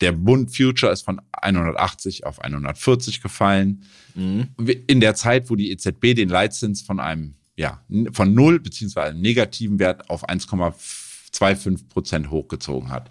Der 0.00 0.12
Bund 0.12 0.54
Future 0.54 0.92
ist 0.92 1.02
von 1.02 1.20
180 1.32 2.24
auf 2.24 2.40
140 2.40 3.20
gefallen. 3.20 3.82
Mhm. 4.14 4.48
In 4.86 5.00
der 5.00 5.14
Zeit, 5.14 5.50
wo 5.50 5.56
die 5.56 5.70
EZB 5.72 6.14
den 6.14 6.28
Leitzins 6.28 6.82
von 6.82 7.00
einem, 7.00 7.34
ja, 7.56 7.82
von 8.12 8.32
null 8.32 8.60
beziehungsweise 8.60 9.10
einem 9.10 9.20
negativen 9.20 9.78
Wert 9.78 10.08
auf 10.08 10.28
1,25 10.28 11.88
Prozent 11.88 12.30
hochgezogen 12.30 12.90
hat. 12.90 13.10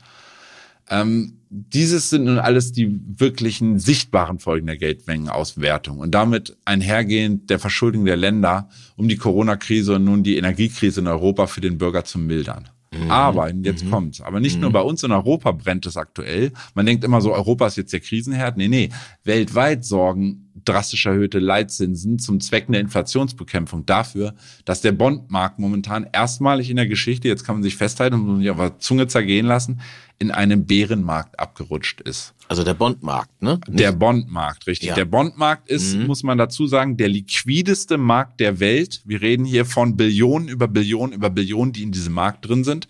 Ähm, 0.89 1.33
dieses 1.49 2.09
sind 2.09 2.25
nun 2.25 2.39
alles 2.39 2.71
die 2.71 2.99
wirklichen 3.17 3.79
sichtbaren 3.79 4.39
Folgen 4.39 4.67
der 4.67 4.77
Geldmengenauswertung 4.77 5.99
und 5.99 6.11
damit 6.11 6.57
einhergehend 6.65 7.49
der 7.49 7.59
Verschuldung 7.59 8.05
der 8.05 8.17
Länder, 8.17 8.69
um 8.95 9.07
die 9.07 9.15
Corona-Krise 9.15 9.95
und 9.95 10.03
nun 10.03 10.23
die 10.23 10.37
Energiekrise 10.37 10.99
in 10.99 11.07
Europa 11.07 11.47
für 11.47 11.61
den 11.61 11.77
Bürger 11.77 12.03
zu 12.03 12.19
mildern. 12.19 12.69
Mhm. 12.93 13.11
Aber, 13.11 13.53
jetzt 13.53 13.85
mhm. 13.85 13.91
kommt's, 13.91 14.21
aber 14.21 14.39
nicht 14.39 14.55
mhm. 14.55 14.61
nur 14.63 14.71
bei 14.71 14.81
uns 14.81 15.03
in 15.03 15.11
Europa 15.11 15.51
brennt 15.51 15.85
es 15.85 15.97
aktuell. 15.97 16.51
Man 16.73 16.85
denkt 16.85 17.03
immer 17.03 17.21
so, 17.21 17.33
Europa 17.33 17.67
ist 17.67 17.77
jetzt 17.77 17.93
der 17.93 17.99
Krisenherd. 17.99 18.57
Nee, 18.57 18.67
nee. 18.67 18.89
Weltweit 19.23 19.85
sorgen 19.85 20.46
drastisch 20.67 21.05
erhöhte 21.05 21.39
Leitzinsen 21.39 22.19
zum 22.19 22.39
Zweck 22.39 22.67
der 22.67 22.81
Inflationsbekämpfung 22.81 23.85
dafür, 23.85 24.33
dass 24.65 24.81
der 24.81 24.91
Bondmarkt 24.91 25.59
momentan 25.59 26.07
erstmalig 26.11 26.69
in 26.69 26.75
der 26.75 26.87
Geschichte, 26.87 27.27
jetzt 27.27 27.43
kann 27.43 27.55
man 27.55 27.63
sich 27.63 27.77
festhalten 27.77 28.15
und 28.15 28.39
sich 28.39 28.49
auf 28.49 28.57
der 28.57 28.79
Zunge 28.79 29.07
zergehen 29.07 29.45
lassen, 29.45 29.81
in 30.19 30.31
einem 30.31 30.65
Bärenmarkt 30.65 31.39
abgerutscht 31.39 32.01
ist. 32.01 32.33
Also 32.47 32.63
der 32.63 32.73
Bondmarkt, 32.73 33.41
ne? 33.41 33.59
Nicht 33.67 33.79
der 33.79 33.91
Bondmarkt, 33.91 34.65
richtig. 34.65 34.89
Ja. 34.89 34.95
Der 34.95 35.05
Bondmarkt 35.05 35.69
ist, 35.69 35.95
mhm. 35.95 36.07
muss 36.07 36.23
man 36.23 36.37
dazu 36.37 36.65
sagen, 36.65 36.97
der 36.97 37.09
liquideste 37.09 37.97
Markt 37.97 38.39
der 38.39 38.59
Welt. 38.59 39.01
Wir 39.05 39.21
reden 39.21 39.45
hier 39.45 39.65
von 39.65 39.95
Billionen 39.95 40.47
über 40.47 40.67
Billionen 40.67 41.13
über 41.13 41.29
Billionen, 41.29 41.73
die 41.73 41.83
in 41.83 41.91
diesem 41.91 42.13
Markt 42.13 42.47
drin 42.47 42.63
sind. 42.63 42.87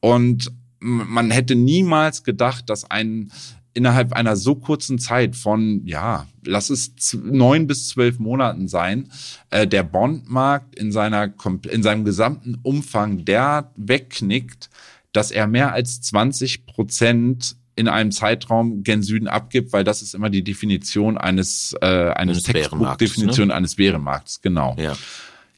Und 0.00 0.52
man 0.80 1.30
hätte 1.30 1.54
niemals 1.54 2.24
gedacht, 2.24 2.68
dass 2.68 2.90
ein 2.90 3.32
innerhalb 3.76 4.14
einer 4.14 4.36
so 4.36 4.54
kurzen 4.54 4.98
Zeit 4.98 5.36
von, 5.36 5.82
ja, 5.84 6.26
lass 6.44 6.70
es 6.70 6.92
neun 7.22 7.66
bis 7.66 7.88
zwölf 7.88 8.18
Monaten 8.18 8.68
sein, 8.68 9.10
äh, 9.50 9.66
der 9.66 9.82
Bondmarkt 9.82 10.74
in 10.74 10.90
seiner 10.92 11.32
in 11.70 11.82
seinem 11.82 12.04
gesamten 12.04 12.56
Umfang 12.62 13.24
der 13.24 13.72
wegknickt, 13.76 14.70
dass 15.12 15.30
er 15.30 15.46
mehr 15.46 15.72
als 15.72 16.00
20 16.00 16.66
Prozent 16.66 17.56
in 17.76 17.88
einem 17.88 18.10
Zeitraum 18.10 18.82
gen 18.82 19.02
Süden 19.02 19.28
abgibt, 19.28 19.74
weil 19.74 19.84
das 19.84 20.00
ist 20.00 20.14
immer 20.14 20.30
die 20.30 20.42
Definition 20.42 21.18
eines 21.18 21.74
äh, 21.82 22.10
eines 22.10 22.42
Textbuch-Definition 22.44 23.48
ne? 23.48 23.54
eines 23.54 23.76
Bärenmarkts, 23.76 24.40
genau. 24.40 24.74
Ja. 24.78 24.96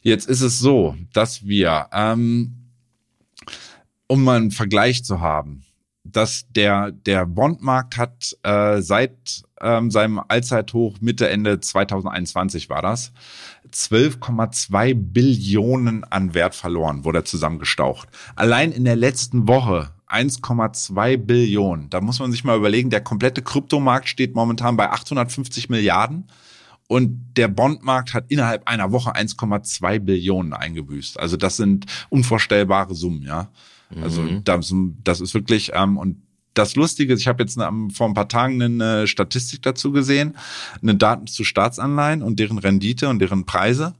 Jetzt 0.02 0.28
ist 0.28 0.40
es 0.40 0.58
so, 0.58 0.96
dass 1.12 1.46
wir, 1.46 1.86
ähm, 1.92 2.70
um 4.08 4.24
mal 4.24 4.38
einen 4.38 4.50
Vergleich 4.50 5.04
zu 5.04 5.20
haben, 5.20 5.64
dass 6.12 6.46
der 6.50 6.92
der 6.92 7.26
Bondmarkt 7.26 7.96
hat 7.96 8.36
äh, 8.42 8.80
seit 8.80 9.42
ähm, 9.60 9.90
seinem 9.90 10.20
Allzeithoch 10.26 11.00
Mitte 11.00 11.28
Ende 11.28 11.60
2021 11.60 12.70
war 12.70 12.82
das 12.82 13.12
12,2 13.72 14.94
Billionen 14.94 16.04
an 16.04 16.34
Wert 16.34 16.54
verloren, 16.54 17.04
wurde 17.04 17.24
zusammengestaucht. 17.24 18.08
Allein 18.34 18.72
in 18.72 18.84
der 18.84 18.96
letzten 18.96 19.46
Woche 19.48 19.90
1,2 20.08 21.18
Billionen. 21.18 21.90
Da 21.90 22.00
muss 22.00 22.18
man 22.18 22.32
sich 22.32 22.44
mal 22.44 22.56
überlegen, 22.56 22.90
der 22.90 23.02
komplette 23.02 23.42
Kryptomarkt 23.42 24.08
steht 24.08 24.34
momentan 24.34 24.76
bei 24.76 24.90
850 24.90 25.68
Milliarden 25.68 26.28
und 26.86 27.34
der 27.36 27.48
Bondmarkt 27.48 28.14
hat 28.14 28.24
innerhalb 28.28 28.66
einer 28.66 28.90
Woche 28.92 29.14
1,2 29.14 29.98
Billionen 30.00 30.54
eingebüßt. 30.54 31.20
Also 31.20 31.36
das 31.36 31.56
sind 31.58 31.84
unvorstellbare 32.08 32.94
Summen, 32.94 33.22
ja. 33.22 33.50
Also 34.02 34.22
mhm. 34.22 34.44
das, 34.44 34.72
das 35.04 35.20
ist 35.20 35.34
wirklich 35.34 35.72
ähm, 35.74 35.96
und 35.96 36.22
das 36.58 36.74
Lustige 36.74 37.14
ist, 37.14 37.20
ich 37.20 37.28
habe 37.28 37.42
jetzt 37.42 37.58
eine, 37.58 37.90
vor 37.90 38.08
ein 38.08 38.14
paar 38.14 38.28
Tagen 38.28 38.60
eine 38.60 39.06
Statistik 39.06 39.62
dazu 39.62 39.92
gesehen, 39.92 40.36
eine 40.82 40.96
Daten 40.96 41.26
zu 41.26 41.44
Staatsanleihen 41.44 42.22
und 42.22 42.40
deren 42.40 42.58
Rendite 42.58 43.08
und 43.08 43.20
deren 43.20 43.46
Preise. 43.46 43.94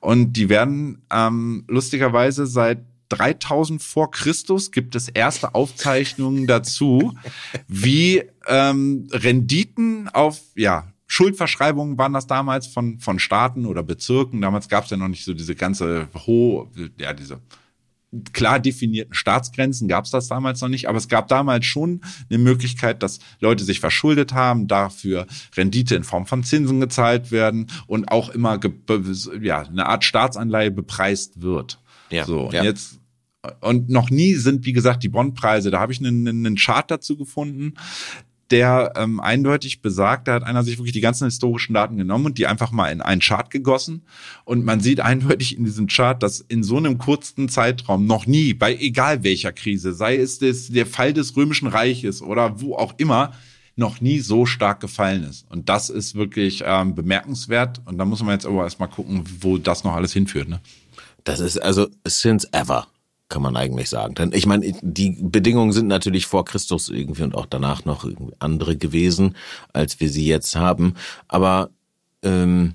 Und 0.00 0.34
die 0.34 0.48
werden 0.48 1.02
ähm, 1.10 1.64
lustigerweise 1.68 2.46
seit 2.46 2.84
3000 3.08 3.82
vor 3.82 4.10
Christus 4.10 4.72
gibt 4.72 4.96
es 4.96 5.08
erste 5.08 5.54
Aufzeichnungen 5.54 6.46
dazu, 6.46 7.14
wie 7.68 8.22
ähm, 8.46 9.08
Renditen 9.12 10.08
auf 10.08 10.40
ja 10.54 10.92
Schuldverschreibungen 11.08 11.98
waren 11.98 12.12
das 12.12 12.26
damals 12.26 12.66
von 12.66 12.98
von 12.98 13.20
Staaten 13.20 13.64
oder 13.64 13.84
Bezirken. 13.84 14.40
Damals 14.40 14.68
gab 14.68 14.84
es 14.84 14.90
ja 14.90 14.96
noch 14.96 15.08
nicht 15.08 15.24
so 15.24 15.34
diese 15.34 15.54
ganze 15.54 16.08
hohe, 16.26 16.68
ja 16.98 17.12
diese 17.12 17.40
klar 18.32 18.60
definierten 18.60 19.14
Staatsgrenzen 19.14 19.88
gab 19.88 20.04
es 20.04 20.10
das 20.10 20.28
damals 20.28 20.60
noch 20.60 20.68
nicht, 20.68 20.88
aber 20.88 20.98
es 20.98 21.08
gab 21.08 21.28
damals 21.28 21.66
schon 21.66 22.00
eine 22.30 22.38
Möglichkeit, 22.38 23.02
dass 23.02 23.18
Leute 23.40 23.64
sich 23.64 23.80
verschuldet 23.80 24.32
haben, 24.32 24.68
dafür 24.68 25.26
Rendite 25.56 25.96
in 25.96 26.04
Form 26.04 26.26
von 26.26 26.44
Zinsen 26.44 26.80
gezahlt 26.80 27.30
werden 27.30 27.66
und 27.86 28.10
auch 28.10 28.30
immer 28.30 28.58
ja, 29.40 29.62
eine 29.62 29.86
Art 29.86 30.04
Staatsanleihe 30.04 30.70
bepreist 30.70 31.42
wird. 31.42 31.80
Ja, 32.10 32.24
so, 32.24 32.50
ja. 32.52 32.62
jetzt 32.62 33.00
und 33.60 33.88
noch 33.88 34.10
nie 34.10 34.34
sind, 34.34 34.66
wie 34.66 34.72
gesagt, 34.72 35.02
die 35.02 35.08
Bondpreise, 35.08 35.70
da 35.70 35.80
habe 35.80 35.92
ich 35.92 36.00
einen, 36.00 36.26
einen 36.26 36.56
Chart 36.56 36.90
dazu 36.90 37.16
gefunden, 37.16 37.74
der 38.50 38.92
ähm, 38.96 39.20
eindeutig 39.20 39.82
besagt, 39.82 40.28
da 40.28 40.34
hat 40.34 40.44
einer 40.44 40.62
sich 40.62 40.78
wirklich 40.78 40.92
die 40.92 41.00
ganzen 41.00 41.24
historischen 41.24 41.74
Daten 41.74 41.96
genommen 41.96 42.26
und 42.26 42.38
die 42.38 42.46
einfach 42.46 42.70
mal 42.70 42.88
in 42.88 43.00
einen 43.00 43.20
Chart 43.20 43.50
gegossen. 43.50 44.02
Und 44.44 44.64
man 44.64 44.80
sieht 44.80 45.00
eindeutig 45.00 45.56
in 45.56 45.64
diesem 45.64 45.88
Chart, 45.88 46.22
dass 46.22 46.40
in 46.40 46.62
so 46.62 46.76
einem 46.76 46.98
kurzen 46.98 47.48
Zeitraum 47.48 48.06
noch 48.06 48.26
nie, 48.26 48.54
bei 48.54 48.76
egal 48.76 49.24
welcher 49.24 49.52
Krise, 49.52 49.92
sei 49.92 50.16
es 50.16 50.38
das, 50.38 50.68
der 50.68 50.86
Fall 50.86 51.12
des 51.12 51.36
Römischen 51.36 51.68
Reiches 51.68 52.22
oder 52.22 52.60
wo 52.60 52.76
auch 52.76 52.94
immer, 52.98 53.32
noch 53.74 54.00
nie 54.00 54.20
so 54.20 54.46
stark 54.46 54.80
gefallen 54.80 55.24
ist. 55.24 55.44
Und 55.50 55.68
das 55.68 55.90
ist 55.90 56.14
wirklich 56.14 56.62
ähm, 56.64 56.94
bemerkenswert. 56.94 57.82
Und 57.84 57.98
da 57.98 58.04
muss 58.04 58.22
man 58.22 58.32
jetzt 58.32 58.46
aber 58.46 58.64
erstmal 58.64 58.88
gucken, 58.88 59.24
wo 59.40 59.58
das 59.58 59.84
noch 59.84 59.94
alles 59.94 60.12
hinführt. 60.12 60.48
Ne? 60.48 60.60
Das 61.24 61.40
ist 61.40 61.58
also 61.58 61.88
since 62.06 62.48
ever 62.52 62.86
kann 63.28 63.42
man 63.42 63.56
eigentlich 63.56 63.88
sagen. 63.88 64.14
Denn 64.14 64.32
ich 64.32 64.46
meine, 64.46 64.72
die 64.82 65.18
Bedingungen 65.20 65.72
sind 65.72 65.88
natürlich 65.88 66.26
vor 66.26 66.44
Christus 66.44 66.88
irgendwie 66.88 67.22
und 67.22 67.34
auch 67.34 67.46
danach 67.46 67.84
noch 67.84 68.08
andere 68.38 68.76
gewesen, 68.76 69.36
als 69.72 70.00
wir 70.00 70.08
sie 70.08 70.26
jetzt 70.26 70.54
haben. 70.56 70.94
Aber 71.26 71.70
ähm, 72.22 72.74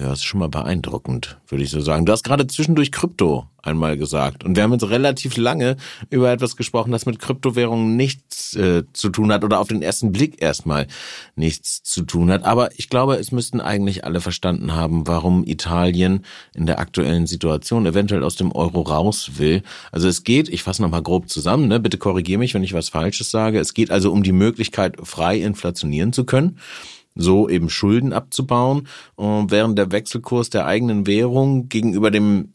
ja, 0.00 0.08
das 0.08 0.20
ist 0.20 0.24
schon 0.24 0.40
mal 0.40 0.48
beeindruckend, 0.48 1.38
würde 1.48 1.62
ich 1.62 1.70
so 1.70 1.80
sagen. 1.80 2.06
Du 2.06 2.12
hast 2.12 2.24
gerade 2.24 2.46
zwischendurch 2.46 2.90
Krypto 2.90 3.46
einmal 3.62 3.98
gesagt. 3.98 4.44
Und 4.44 4.56
wir 4.56 4.62
haben 4.62 4.72
jetzt 4.72 4.88
relativ 4.88 5.36
lange 5.36 5.76
über 6.08 6.32
etwas 6.32 6.56
gesprochen, 6.56 6.90
das 6.90 7.04
mit 7.04 7.18
Kryptowährungen 7.18 7.96
nichts 7.96 8.56
äh, 8.56 8.84
zu 8.94 9.10
tun 9.10 9.30
hat 9.30 9.44
oder 9.44 9.60
auf 9.60 9.68
den 9.68 9.82
ersten 9.82 10.10
Blick 10.10 10.40
erstmal 10.40 10.86
nichts 11.36 11.82
zu 11.82 12.02
tun 12.02 12.30
hat. 12.30 12.44
Aber 12.44 12.70
ich 12.78 12.88
glaube, 12.88 13.16
es 13.16 13.30
müssten 13.30 13.60
eigentlich 13.60 14.02
alle 14.04 14.22
verstanden 14.22 14.74
haben, 14.74 15.06
warum 15.06 15.44
Italien 15.44 16.24
in 16.54 16.64
der 16.64 16.78
aktuellen 16.78 17.26
Situation 17.26 17.84
eventuell 17.84 18.24
aus 18.24 18.36
dem 18.36 18.52
Euro 18.52 18.80
raus 18.80 19.32
will. 19.36 19.62
Also 19.92 20.08
es 20.08 20.24
geht, 20.24 20.48
ich 20.48 20.62
fasse 20.62 20.80
nochmal 20.80 21.02
grob 21.02 21.28
zusammen, 21.28 21.68
ne? 21.68 21.78
bitte 21.78 21.98
korrigiere 21.98 22.38
mich, 22.38 22.54
wenn 22.54 22.64
ich 22.64 22.72
was 22.72 22.88
Falsches 22.88 23.30
sage. 23.30 23.60
Es 23.60 23.74
geht 23.74 23.90
also 23.90 24.10
um 24.10 24.22
die 24.22 24.32
Möglichkeit, 24.32 24.96
frei 25.02 25.36
inflationieren 25.36 26.14
zu 26.14 26.24
können 26.24 26.58
so 27.14 27.48
eben 27.48 27.68
Schulden 27.68 28.12
abzubauen, 28.12 28.86
während 29.16 29.78
der 29.78 29.92
Wechselkurs 29.92 30.50
der 30.50 30.66
eigenen 30.66 31.06
Währung 31.06 31.68
gegenüber 31.68 32.10
dem 32.10 32.54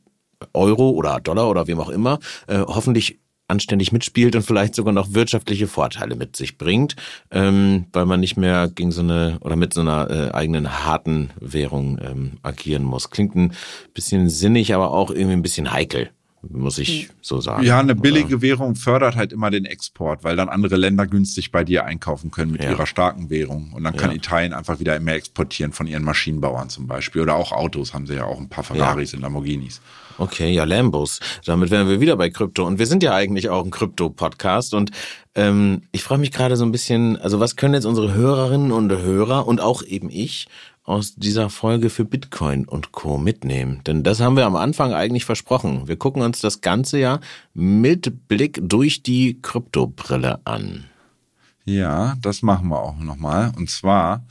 Euro 0.53 0.89
oder 0.91 1.19
Dollar 1.19 1.49
oder 1.49 1.67
wem 1.67 1.79
auch 1.79 1.89
immer 1.89 2.19
äh, 2.47 2.59
hoffentlich 2.59 3.19
anständig 3.47 3.91
mitspielt 3.91 4.35
und 4.35 4.41
vielleicht 4.41 4.73
sogar 4.73 4.93
noch 4.93 5.13
wirtschaftliche 5.13 5.67
Vorteile 5.67 6.15
mit 6.15 6.35
sich 6.35 6.57
bringt, 6.57 6.95
ähm, 7.29 7.85
weil 7.93 8.05
man 8.05 8.19
nicht 8.19 8.37
mehr 8.37 8.69
gegen 8.73 8.91
so 8.91 9.01
eine 9.01 9.37
oder 9.41 9.55
mit 9.55 9.73
so 9.73 9.81
einer 9.81 10.09
äh, 10.09 10.31
eigenen 10.31 10.83
harten 10.83 11.29
Währung 11.39 11.99
ähm, 12.01 12.31
agieren 12.41 12.83
muss. 12.83 13.11
Klingt 13.11 13.35
ein 13.35 13.53
bisschen 13.93 14.29
sinnig, 14.29 14.73
aber 14.73 14.91
auch 14.91 15.11
irgendwie 15.11 15.33
ein 15.33 15.43
bisschen 15.43 15.71
heikel 15.71 16.09
muss 16.49 16.77
ich 16.77 17.03
hm. 17.03 17.09
so 17.21 17.41
sagen. 17.41 17.63
Ja, 17.63 17.79
eine 17.79 17.95
billige 17.95 18.35
oder? 18.35 18.41
Währung 18.41 18.75
fördert 18.75 19.15
halt 19.15 19.33
immer 19.33 19.51
den 19.51 19.65
Export, 19.65 20.23
weil 20.23 20.35
dann 20.35 20.49
andere 20.49 20.75
Länder 20.75 21.07
günstig 21.07 21.51
bei 21.51 21.63
dir 21.63 21.85
einkaufen 21.85 22.31
können 22.31 22.51
mit 22.51 22.63
ja. 22.63 22.71
ihrer 22.71 22.85
starken 22.85 23.29
Währung. 23.29 23.73
Und 23.73 23.83
dann 23.83 23.95
kann 23.95 24.11
ja. 24.11 24.17
Italien 24.17 24.53
einfach 24.53 24.79
wieder 24.79 24.99
mehr 24.99 25.15
exportieren 25.15 25.71
von 25.71 25.87
ihren 25.87 26.03
Maschinenbauern 26.03 26.69
zum 26.69 26.87
Beispiel. 26.87 27.21
Oder 27.21 27.35
auch 27.35 27.51
Autos 27.51 27.93
haben 27.93 28.07
sie 28.07 28.15
ja 28.15 28.25
auch 28.25 28.39
ein 28.39 28.49
paar 28.49 28.63
Ferraris 28.63 29.11
ja. 29.11 29.17
und 29.17 29.23
Lamborghinis. 29.23 29.81
Okay, 30.17 30.51
ja, 30.51 30.63
Lambos. 30.63 31.19
Damit 31.45 31.71
wären 31.71 31.89
wir 31.89 31.99
wieder 31.99 32.15
bei 32.15 32.29
Krypto. 32.29 32.65
Und 32.65 32.79
wir 32.79 32.87
sind 32.87 33.03
ja 33.03 33.13
eigentlich 33.13 33.49
auch 33.49 33.63
ein 33.63 33.71
Krypto-Podcast. 33.71 34.73
Und 34.73 34.91
ähm, 35.35 35.81
ich 35.91 36.03
frage 36.03 36.21
mich 36.21 36.31
gerade 36.31 36.55
so 36.55 36.63
ein 36.63 36.71
bisschen, 36.71 37.17
also 37.17 37.39
was 37.39 37.55
können 37.55 37.73
jetzt 37.73 37.85
unsere 37.85 38.13
Hörerinnen 38.13 38.71
und 38.71 38.91
Hörer 38.91 39.47
und 39.47 39.59
auch 39.59 39.83
eben 39.83 40.09
ich 40.09 40.47
aus 40.85 41.15
dieser 41.15 41.49
Folge 41.49 41.89
für 41.89 42.05
Bitcoin 42.05 42.65
und 42.65 42.91
Co. 42.91 43.17
mitnehmen? 43.17 43.81
Denn 43.85 44.03
das 44.03 44.21
haben 44.21 44.37
wir 44.37 44.45
am 44.45 44.55
Anfang 44.55 44.93
eigentlich 44.93 45.25
versprochen. 45.25 45.87
Wir 45.87 45.97
gucken 45.97 46.21
uns 46.21 46.39
das 46.39 46.61
Ganze 46.61 46.99
ja 46.99 47.19
mit 47.53 48.27
Blick 48.27 48.59
durch 48.61 49.03
die 49.03 49.41
Kryptobrille 49.41 50.45
an. 50.45 50.85
Ja, 51.65 52.15
das 52.21 52.43
machen 52.43 52.69
wir 52.69 52.79
auch 52.79 52.99
nochmal. 52.99 53.51
Und 53.57 53.69
zwar, 53.71 54.25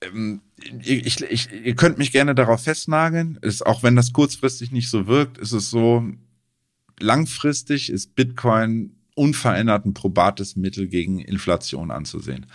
ähm, 0.00 0.40
ich, 0.82 1.20
ich, 1.20 1.48
ihr 1.52 1.74
könnt 1.74 1.98
mich 1.98 2.12
gerne 2.12 2.36
darauf 2.36 2.62
festnageln, 2.62 3.38
ist, 3.42 3.66
auch 3.66 3.82
wenn 3.82 3.96
das 3.96 4.12
kurzfristig 4.12 4.70
nicht 4.70 4.88
so 4.88 5.08
wirkt, 5.08 5.38
ist 5.38 5.52
es 5.52 5.70
so, 5.70 6.04
langfristig 7.00 7.90
ist 7.90 8.14
Bitcoin 8.14 8.94
unverändert 9.16 9.84
ein 9.84 9.94
probates 9.94 10.54
Mittel 10.54 10.86
gegen 10.86 11.18
Inflation 11.18 11.90
anzusehen. 11.90 12.46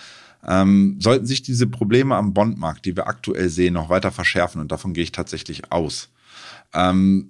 Ähm, 0.48 0.98
sollten 1.00 1.26
sich 1.26 1.42
diese 1.42 1.68
Probleme 1.68 2.16
am 2.16 2.34
Bondmarkt, 2.34 2.86
die 2.86 2.96
wir 2.96 3.08
aktuell 3.08 3.50
sehen, 3.50 3.74
noch 3.74 3.90
weiter 3.90 4.12
verschärfen, 4.12 4.62
und 4.62 4.72
davon 4.72 4.94
gehe 4.94 5.04
ich 5.04 5.12
tatsächlich 5.12 5.72
aus, 5.72 6.10
ähm, 6.74 7.30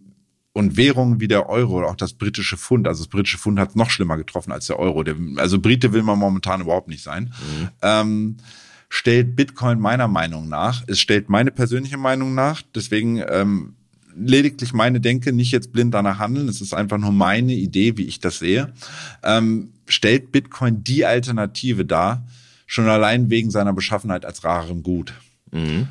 und 0.55 0.77
Währungen 0.77 1.19
wie 1.19 1.27
der 1.27 1.49
Euro 1.49 1.79
oder 1.79 1.87
auch 1.87 1.97
das 1.97 2.13
britische 2.13 2.55
Pfund, 2.55 2.87
also 2.87 3.03
das 3.03 3.09
britische 3.09 3.37
Pfund 3.37 3.59
hat 3.59 3.69
es 3.69 3.75
noch 3.75 3.89
schlimmer 3.89 4.15
getroffen 4.15 4.53
als 4.53 4.67
der 4.67 4.79
Euro. 4.79 5.03
Der, 5.03 5.17
also 5.35 5.59
Brite 5.59 5.91
will 5.91 6.01
man 6.01 6.17
momentan 6.17 6.61
überhaupt 6.61 6.87
nicht 6.87 7.03
sein. 7.03 7.25
Mhm. 7.25 7.69
Ähm, 7.81 8.37
stellt 8.87 9.35
Bitcoin 9.35 9.81
meiner 9.81 10.07
Meinung 10.07 10.47
nach, 10.47 10.83
es 10.87 11.01
stellt 11.01 11.27
meine 11.27 11.51
persönliche 11.51 11.97
Meinung 11.97 12.35
nach, 12.35 12.61
deswegen 12.73 13.21
ähm, 13.27 13.75
lediglich 14.15 14.71
meine 14.71 15.01
Denke, 15.01 15.33
nicht 15.33 15.51
jetzt 15.51 15.73
blind 15.73 15.93
danach 15.93 16.19
handeln, 16.19 16.47
es 16.47 16.61
ist 16.61 16.73
einfach 16.73 16.99
nur 16.99 17.11
meine 17.11 17.53
Idee, 17.53 17.97
wie 17.97 18.05
ich 18.05 18.21
das 18.21 18.39
sehe, 18.39 18.73
ähm, 19.23 19.71
stellt 19.87 20.31
Bitcoin 20.31 20.85
die 20.85 21.05
Alternative 21.05 21.83
dar, 21.83 22.25
schon 22.65 22.87
allein 22.87 23.29
wegen 23.29 23.51
seiner 23.51 23.73
Beschaffenheit 23.73 24.25
als 24.25 24.43
rarem 24.43 24.83
Gut. 24.83 25.13
Mhm. 25.51 25.89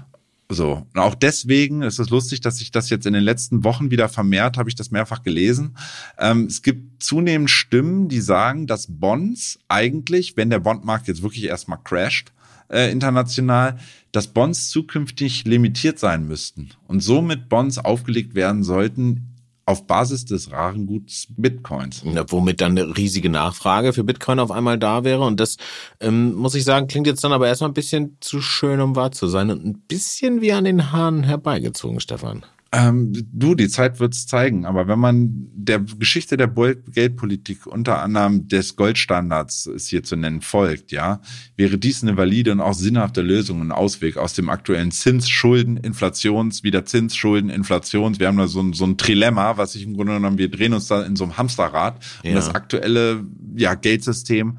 So. 0.50 0.86
Und 0.92 1.00
auch 1.00 1.14
deswegen 1.14 1.82
ist 1.82 1.98
es 1.98 2.10
lustig, 2.10 2.40
dass 2.40 2.58
sich 2.58 2.70
das 2.70 2.90
jetzt 2.90 3.06
in 3.06 3.14
den 3.14 3.22
letzten 3.22 3.64
Wochen 3.64 3.90
wieder 3.90 4.08
vermehrt, 4.08 4.58
habe 4.58 4.68
ich 4.68 4.74
das 4.74 4.90
mehrfach 4.90 5.22
gelesen. 5.22 5.76
Ähm, 6.18 6.46
es 6.46 6.62
gibt 6.62 7.02
zunehmend 7.02 7.50
Stimmen, 7.50 8.08
die 8.08 8.20
sagen, 8.20 8.66
dass 8.66 8.86
Bonds 8.88 9.58
eigentlich, 9.68 10.36
wenn 10.36 10.50
der 10.50 10.60
Bondmarkt 10.60 11.08
jetzt 11.08 11.22
wirklich 11.22 11.44
erstmal 11.44 11.78
crasht, 11.82 12.32
äh, 12.68 12.90
international, 12.90 13.78
dass 14.12 14.28
Bonds 14.28 14.68
zukünftig 14.68 15.44
limitiert 15.44 15.98
sein 15.98 16.26
müssten 16.26 16.70
und 16.86 17.00
somit 17.00 17.48
Bonds 17.48 17.78
aufgelegt 17.78 18.34
werden 18.34 18.62
sollten 18.62 19.33
auf 19.66 19.86
Basis 19.86 20.24
des 20.24 20.52
raren 20.52 20.86
Guts 20.86 21.26
Bitcoins. 21.30 22.02
Ja, 22.04 22.24
womit 22.28 22.60
dann 22.60 22.78
eine 22.78 22.96
riesige 22.96 23.30
Nachfrage 23.30 23.92
für 23.92 24.04
Bitcoin 24.04 24.38
auf 24.38 24.50
einmal 24.50 24.78
da 24.78 25.04
wäre. 25.04 25.22
Und 25.24 25.40
das, 25.40 25.56
ähm, 26.00 26.34
muss 26.34 26.54
ich 26.54 26.64
sagen, 26.64 26.86
klingt 26.86 27.06
jetzt 27.06 27.24
dann 27.24 27.32
aber 27.32 27.48
erstmal 27.48 27.70
ein 27.70 27.74
bisschen 27.74 28.16
zu 28.20 28.40
schön, 28.40 28.80
um 28.80 28.96
wahr 28.96 29.12
zu 29.12 29.26
sein 29.26 29.50
und 29.50 29.64
ein 29.64 29.80
bisschen 29.88 30.40
wie 30.40 30.52
an 30.52 30.64
den 30.64 30.92
Haaren 30.92 31.22
herbeigezogen, 31.22 32.00
Stefan. 32.00 32.44
Ähm, 32.76 33.12
du, 33.32 33.54
die 33.54 33.68
Zeit 33.68 34.00
wird's 34.00 34.26
zeigen. 34.26 34.66
Aber 34.66 34.88
wenn 34.88 34.98
man 34.98 35.46
der 35.54 35.78
Geschichte 35.78 36.36
der 36.36 36.48
Geldpolitik 36.48 37.66
unter 37.66 38.02
anderem 38.02 38.48
des 38.48 38.74
Goldstandards 38.74 39.66
ist 39.66 39.88
hier 39.88 40.02
zu 40.02 40.16
nennen 40.16 40.40
folgt, 40.40 40.90
ja, 40.90 41.20
wäre 41.56 41.78
dies 41.78 42.02
eine 42.02 42.16
valide 42.16 42.50
und 42.50 42.60
auch 42.60 42.74
sinnhafte 42.74 43.22
Lösung 43.22 43.60
und 43.60 43.70
Ausweg 43.70 44.16
aus 44.16 44.34
dem 44.34 44.48
aktuellen 44.48 44.90
Zins, 44.90 45.28
Schulden, 45.28 45.76
Inflations, 45.76 46.64
wieder 46.64 46.84
Zins, 46.84 47.14
Schulden, 47.14 47.48
Inflations. 47.48 48.18
Wir 48.18 48.26
haben 48.26 48.38
da 48.38 48.48
so 48.48 48.60
ein, 48.60 48.72
so 48.72 48.86
ein 48.86 48.98
Trilemma, 48.98 49.56
was 49.56 49.76
ich 49.76 49.84
im 49.84 49.94
Grunde 49.94 50.14
genommen, 50.14 50.38
wir 50.38 50.50
drehen 50.50 50.72
uns 50.72 50.88
da 50.88 51.02
in 51.02 51.14
so 51.14 51.24
einem 51.24 51.38
Hamsterrad. 51.38 52.02
Ja. 52.24 52.30
Und 52.30 52.34
das 52.34 52.54
aktuelle, 52.56 53.24
ja, 53.54 53.74
Geldsystem 53.74 54.58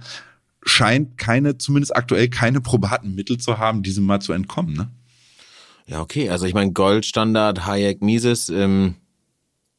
scheint 0.64 1.18
keine, 1.18 1.58
zumindest 1.58 1.94
aktuell 1.94 2.30
keine 2.30 2.62
probaten 2.62 3.14
Mittel 3.14 3.38
zu 3.38 3.58
haben, 3.58 3.84
diesem 3.84 4.06
mal 4.06 4.22
zu 4.22 4.32
entkommen, 4.32 4.74
ne? 4.74 4.90
Ja, 5.88 6.02
okay. 6.02 6.30
Also 6.30 6.46
ich 6.46 6.54
meine, 6.54 6.72
Goldstandard, 6.72 7.66
Hayek, 7.66 8.02
Mises, 8.02 8.50
ähm, 8.50 8.96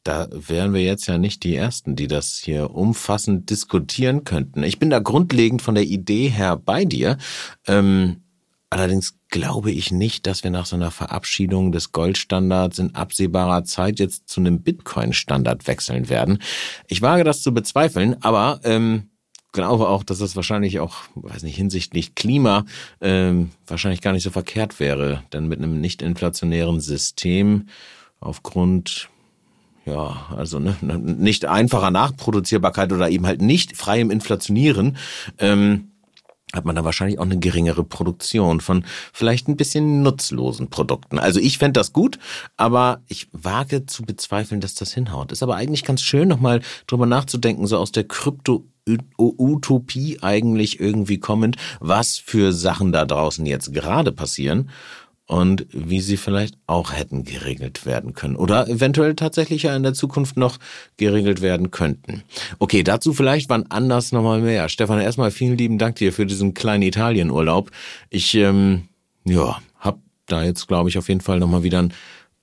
da 0.03 0.29
wären 0.31 0.73
wir 0.73 0.83
jetzt 0.83 1.05
ja 1.07 1.17
nicht 1.17 1.43
die 1.43 1.55
Ersten, 1.55 1.97
die 1.97 2.07
das 2.07 2.37
hier 2.37 2.71
umfassend 2.71 3.49
diskutieren 3.49 4.23
könnten. 4.23 4.63
Ich 4.63 4.79
bin 4.79 4.89
da 4.89 4.99
grundlegend 4.99 5.61
von 5.61 5.75
der 5.75 5.83
Idee 5.83 6.29
her 6.29 6.55
bei 6.55 6.85
dir. 6.85 7.17
Ähm, 7.67 8.21
allerdings 8.69 9.17
glaube 9.29 9.71
ich 9.71 9.91
nicht, 9.91 10.25
dass 10.25 10.45
wir 10.45 10.51
nach 10.51 10.65
so 10.65 10.77
einer 10.77 10.91
Verabschiedung 10.91 11.73
des 11.73 11.91
Goldstandards 11.91 12.79
in 12.79 12.95
absehbarer 12.95 13.65
Zeit 13.65 13.99
jetzt 13.99 14.29
zu 14.29 14.39
einem 14.39 14.61
Bitcoin-Standard 14.61 15.67
wechseln 15.67 16.07
werden. 16.07 16.39
Ich 16.87 17.01
wage 17.01 17.25
das 17.25 17.41
zu 17.41 17.53
bezweifeln, 17.53 18.15
aber 18.21 18.61
ähm, 18.63 19.09
glaube 19.51 19.87
auch, 19.89 20.03
dass 20.03 20.19
das 20.19 20.35
wahrscheinlich 20.35 20.79
auch, 20.79 20.95
weiß 21.15 21.43
nicht, 21.43 21.55
hinsichtlich 21.55 22.15
Klima 22.15 22.65
ähm, 23.01 23.51
wahrscheinlich 23.65 24.01
gar 24.01 24.13
nicht 24.13 24.23
so 24.23 24.29
verkehrt 24.29 24.79
wäre. 24.79 25.23
Denn 25.33 25.47
mit 25.47 25.59
einem 25.59 25.81
nicht 25.81 26.01
inflationären 26.01 26.79
System 26.79 27.67
aufgrund 28.19 29.09
ja, 29.85 30.27
also 30.35 30.59
ne, 30.59 30.75
nicht 30.81 31.45
einfacher 31.45 31.91
Nachproduzierbarkeit 31.91 32.91
oder 32.91 33.09
eben 33.09 33.25
halt 33.25 33.41
nicht 33.41 33.77
freiem 33.77 34.11
Inflationieren, 34.11 34.97
ähm, 35.39 35.91
hat 36.53 36.65
man 36.65 36.75
da 36.75 36.85
wahrscheinlich 36.85 37.19
auch 37.19 37.25
eine 37.25 37.39
geringere 37.39 37.83
Produktion 37.83 38.61
von 38.61 38.85
vielleicht 39.11 39.47
ein 39.47 39.57
bisschen 39.57 40.01
nutzlosen 40.01 40.69
Produkten. 40.69 41.19
Also 41.19 41.39
ich 41.39 41.57
fände 41.57 41.79
das 41.79 41.91
gut, 41.91 42.19
aber 42.55 43.01
ich 43.07 43.27
wage 43.33 43.85
zu 43.85 44.03
bezweifeln, 44.03 44.61
dass 44.61 44.73
das 44.73 44.93
hinhaut. 44.93 45.31
Ist 45.31 45.43
aber 45.43 45.55
eigentlich 45.55 45.83
ganz 45.83 46.01
schön, 46.01 46.27
nochmal 46.27 46.61
drüber 46.87 47.05
nachzudenken, 47.05 47.67
so 47.67 47.77
aus 47.77 47.91
der 47.91 48.05
Krypto 48.05 48.65
Utopie 49.17 50.19
eigentlich 50.21 50.79
irgendwie 50.79 51.19
kommend, 51.19 51.57
was 51.79 52.17
für 52.17 52.53
Sachen 52.53 52.91
da 52.91 53.05
draußen 53.05 53.45
jetzt 53.45 53.73
gerade 53.73 54.11
passieren 54.11 54.69
und 55.27 55.67
wie 55.71 55.99
sie 55.99 56.17
vielleicht 56.17 56.57
auch 56.67 56.93
hätten 56.93 57.25
geregelt 57.25 57.85
werden 57.85 58.13
können 58.13 58.37
oder 58.37 58.67
eventuell 58.69 59.13
tatsächlich 59.15 59.63
ja 59.63 59.75
in 59.75 59.83
der 59.83 59.93
Zukunft 59.93 60.37
noch 60.37 60.57
geregelt 60.95 61.41
werden 61.41 61.69
könnten. 61.69 62.23
Okay, 62.59 62.81
dazu 62.81 63.13
vielleicht 63.13 63.49
wann 63.49 63.65
anders 63.69 64.13
nochmal 64.13 64.41
mehr. 64.41 64.69
Stefan, 64.69 65.01
erstmal 65.01 65.31
vielen 65.31 65.57
lieben 65.57 65.77
Dank 65.77 65.97
dir 65.97 66.13
für 66.13 66.25
diesen 66.25 66.53
kleinen 66.53 66.83
Italienurlaub. 66.83 67.71
Ich, 68.09 68.33
ähm, 68.35 68.83
ja, 69.25 69.59
hab 69.79 69.99
da 70.27 70.43
jetzt, 70.43 70.67
glaube 70.67 70.89
ich, 70.89 70.97
auf 70.97 71.09
jeden 71.09 71.21
Fall 71.21 71.39
nochmal 71.39 71.63
wieder 71.63 71.79
ein 71.79 71.93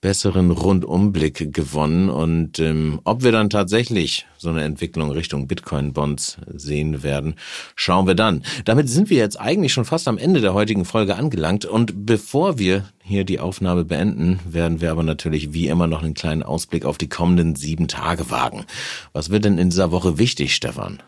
besseren 0.05 0.51
Rundumblick 0.51 1.55
gewonnen. 1.55 2.11
Und 2.11 2.59
ähm, 2.59 3.01
ob 3.05 3.25
wir 3.25 3.33
dann 3.33 3.49
tatsächlich 3.49 4.27
so 4.37 4.51
eine 4.51 4.63
Entwicklung 4.63 5.11
Richtung 5.11 5.49
Bitcoin-Bonds 5.49 6.37
sehen 6.53 7.03
werden, 7.03 7.37
schauen 7.75 8.07
wir 8.07 8.15
dann. 8.15 8.43
Damit 8.67 8.91
sind 8.91 9.09
wir 9.09 9.17
jetzt 9.17 9.41
eigentlich 9.41 9.73
schon 9.73 9.87
fast 9.87 10.07
am 10.07 10.19
Ende 10.19 10.43
der 10.43 10.53
heutigen 10.53 10.85
Folge 10.85 11.17
angelangt. 11.17 11.65
Und 11.65 12.05
bevor 12.05 12.59
wir 12.59 12.85
hier 13.03 13.25
die 13.25 13.41
Aufnahme 13.41 13.87
beenden, 13.87 14.41
werden 14.45 14.83
wir 14.83 14.91
aber 14.91 15.05
natürlich 15.05 15.55
wie 15.55 15.69
immer 15.69 15.87
noch 15.87 16.03
einen 16.03 16.13
kleinen 16.13 16.43
Ausblick 16.43 16.85
auf 16.85 16.99
die 16.99 17.09
kommenden 17.09 17.57
sieben 17.57 17.89
Tage 17.89 18.31
wagen. 18.31 18.67
Was 19.15 19.31
wird 19.31 19.47
denn 19.47 19.57
in 19.57 19.71
dieser 19.71 19.91
Woche 19.91 20.19
wichtig, 20.19 20.55
Stefan? 20.55 21.03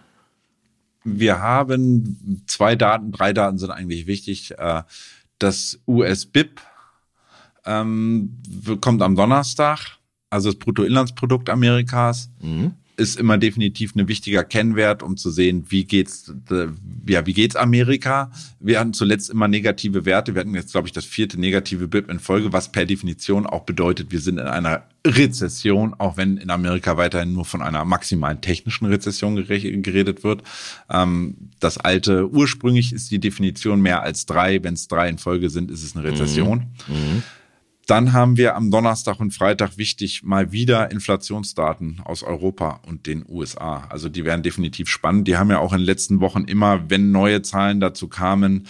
Wir 1.05 1.40
haben 1.40 2.42
zwei 2.47 2.76
Daten, 2.76 3.12
drei 3.12 3.34
Daten 3.34 3.59
sind 3.59 3.72
eigentlich 3.72 4.07
wichtig. 4.07 4.55
Äh, 4.57 4.84
das 5.38 5.80
US-BIP 5.86 6.62
ähm, 7.66 8.38
kommt 8.80 9.02
am 9.02 9.16
Donnerstag, 9.16 9.98
also 10.30 10.50
das 10.50 10.58
Bruttoinlandsprodukt 10.58 11.50
Amerikas. 11.50 12.30
Mhm. 12.40 12.72
Ist 12.98 13.20
immer 13.20 13.36
definitiv 13.36 13.94
ein 13.94 14.08
wichtiger 14.08 14.42
Kennwert, 14.42 15.02
um 15.02 15.18
zu 15.18 15.30
sehen, 15.30 15.66
wie 15.68 15.84
geht's, 15.84 16.32
ja, 17.06 17.26
wie 17.26 17.34
geht's 17.34 17.54
Amerika? 17.54 18.30
Wir 18.58 18.80
hatten 18.80 18.94
zuletzt 18.94 19.28
immer 19.28 19.48
negative 19.48 20.06
Werte. 20.06 20.34
Wir 20.34 20.40
hatten 20.40 20.54
jetzt, 20.54 20.72
glaube 20.72 20.88
ich, 20.88 20.92
das 20.92 21.04
vierte 21.04 21.38
negative 21.38 21.88
BIP 21.88 22.10
in 22.10 22.20
Folge, 22.20 22.54
was 22.54 22.72
per 22.72 22.86
Definition 22.86 23.44
auch 23.44 23.64
bedeutet, 23.64 24.12
wir 24.12 24.20
sind 24.20 24.38
in 24.38 24.46
einer 24.46 24.84
Rezession, 25.06 25.94
auch 25.98 26.16
wenn 26.16 26.38
in 26.38 26.48
Amerika 26.48 26.96
weiterhin 26.96 27.34
nur 27.34 27.44
von 27.44 27.60
einer 27.60 27.84
maximalen 27.84 28.40
technischen 28.40 28.86
Rezession 28.86 29.36
geredet 29.36 30.24
wird. 30.24 30.42
Ähm, 30.88 31.50
das 31.60 31.76
alte, 31.76 32.30
ursprünglich 32.30 32.94
ist 32.94 33.10
die 33.10 33.18
Definition 33.18 33.82
mehr 33.82 34.02
als 34.02 34.24
drei. 34.24 34.62
Wenn 34.62 34.72
es 34.72 34.88
drei 34.88 35.10
in 35.10 35.18
Folge 35.18 35.50
sind, 35.50 35.70
ist 35.70 35.84
es 35.84 35.94
eine 35.96 36.04
Rezession. 36.04 36.66
Mhm. 36.88 36.94
Mhm. 36.94 37.22
Dann 37.87 38.12
haben 38.12 38.37
wir 38.37 38.57
am 38.57 38.72
Donnerstag 38.72 39.20
und 39.20 39.32
Freitag 39.32 39.78
wichtig 39.78 40.24
mal 40.24 40.51
wieder 40.51 40.91
Inflationsdaten 40.91 42.01
aus 42.05 42.24
Europa 42.24 42.80
und 42.84 43.07
den 43.07 43.24
USA. 43.28 43.87
Also 43.89 44.09
die 44.09 44.24
werden 44.24 44.43
definitiv 44.43 44.89
spannend. 44.89 45.28
Die 45.28 45.37
haben 45.37 45.51
ja 45.51 45.61
auch 45.61 45.72
in 45.72 45.78
den 45.78 45.87
letzten 45.87 46.20
Wochen 46.20 46.45
immer, 46.45 46.91
wenn 46.91 47.12
neue 47.12 47.43
Zahlen 47.43 47.78
dazu 47.78 48.09
kamen, 48.09 48.66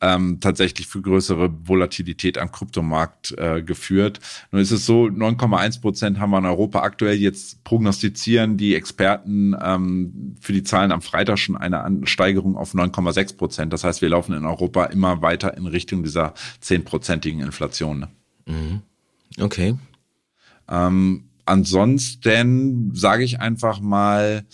ähm, 0.00 0.40
tatsächlich 0.40 0.88
für 0.88 1.00
größere 1.00 1.68
Volatilität 1.68 2.38
am 2.38 2.50
Kryptomarkt 2.50 3.38
äh, 3.38 3.62
geführt. 3.62 4.18
Nun 4.50 4.60
ist 4.60 4.72
es 4.72 4.84
so, 4.84 5.04
9,1 5.04 5.80
Prozent 5.80 6.18
haben 6.18 6.30
wir 6.30 6.38
in 6.38 6.44
Europa 6.44 6.80
aktuell. 6.80 7.16
Jetzt 7.16 7.62
prognostizieren 7.62 8.56
die 8.56 8.74
Experten 8.74 9.54
ähm, 9.62 10.36
für 10.40 10.52
die 10.52 10.64
Zahlen 10.64 10.90
am 10.90 11.02
Freitag 11.02 11.38
schon 11.38 11.56
eine 11.56 12.00
Steigerung 12.04 12.56
auf 12.56 12.74
9,6 12.74 13.36
Prozent. 13.36 13.72
Das 13.72 13.84
heißt, 13.84 14.02
wir 14.02 14.08
laufen 14.08 14.34
in 14.34 14.44
Europa 14.44 14.86
immer 14.86 15.22
weiter 15.22 15.56
in 15.56 15.66
Richtung 15.66 16.02
dieser 16.02 16.34
zehnprozentigen 16.60 17.40
Inflation. 17.40 18.00
Ne? 18.00 18.08
Mhm. 18.46 18.82
Okay. 19.40 19.76
Ähm, 20.68 21.28
ansonsten 21.44 22.94
sage 22.94 23.24
ich 23.24 23.40
einfach 23.40 23.80
mal, 23.80 24.44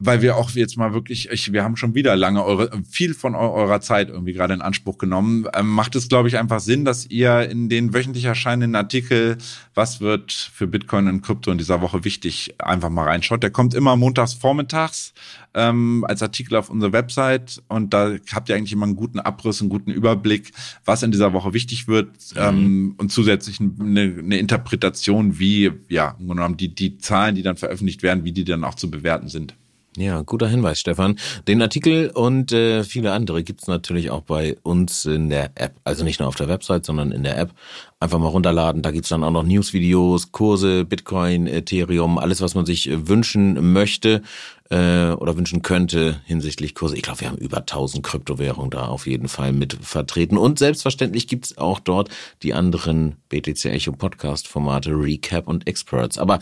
weil 0.00 0.22
wir 0.22 0.36
auch 0.36 0.50
jetzt 0.50 0.76
mal 0.76 0.94
wirklich, 0.94 1.28
ich, 1.30 1.52
wir 1.52 1.64
haben 1.64 1.76
schon 1.76 1.96
wieder 1.96 2.14
lange 2.14 2.44
eure, 2.44 2.70
viel 2.88 3.14
von 3.14 3.34
eurer 3.34 3.80
Zeit 3.80 4.10
irgendwie 4.10 4.32
gerade 4.32 4.54
in 4.54 4.62
Anspruch 4.62 4.96
genommen. 4.96 5.46
Ähm, 5.54 5.68
macht 5.68 5.96
es, 5.96 6.08
glaube 6.08 6.28
ich, 6.28 6.38
einfach 6.38 6.60
Sinn, 6.60 6.84
dass 6.84 7.06
ihr 7.06 7.50
in 7.50 7.68
den 7.68 7.92
wöchentlich 7.92 8.24
erscheinenden 8.24 8.76
Artikel, 8.76 9.38
was 9.74 10.00
wird 10.00 10.32
für 10.32 10.68
Bitcoin 10.68 11.08
und 11.08 11.22
Krypto 11.22 11.50
in 11.50 11.58
dieser 11.58 11.80
Woche 11.80 12.04
wichtig, 12.04 12.54
einfach 12.58 12.90
mal 12.90 13.08
reinschaut. 13.08 13.42
Der 13.42 13.50
kommt 13.50 13.74
immer 13.74 13.96
montags 13.96 14.34
vormittags 14.34 15.14
ähm, 15.54 16.04
als 16.06 16.22
Artikel 16.22 16.54
auf 16.54 16.70
unserer 16.70 16.92
Website 16.92 17.60
und 17.66 17.92
da 17.92 18.12
habt 18.32 18.48
ihr 18.48 18.54
eigentlich 18.54 18.72
immer 18.72 18.86
einen 18.86 18.94
guten 18.94 19.18
Abriss, 19.18 19.60
einen 19.60 19.70
guten 19.70 19.90
Überblick, 19.90 20.52
was 20.84 21.02
in 21.02 21.10
dieser 21.10 21.32
Woche 21.32 21.54
wichtig 21.54 21.88
wird 21.88 22.10
mhm. 22.34 22.40
ähm, 22.40 22.94
und 22.98 23.10
zusätzlich 23.10 23.58
eine, 23.58 24.14
eine 24.16 24.38
Interpretation, 24.38 25.40
wie, 25.40 25.72
ja, 25.88 26.16
die, 26.20 26.72
die 26.72 26.98
Zahlen, 26.98 27.34
die 27.34 27.42
dann 27.42 27.56
veröffentlicht 27.56 28.04
werden, 28.04 28.22
wie 28.22 28.32
die 28.32 28.44
dann 28.44 28.62
auch 28.62 28.76
zu 28.76 28.92
bewerten 28.92 29.26
sind. 29.26 29.56
Ja, 29.98 30.22
guter 30.22 30.46
Hinweis, 30.46 30.78
Stefan. 30.78 31.18
Den 31.48 31.60
Artikel 31.60 32.10
und 32.10 32.52
äh, 32.52 32.84
viele 32.84 33.10
andere 33.10 33.42
gibt's 33.42 33.66
natürlich 33.66 34.10
auch 34.10 34.20
bei 34.20 34.56
uns 34.62 35.06
in 35.06 35.28
der 35.28 35.50
App. 35.56 35.74
Also 35.82 36.04
nicht 36.04 36.20
nur 36.20 36.28
auf 36.28 36.36
der 36.36 36.46
Website, 36.46 36.86
sondern 36.86 37.10
in 37.10 37.24
der 37.24 37.36
App. 37.36 37.50
Einfach 37.98 38.20
mal 38.20 38.28
runterladen. 38.28 38.82
Da 38.82 38.92
gibt's 38.92 39.08
dann 39.08 39.24
auch 39.24 39.32
noch 39.32 39.42
Newsvideos, 39.42 40.30
Kurse, 40.30 40.84
Bitcoin, 40.84 41.48
Ethereum, 41.48 42.16
alles, 42.16 42.40
was 42.40 42.54
man 42.54 42.64
sich 42.64 42.88
äh, 42.88 43.08
wünschen 43.08 43.72
möchte 43.72 44.22
äh, 44.70 45.10
oder 45.10 45.36
wünschen 45.36 45.62
könnte 45.62 46.20
hinsichtlich 46.26 46.76
Kurse. 46.76 46.94
Ich 46.94 47.02
glaube, 47.02 47.22
wir 47.22 47.28
haben 47.30 47.38
über 47.38 47.58
1000 47.58 48.04
Kryptowährungen 48.04 48.70
da 48.70 48.86
auf 48.86 49.08
jeden 49.08 49.26
Fall 49.26 49.52
mit 49.52 49.78
vertreten. 49.82 50.38
Und 50.38 50.60
selbstverständlich 50.60 51.26
gibt's 51.26 51.58
auch 51.58 51.80
dort 51.80 52.08
die 52.44 52.54
anderen 52.54 53.16
BTC 53.30 53.64
Echo 53.64 53.90
Podcast 53.90 54.46
Formate, 54.46 54.90
Recap 54.90 55.48
und 55.48 55.66
Experts. 55.66 56.18
Aber 56.18 56.38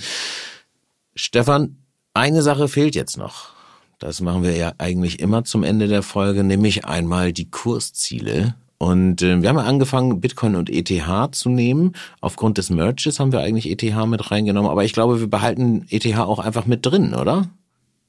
Stefan, 1.15 1.79
eine 2.17 2.43
Sache 2.43 2.69
fehlt 2.69 2.95
jetzt 2.95 3.17
noch. 3.17 3.51
Das 3.99 4.21
machen 4.21 4.43
wir 4.43 4.55
ja 4.57 4.73
eigentlich 4.79 5.21
immer 5.21 5.45
zum 5.45 5.63
Ende 5.63 5.89
der 5.89 6.03
Folge, 6.03 6.45
nämlich 6.45 6.85
einmal 6.85 7.33
die 7.33 7.51
Kursziele. 7.51 8.55
Und 8.79 9.23
äh, 9.23 9.41
wir 9.41 9.49
haben 9.49 9.57
ja 9.57 9.65
angefangen, 9.65 10.21
Bitcoin 10.21 10.55
und 10.55 10.69
ETH 10.69 11.35
zu 11.35 11.49
nehmen. 11.49 11.93
Aufgrund 12.21 12.59
des 12.59 12.69
Merges 12.69 13.21
haben 13.21 13.33
wir 13.33 13.41
eigentlich 13.41 13.71
ETH 13.71 14.07
mit 14.07 14.31
reingenommen, 14.31 14.71
aber 14.71 14.85
ich 14.85 14.93
glaube, 14.93 15.21
wir 15.21 15.29
behalten 15.29 15.87
ETH 15.89 16.19
auch 16.19 16.41
einfach 16.41 16.67
mit 16.67 16.85
drin, 16.85 17.15
oder? 17.15 17.49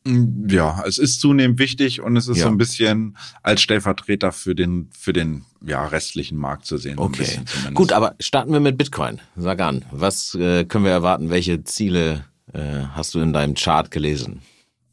Mm, 0.03 0.49
ja, 0.49 0.83
es 0.85 0.97
ist 0.97 1.21
zunehmend 1.21 1.57
wichtig 1.57 2.01
und 2.01 2.17
es 2.17 2.27
ist 2.27 2.37
ja. 2.37 2.43
so 2.43 2.49
ein 2.49 2.57
bisschen 2.57 3.15
als 3.43 3.61
Stellvertreter 3.61 4.33
für 4.33 4.55
den 4.55 4.89
für 4.91 5.13
den 5.13 5.43
ja 5.65 5.85
restlichen 5.85 6.37
Markt 6.37 6.65
zu 6.65 6.77
sehen. 6.77 6.99
Okay, 6.99 7.39
gut, 7.73 7.93
aber 7.93 8.15
starten 8.19 8.51
wir 8.51 8.59
mit 8.59 8.77
Bitcoin. 8.77 9.19
Sag 9.37 9.61
an, 9.61 9.85
was 9.91 10.35
äh, 10.35 10.65
können 10.65 10.83
wir 10.83 10.91
erwarten? 10.91 11.29
Welche 11.29 11.63
Ziele 11.63 12.25
äh, 12.53 12.83
hast 12.93 13.15
du 13.15 13.19
in 13.19 13.33
deinem 13.33 13.55
Chart 13.55 13.91
gelesen. 13.91 14.41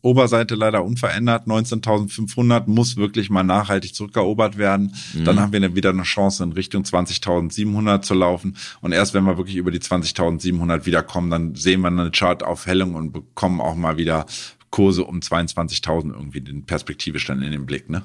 Oberseite 0.05 0.55
leider 0.55 0.84
unverändert, 0.84 1.46
19.500 1.46 2.64
muss 2.66 2.98
wirklich 2.98 3.30
mal 3.30 3.42
nachhaltig 3.42 3.94
zurückerobert 3.94 4.59
werden. 4.59 4.94
Mhm. 5.14 5.24
Dann 5.24 5.40
haben 5.40 5.52
wir 5.52 5.74
wieder 5.74 5.90
eine 5.90 6.02
Chance 6.02 6.44
in 6.44 6.52
Richtung 6.52 6.82
20.700 6.82 8.02
zu 8.02 8.12
laufen. 8.12 8.55
Und 8.82 8.92
erst 8.92 9.14
wenn 9.14 9.24
wir 9.24 9.38
wirklich 9.38 9.57
über 9.57 9.70
die 9.70 9.78
20.700 9.78 10.84
wiederkommen, 10.84 11.30
dann 11.30 11.55
sehen 11.55 11.80
wir 11.80 11.88
eine 11.88 12.11
Chartaufhellung 12.11 12.94
und 12.94 13.12
bekommen 13.12 13.62
auch 13.62 13.76
mal 13.76 13.96
wieder 13.96 14.26
Kurse 14.68 15.05
um 15.05 15.20
22.000 15.20 16.12
irgendwie 16.12 16.42
den 16.42 16.66
perspektivisch 16.66 17.24
dann 17.26 17.40
in 17.40 17.52
den 17.52 17.64
Blick. 17.64 17.88
Ne? 17.88 18.02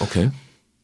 Okay. 0.00 0.32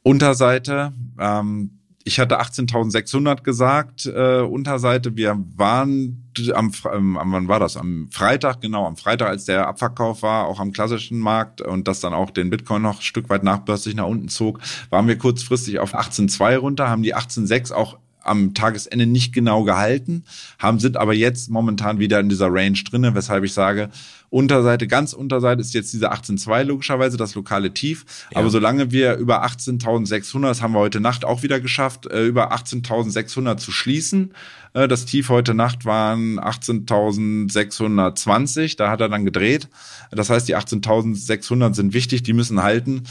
Unterseite, 0.04 0.92
ähm, 1.18 1.78
ich 2.04 2.20
hatte 2.20 2.40
18.600 2.40 3.42
gesagt, 3.42 4.06
äh, 4.06 4.42
Unterseite. 4.42 5.16
Wir 5.16 5.42
waren 5.56 6.21
am, 6.54 6.72
am, 6.84 7.32
wann 7.32 7.48
war 7.48 7.60
das? 7.60 7.76
Am 7.76 8.08
Freitag, 8.10 8.60
genau, 8.60 8.86
am 8.86 8.96
Freitag, 8.96 9.28
als 9.28 9.44
der 9.44 9.66
Abverkauf 9.66 10.22
war, 10.22 10.46
auch 10.46 10.60
am 10.60 10.72
klassischen 10.72 11.18
Markt 11.18 11.60
und 11.60 11.88
das 11.88 12.00
dann 12.00 12.14
auch 12.14 12.30
den 12.30 12.50
Bitcoin 12.50 12.82
noch 12.82 12.98
ein 12.98 13.02
Stück 13.02 13.28
weit 13.30 13.44
nachbörslich 13.44 13.94
nach 13.94 14.06
unten 14.06 14.28
zog, 14.28 14.60
waren 14.90 15.08
wir 15.08 15.18
kurzfristig 15.18 15.78
auf 15.78 15.94
18.2 15.94 16.56
runter, 16.56 16.88
haben 16.88 17.02
die 17.02 17.14
18.6 17.14 17.72
auch 17.72 17.98
am 18.24 18.54
Tagesende 18.54 19.06
nicht 19.06 19.32
genau 19.32 19.64
gehalten, 19.64 20.24
haben 20.58 20.78
sind 20.78 20.96
aber 20.96 21.14
jetzt 21.14 21.50
momentan 21.50 21.98
wieder 21.98 22.20
in 22.20 22.28
dieser 22.28 22.52
Range 22.52 22.78
drinne, 22.88 23.14
weshalb 23.14 23.44
ich 23.44 23.52
sage, 23.52 23.90
Unterseite, 24.32 24.88
ganz 24.88 25.12
Unterseite 25.12 25.60
ist 25.60 25.74
jetzt 25.74 25.92
diese 25.92 26.10
18.2 26.10 26.62
logischerweise, 26.62 27.18
das 27.18 27.34
lokale 27.34 27.74
Tief. 27.74 28.06
Ja. 28.30 28.38
Aber 28.38 28.48
solange 28.48 28.90
wir 28.90 29.16
über 29.16 29.44
18.600, 29.44 30.48
das 30.48 30.62
haben 30.62 30.72
wir 30.72 30.78
heute 30.78 31.00
Nacht 31.00 31.26
auch 31.26 31.42
wieder 31.42 31.60
geschafft, 31.60 32.06
äh, 32.06 32.24
über 32.24 32.54
18.600 32.54 33.58
zu 33.58 33.72
schließen. 33.72 34.32
Äh, 34.72 34.88
das 34.88 35.04
Tief 35.04 35.28
heute 35.28 35.52
Nacht 35.52 35.84
waren 35.84 36.40
18.620, 36.40 38.78
da 38.78 38.90
hat 38.90 39.02
er 39.02 39.10
dann 39.10 39.26
gedreht. 39.26 39.68
Das 40.10 40.30
heißt, 40.30 40.48
die 40.48 40.56
18.600 40.56 41.74
sind 41.74 41.92
wichtig, 41.92 42.22
die 42.22 42.32
müssen 42.32 42.62
halten. 42.62 43.02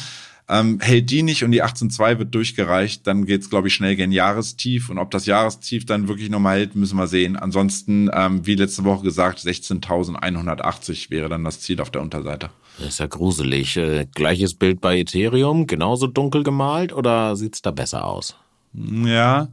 Ähm, 0.51 0.79
hält 0.81 1.09
die 1.09 1.23
nicht 1.23 1.45
und 1.45 1.51
die 1.51 1.63
18.2 1.63 2.19
wird 2.19 2.35
durchgereicht, 2.35 3.07
dann 3.07 3.25
geht's 3.25 3.49
glaube 3.49 3.69
ich, 3.69 3.73
schnell 3.73 3.95
gen 3.95 4.11
Jahrestief. 4.11 4.89
Und 4.89 4.97
ob 4.97 5.09
das 5.09 5.25
Jahrestief 5.25 5.85
dann 5.85 6.09
wirklich 6.09 6.29
nochmal 6.29 6.57
hält, 6.57 6.75
müssen 6.75 6.97
wir 6.97 7.07
sehen. 7.07 7.37
Ansonsten, 7.37 8.09
ähm, 8.13 8.45
wie 8.45 8.55
letzte 8.55 8.83
Woche 8.83 9.03
gesagt, 9.03 9.39
16.180 9.39 11.09
wäre 11.09 11.29
dann 11.29 11.45
das 11.45 11.61
Ziel 11.61 11.79
auf 11.79 11.89
der 11.89 12.01
Unterseite. 12.01 12.49
Das 12.77 12.89
ist 12.89 12.99
ja 12.99 13.07
gruselig. 13.07 13.77
Äh, 13.77 14.07
gleiches 14.13 14.53
Bild 14.53 14.81
bei 14.81 14.99
Ethereum, 14.99 15.67
genauso 15.67 16.07
dunkel 16.07 16.43
gemalt 16.43 16.91
oder 16.91 17.37
sieht's 17.37 17.61
da 17.61 17.71
besser 17.71 18.05
aus? 18.05 18.35
Ja, 18.73 19.47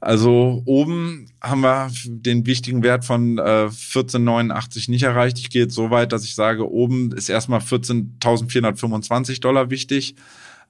also 0.00 0.62
oben 0.64 1.30
haben 1.42 1.60
wir 1.60 1.90
den 2.06 2.46
wichtigen 2.46 2.82
Wert 2.82 3.04
von 3.04 3.38
äh, 3.38 3.68
14,89 3.68 4.90
nicht 4.90 5.02
erreicht. 5.02 5.38
Ich 5.38 5.50
gehe 5.50 5.62
jetzt 5.62 5.74
so 5.74 5.90
weit, 5.90 6.12
dass 6.12 6.24
ich 6.24 6.34
sage, 6.34 6.70
oben 6.70 7.12
ist 7.12 7.28
erstmal 7.28 7.60
14.425 7.60 9.40
Dollar 9.40 9.70
wichtig. 9.70 10.14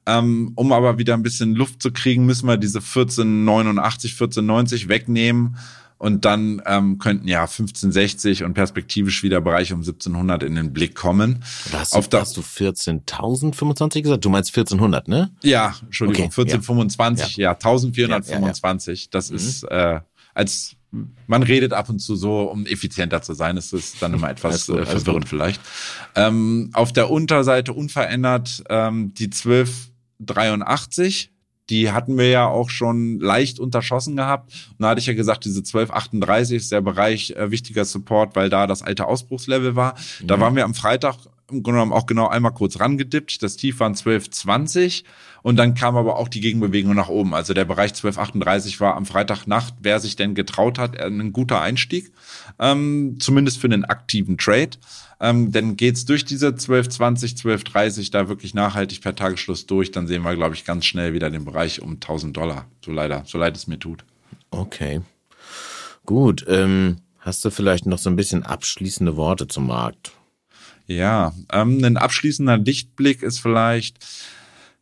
Ähm, 0.07 0.53
um 0.57 0.73
aber 0.73 0.99
wieder 0.99 1.15
ein 1.15 1.23
bisschen 1.23 1.55
Luft 1.55 1.83
zu 1.83 1.93
kriegen, 1.93 2.27
müssen 2.27 2.47
wir 2.47 2.57
diese 2.57 2.79
1489, 2.79 4.13
1490 4.13 4.89
wegnehmen. 4.89 5.57
Und 6.01 6.25
dann 6.25 6.61
ähm, 6.65 6.97
könnten 6.97 7.29
ja 7.29 7.43
1560 7.43 8.45
und 8.45 8.55
perspektivisch 8.55 9.23
wieder 9.23 9.43
Bereiche 9.43 9.75
um 9.75 9.81
1700 9.81 10.43
in 10.43 10.55
den 10.55 10.73
Blick 10.73 10.95
kommen. 10.95 11.45
Hast, 11.73 11.95
Auf 11.95 12.09
du, 12.09 12.19
hast 12.19 12.39
du 12.39 12.41
14.025 12.41 14.01
gesagt? 14.01 14.25
Du 14.25 14.31
meinst 14.31 14.57
1400, 14.57 15.09
ne? 15.09 15.31
Ja, 15.43 15.75
Entschuldigung, 15.83 16.29
okay, 16.29 16.41
1425, 16.41 17.37
ja, 17.37 17.43
ja 17.43 17.51
1425. 17.51 18.99
Ja, 18.99 19.05
ja, 19.05 19.09
das 19.11 19.29
mhm. 19.29 19.37
ist 19.37 19.65
äh, 19.65 20.01
als 20.33 20.75
man 21.27 21.43
redet 21.43 21.75
ab 21.75 21.91
und 21.91 21.99
zu 21.99 22.17
so, 22.17 22.45
um 22.45 22.65
effizienter 22.65 23.21
zu 23.21 23.35
sein. 23.35 23.59
Es 23.59 23.75
ist 23.75 24.01
dann 24.01 24.15
immer 24.15 24.31
etwas 24.31 24.69
gut, 24.69 24.79
äh, 24.79 24.87
verwirrend 24.87 25.29
vielleicht. 25.29 25.61
Ähm, 26.15 26.71
auf 26.73 26.95
der 26.95 27.11
Unterseite 27.11 27.75
unverändert 27.75 28.65
ähm, 28.71 29.13
die 29.13 29.27
1283 29.27 31.31
die 31.71 31.93
hatten 31.93 32.19
wir 32.19 32.29
ja 32.29 32.47
auch 32.47 32.69
schon 32.69 33.21
leicht 33.21 33.61
unterschossen 33.61 34.17
gehabt. 34.17 34.53
Und 34.71 34.81
da 34.81 34.91
hatte 34.91 35.01
ich 35.01 35.07
ja 35.07 35.15
gesagt, 35.15 35.45
diese 35.45 35.61
1238 35.61 36.57
ist 36.57 36.73
der 36.73 36.81
Bereich 36.81 37.31
äh, 37.31 37.51
wichtiger 37.51 37.85
Support, 37.85 38.37
weil 38.37 38.51
da 38.51 38.67
das 38.67 38.83
alte 38.83 39.07
Ausbruchslevel 39.07 39.77
war. 39.77 39.95
Mhm. 40.21 40.27
Da 40.27 40.41
waren 40.41 40.57
wir 40.57 40.65
am 40.65 40.75
Freitag 40.75 41.17
im 41.51 41.63
Grunde 41.63 41.79
genommen 41.79 41.93
auch 41.93 42.07
genau 42.07 42.29
einmal 42.29 42.53
kurz 42.53 42.81
rangedippt. 42.81 43.43
Das 43.43 43.57
Tief 43.57 43.81
waren 43.81 43.93
1220 43.93 45.05
und 45.43 45.57
dann 45.57 45.75
kam 45.75 45.97
aber 45.97 46.17
auch 46.17 46.29
die 46.29 46.41
Gegenbewegung 46.41 46.95
nach 46.95 47.09
oben. 47.09 47.35
Also 47.35 47.55
der 47.55 47.65
Bereich 47.65 47.91
1238 47.91 48.81
war 48.81 48.97
am 48.97 49.07
Freitagnacht, 49.07 49.75
wer 49.81 50.01
sich 50.01 50.17
denn 50.17 50.35
getraut 50.35 50.79
hat, 50.79 50.99
ein 50.99 51.33
guter 51.33 51.61
Einstieg, 51.61 52.13
ähm, 52.59 53.17
zumindest 53.21 53.59
für 53.59 53.67
einen 53.67 53.85
aktiven 53.85 54.39
Trade. 54.39 54.71
Ähm, 55.21 55.53
dann 55.53 55.77
geht's 55.77 56.07
durch 56.07 56.25
diese 56.25 56.49
1220, 56.49 57.33
1230 57.33 58.11
da 58.11 58.29
wirklich 58.29 58.55
nachhaltig 58.55 59.03
per 59.03 59.15
Tagesschluss 59.15 59.67
durch. 59.67 59.91
Dann 59.91 60.07
sehen 60.07 60.23
wir, 60.23 60.35
glaube 60.35 60.55
ich, 60.55 60.65
ganz 60.65 60.87
schnell 60.87 61.13
wieder 61.13 61.31
den 61.31 61.45
Bereich 61.45 61.83
um 61.83 61.93
1000 61.93 62.37
Dollar. 62.37 62.67
So 62.85 62.91
leider, 62.91 63.25
so 63.27 63.37
leid 63.37 63.57
es 63.57 63.67
mir 63.67 63.79
tut. 63.79 64.05
Okay. 64.51 65.03
Gut. 66.07 66.45
Ähm, 66.49 66.99
hast 67.19 67.45
du 67.45 67.51
vielleicht 67.51 67.85
noch 67.85 67.99
so 67.99 68.09
ein 68.09 68.17
bisschen 68.17 68.45
abschließende 68.45 69.17
Worte 69.17 69.47
zum 69.47 69.67
Markt? 69.67 70.13
Ja, 70.91 71.33
ähm, 71.53 71.85
ein 71.85 71.97
abschließender 71.97 72.59
Lichtblick 72.59 73.23
ist 73.23 73.39
vielleicht, 73.39 74.05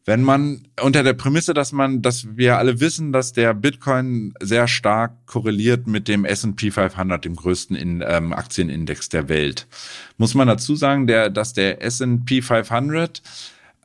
wenn 0.07 0.23
man 0.23 0.63
unter 0.81 1.03
der 1.03 1.13
Prämisse, 1.13 1.53
dass 1.53 1.73
man, 1.73 2.01
dass 2.01 2.35
wir 2.35 2.57
alle 2.57 2.81
wissen, 2.81 3.13
dass 3.13 3.35
der 3.35 3.53
Bitcoin 3.53 4.33
sehr 4.41 4.69
stark 4.69 5.27
korreliert 5.27 5.87
mit 5.87 6.09
dem 6.09 6.25
S&P 6.25 6.71
500, 6.71 7.27
dem 7.27 7.37
größten 7.37 7.77
in, 7.77 8.03
ähm, 8.07 8.33
Aktienindex 8.33 9.11
der 9.11 9.29
Welt, 9.29 9.67
muss 10.17 10.35
man 10.35 10.49
dazu 10.49 10.77
sagen, 10.77 11.07
der, 11.07 11.29
dass 11.29 11.53
der 11.53 11.83
S&P 11.83 12.41
500 12.41 13.21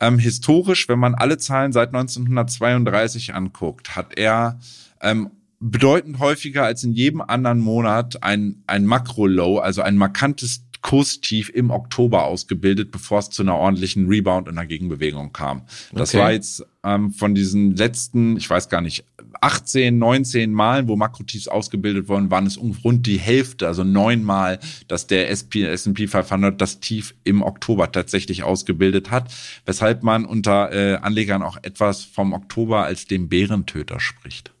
ähm, 0.00 0.18
historisch, 0.18 0.88
wenn 0.88 0.98
man 0.98 1.14
alle 1.14 1.36
Zahlen 1.36 1.72
seit 1.72 1.88
1932 1.88 3.34
anguckt, 3.34 3.96
hat 3.96 4.16
er 4.16 4.58
ähm, 5.02 5.30
bedeutend 5.60 6.20
häufiger 6.20 6.64
als 6.64 6.84
in 6.84 6.92
jedem 6.92 7.20
anderen 7.20 7.60
Monat 7.60 8.22
ein, 8.22 8.62
ein 8.66 8.86
Makro-Low, 8.86 9.58
also 9.58 9.82
ein 9.82 9.98
markantes 9.98 10.63
Kurstief 10.84 11.48
im 11.48 11.70
Oktober 11.70 12.24
ausgebildet, 12.24 12.90
bevor 12.90 13.18
es 13.18 13.30
zu 13.30 13.42
einer 13.42 13.56
ordentlichen 13.56 14.06
Rebound 14.06 14.48
und 14.48 14.58
einer 14.58 14.66
Gegenbewegung 14.66 15.32
kam. 15.32 15.62
Das 15.92 16.10
okay. 16.10 16.22
war 16.22 16.32
jetzt 16.32 16.62
ähm, 16.84 17.10
von 17.10 17.34
diesen 17.34 17.74
letzten, 17.74 18.36
ich 18.36 18.50
weiß 18.50 18.68
gar 18.68 18.82
nicht, 18.82 19.02
18, 19.40 19.98
19 19.98 20.52
Malen, 20.52 20.86
wo 20.86 20.94
Makrotiefs 20.94 21.48
ausgebildet 21.48 22.08
wurden, 22.08 22.30
waren 22.30 22.46
es 22.46 22.58
rund 22.84 23.06
die 23.06 23.18
Hälfte, 23.18 23.66
also 23.66 23.82
neunmal, 23.82 24.58
dass 24.86 25.06
der 25.06 25.30
S&P 25.30 26.06
500 26.06 26.60
das 26.60 26.80
Tief 26.80 27.14
im 27.24 27.40
Oktober 27.40 27.90
tatsächlich 27.90 28.42
ausgebildet 28.42 29.10
hat, 29.10 29.32
weshalb 29.64 30.02
man 30.02 30.26
unter 30.26 30.70
äh, 30.70 30.96
Anlegern 30.96 31.42
auch 31.42 31.56
etwas 31.62 32.04
vom 32.04 32.34
Oktober 32.34 32.84
als 32.84 33.06
dem 33.06 33.30
Bärentöter 33.30 34.00
spricht. 34.00 34.53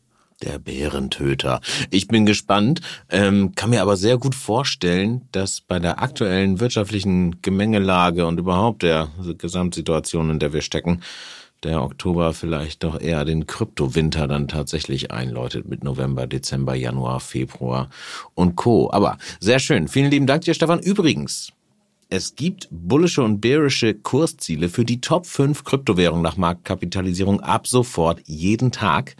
Der 0.44 0.58
Bärentöter. 0.58 1.60
Ich 1.90 2.06
bin 2.06 2.26
gespannt, 2.26 2.82
ähm, 3.08 3.54
kann 3.54 3.70
mir 3.70 3.80
aber 3.80 3.96
sehr 3.96 4.18
gut 4.18 4.34
vorstellen, 4.34 5.22
dass 5.32 5.62
bei 5.62 5.78
der 5.78 6.02
aktuellen 6.02 6.60
wirtschaftlichen 6.60 7.40
Gemengelage 7.40 8.26
und 8.26 8.38
überhaupt 8.38 8.82
der 8.82 9.08
Gesamtsituation, 9.38 10.28
in 10.28 10.38
der 10.38 10.52
wir 10.52 10.60
stecken, 10.60 11.00
der 11.62 11.82
Oktober 11.82 12.34
vielleicht 12.34 12.84
doch 12.84 13.00
eher 13.00 13.24
den 13.24 13.46
Kryptowinter 13.46 14.28
dann 14.28 14.46
tatsächlich 14.46 15.10
einläutet 15.10 15.66
mit 15.66 15.82
November, 15.82 16.26
Dezember, 16.26 16.74
Januar, 16.74 17.20
Februar 17.20 17.88
und 18.34 18.54
Co. 18.54 18.90
Aber 18.92 19.16
sehr 19.40 19.58
schön. 19.58 19.88
Vielen 19.88 20.10
lieben 20.10 20.26
Dank 20.26 20.42
dir, 20.42 20.52
Stefan. 20.52 20.80
Übrigens, 20.80 21.52
es 22.10 22.34
gibt 22.36 22.68
bullische 22.70 23.22
und 23.22 23.40
bärische 23.40 23.94
Kursziele 23.94 24.68
für 24.68 24.84
die 24.84 25.00
Top 25.00 25.26
5 25.26 25.64
Kryptowährungen 25.64 26.22
nach 26.22 26.36
Marktkapitalisierung 26.36 27.40
ab 27.40 27.66
sofort 27.66 28.20
jeden 28.26 28.70
Tag 28.70 29.16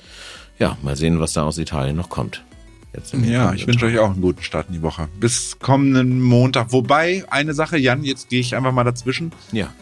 ja, 0.60 0.78
mal 0.82 0.96
sehen, 0.98 1.20
was 1.20 1.34
da 1.34 1.44
aus 1.44 1.58
Italien 1.58 1.96
noch 1.96 2.10
kommt. 2.10 2.44
Ja, 3.24 3.54
ich 3.54 3.68
wünsche 3.68 3.86
euch 3.86 4.00
auch 4.00 4.12
einen 4.12 4.22
guten 4.22 4.44
Start 4.44 4.68
in 4.68 4.74
die 4.74 4.82
Woche. 4.82 5.08
Bis 5.20 5.60
kommenden 5.60 6.22
Montag. 6.22 6.72
Wobei, 6.72 7.24
eine 7.30 7.54
Sache, 7.54 7.78
Jan, 7.78 8.04
jetzt 8.04 8.30
gehe 8.30 8.40
ich 8.40 8.56
einfach 8.56 8.72
mal 8.72 8.84
dazwischen. 8.84 9.32
Ja. 9.52 9.74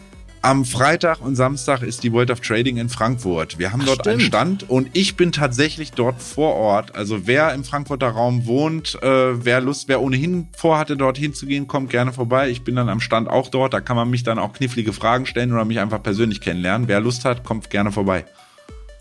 Am 0.42 0.64
Freitag 0.64 1.20
und 1.20 1.36
Samstag 1.36 1.82
ist 1.82 2.02
die 2.02 2.12
World 2.12 2.30
of 2.30 2.40
Trading 2.40 2.78
in 2.78 2.88
Frankfurt. 2.88 3.58
Wir 3.58 3.72
haben 3.72 3.84
dort 3.84 4.06
Ach, 4.06 4.10
einen 4.10 4.20
Stand 4.20 4.70
und 4.70 4.88
ich 4.94 5.14
bin 5.14 5.32
tatsächlich 5.32 5.92
dort 5.92 6.22
vor 6.22 6.54
Ort. 6.54 6.94
Also 6.94 7.26
wer 7.26 7.52
im 7.52 7.62
Frankfurter 7.62 8.08
Raum 8.08 8.46
wohnt, 8.46 8.98
äh, 9.02 9.44
wer 9.44 9.60
Lust, 9.60 9.88
wer 9.88 10.00
ohnehin 10.00 10.48
vorhatte, 10.56 10.96
dorthin 10.96 11.34
zu 11.34 11.44
gehen, 11.44 11.66
kommt 11.66 11.90
gerne 11.90 12.14
vorbei. 12.14 12.48
Ich 12.48 12.62
bin 12.62 12.74
dann 12.74 12.88
am 12.88 13.00
Stand 13.00 13.28
auch 13.28 13.50
dort. 13.50 13.74
Da 13.74 13.82
kann 13.82 13.96
man 13.96 14.08
mich 14.08 14.22
dann 14.22 14.38
auch 14.38 14.54
knifflige 14.54 14.94
Fragen 14.94 15.26
stellen 15.26 15.52
oder 15.52 15.66
mich 15.66 15.78
einfach 15.78 16.02
persönlich 16.02 16.40
kennenlernen. 16.40 16.88
Wer 16.88 17.00
Lust 17.00 17.26
hat, 17.26 17.44
kommt 17.44 17.68
gerne 17.68 17.92
vorbei. 17.92 18.24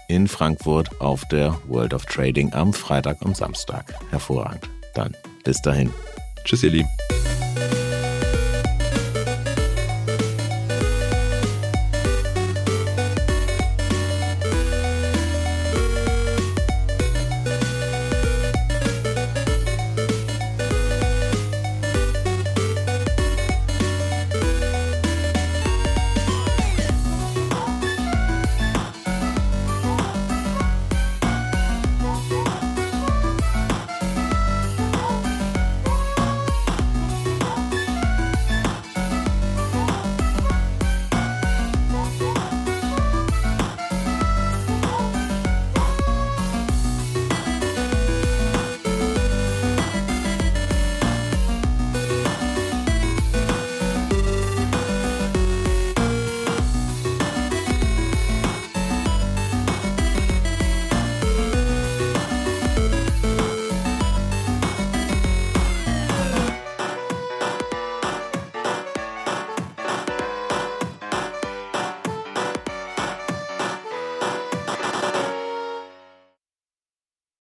In 0.10 0.28
Frankfurt 0.28 1.00
auf 1.00 1.24
der 1.26 1.56
World 1.68 1.94
of 1.94 2.04
Trading 2.06 2.52
am 2.54 2.74
Freitag 2.74 3.22
und 3.22 3.38
Samstag. 3.38 3.94
Hervorragend. 4.10 4.68
Dann 4.96 5.16
bis 5.44 5.62
dahin. 5.62 5.92
Tschüss, 6.44 6.64
ihr 6.64 6.72
Lieben. 6.72 6.90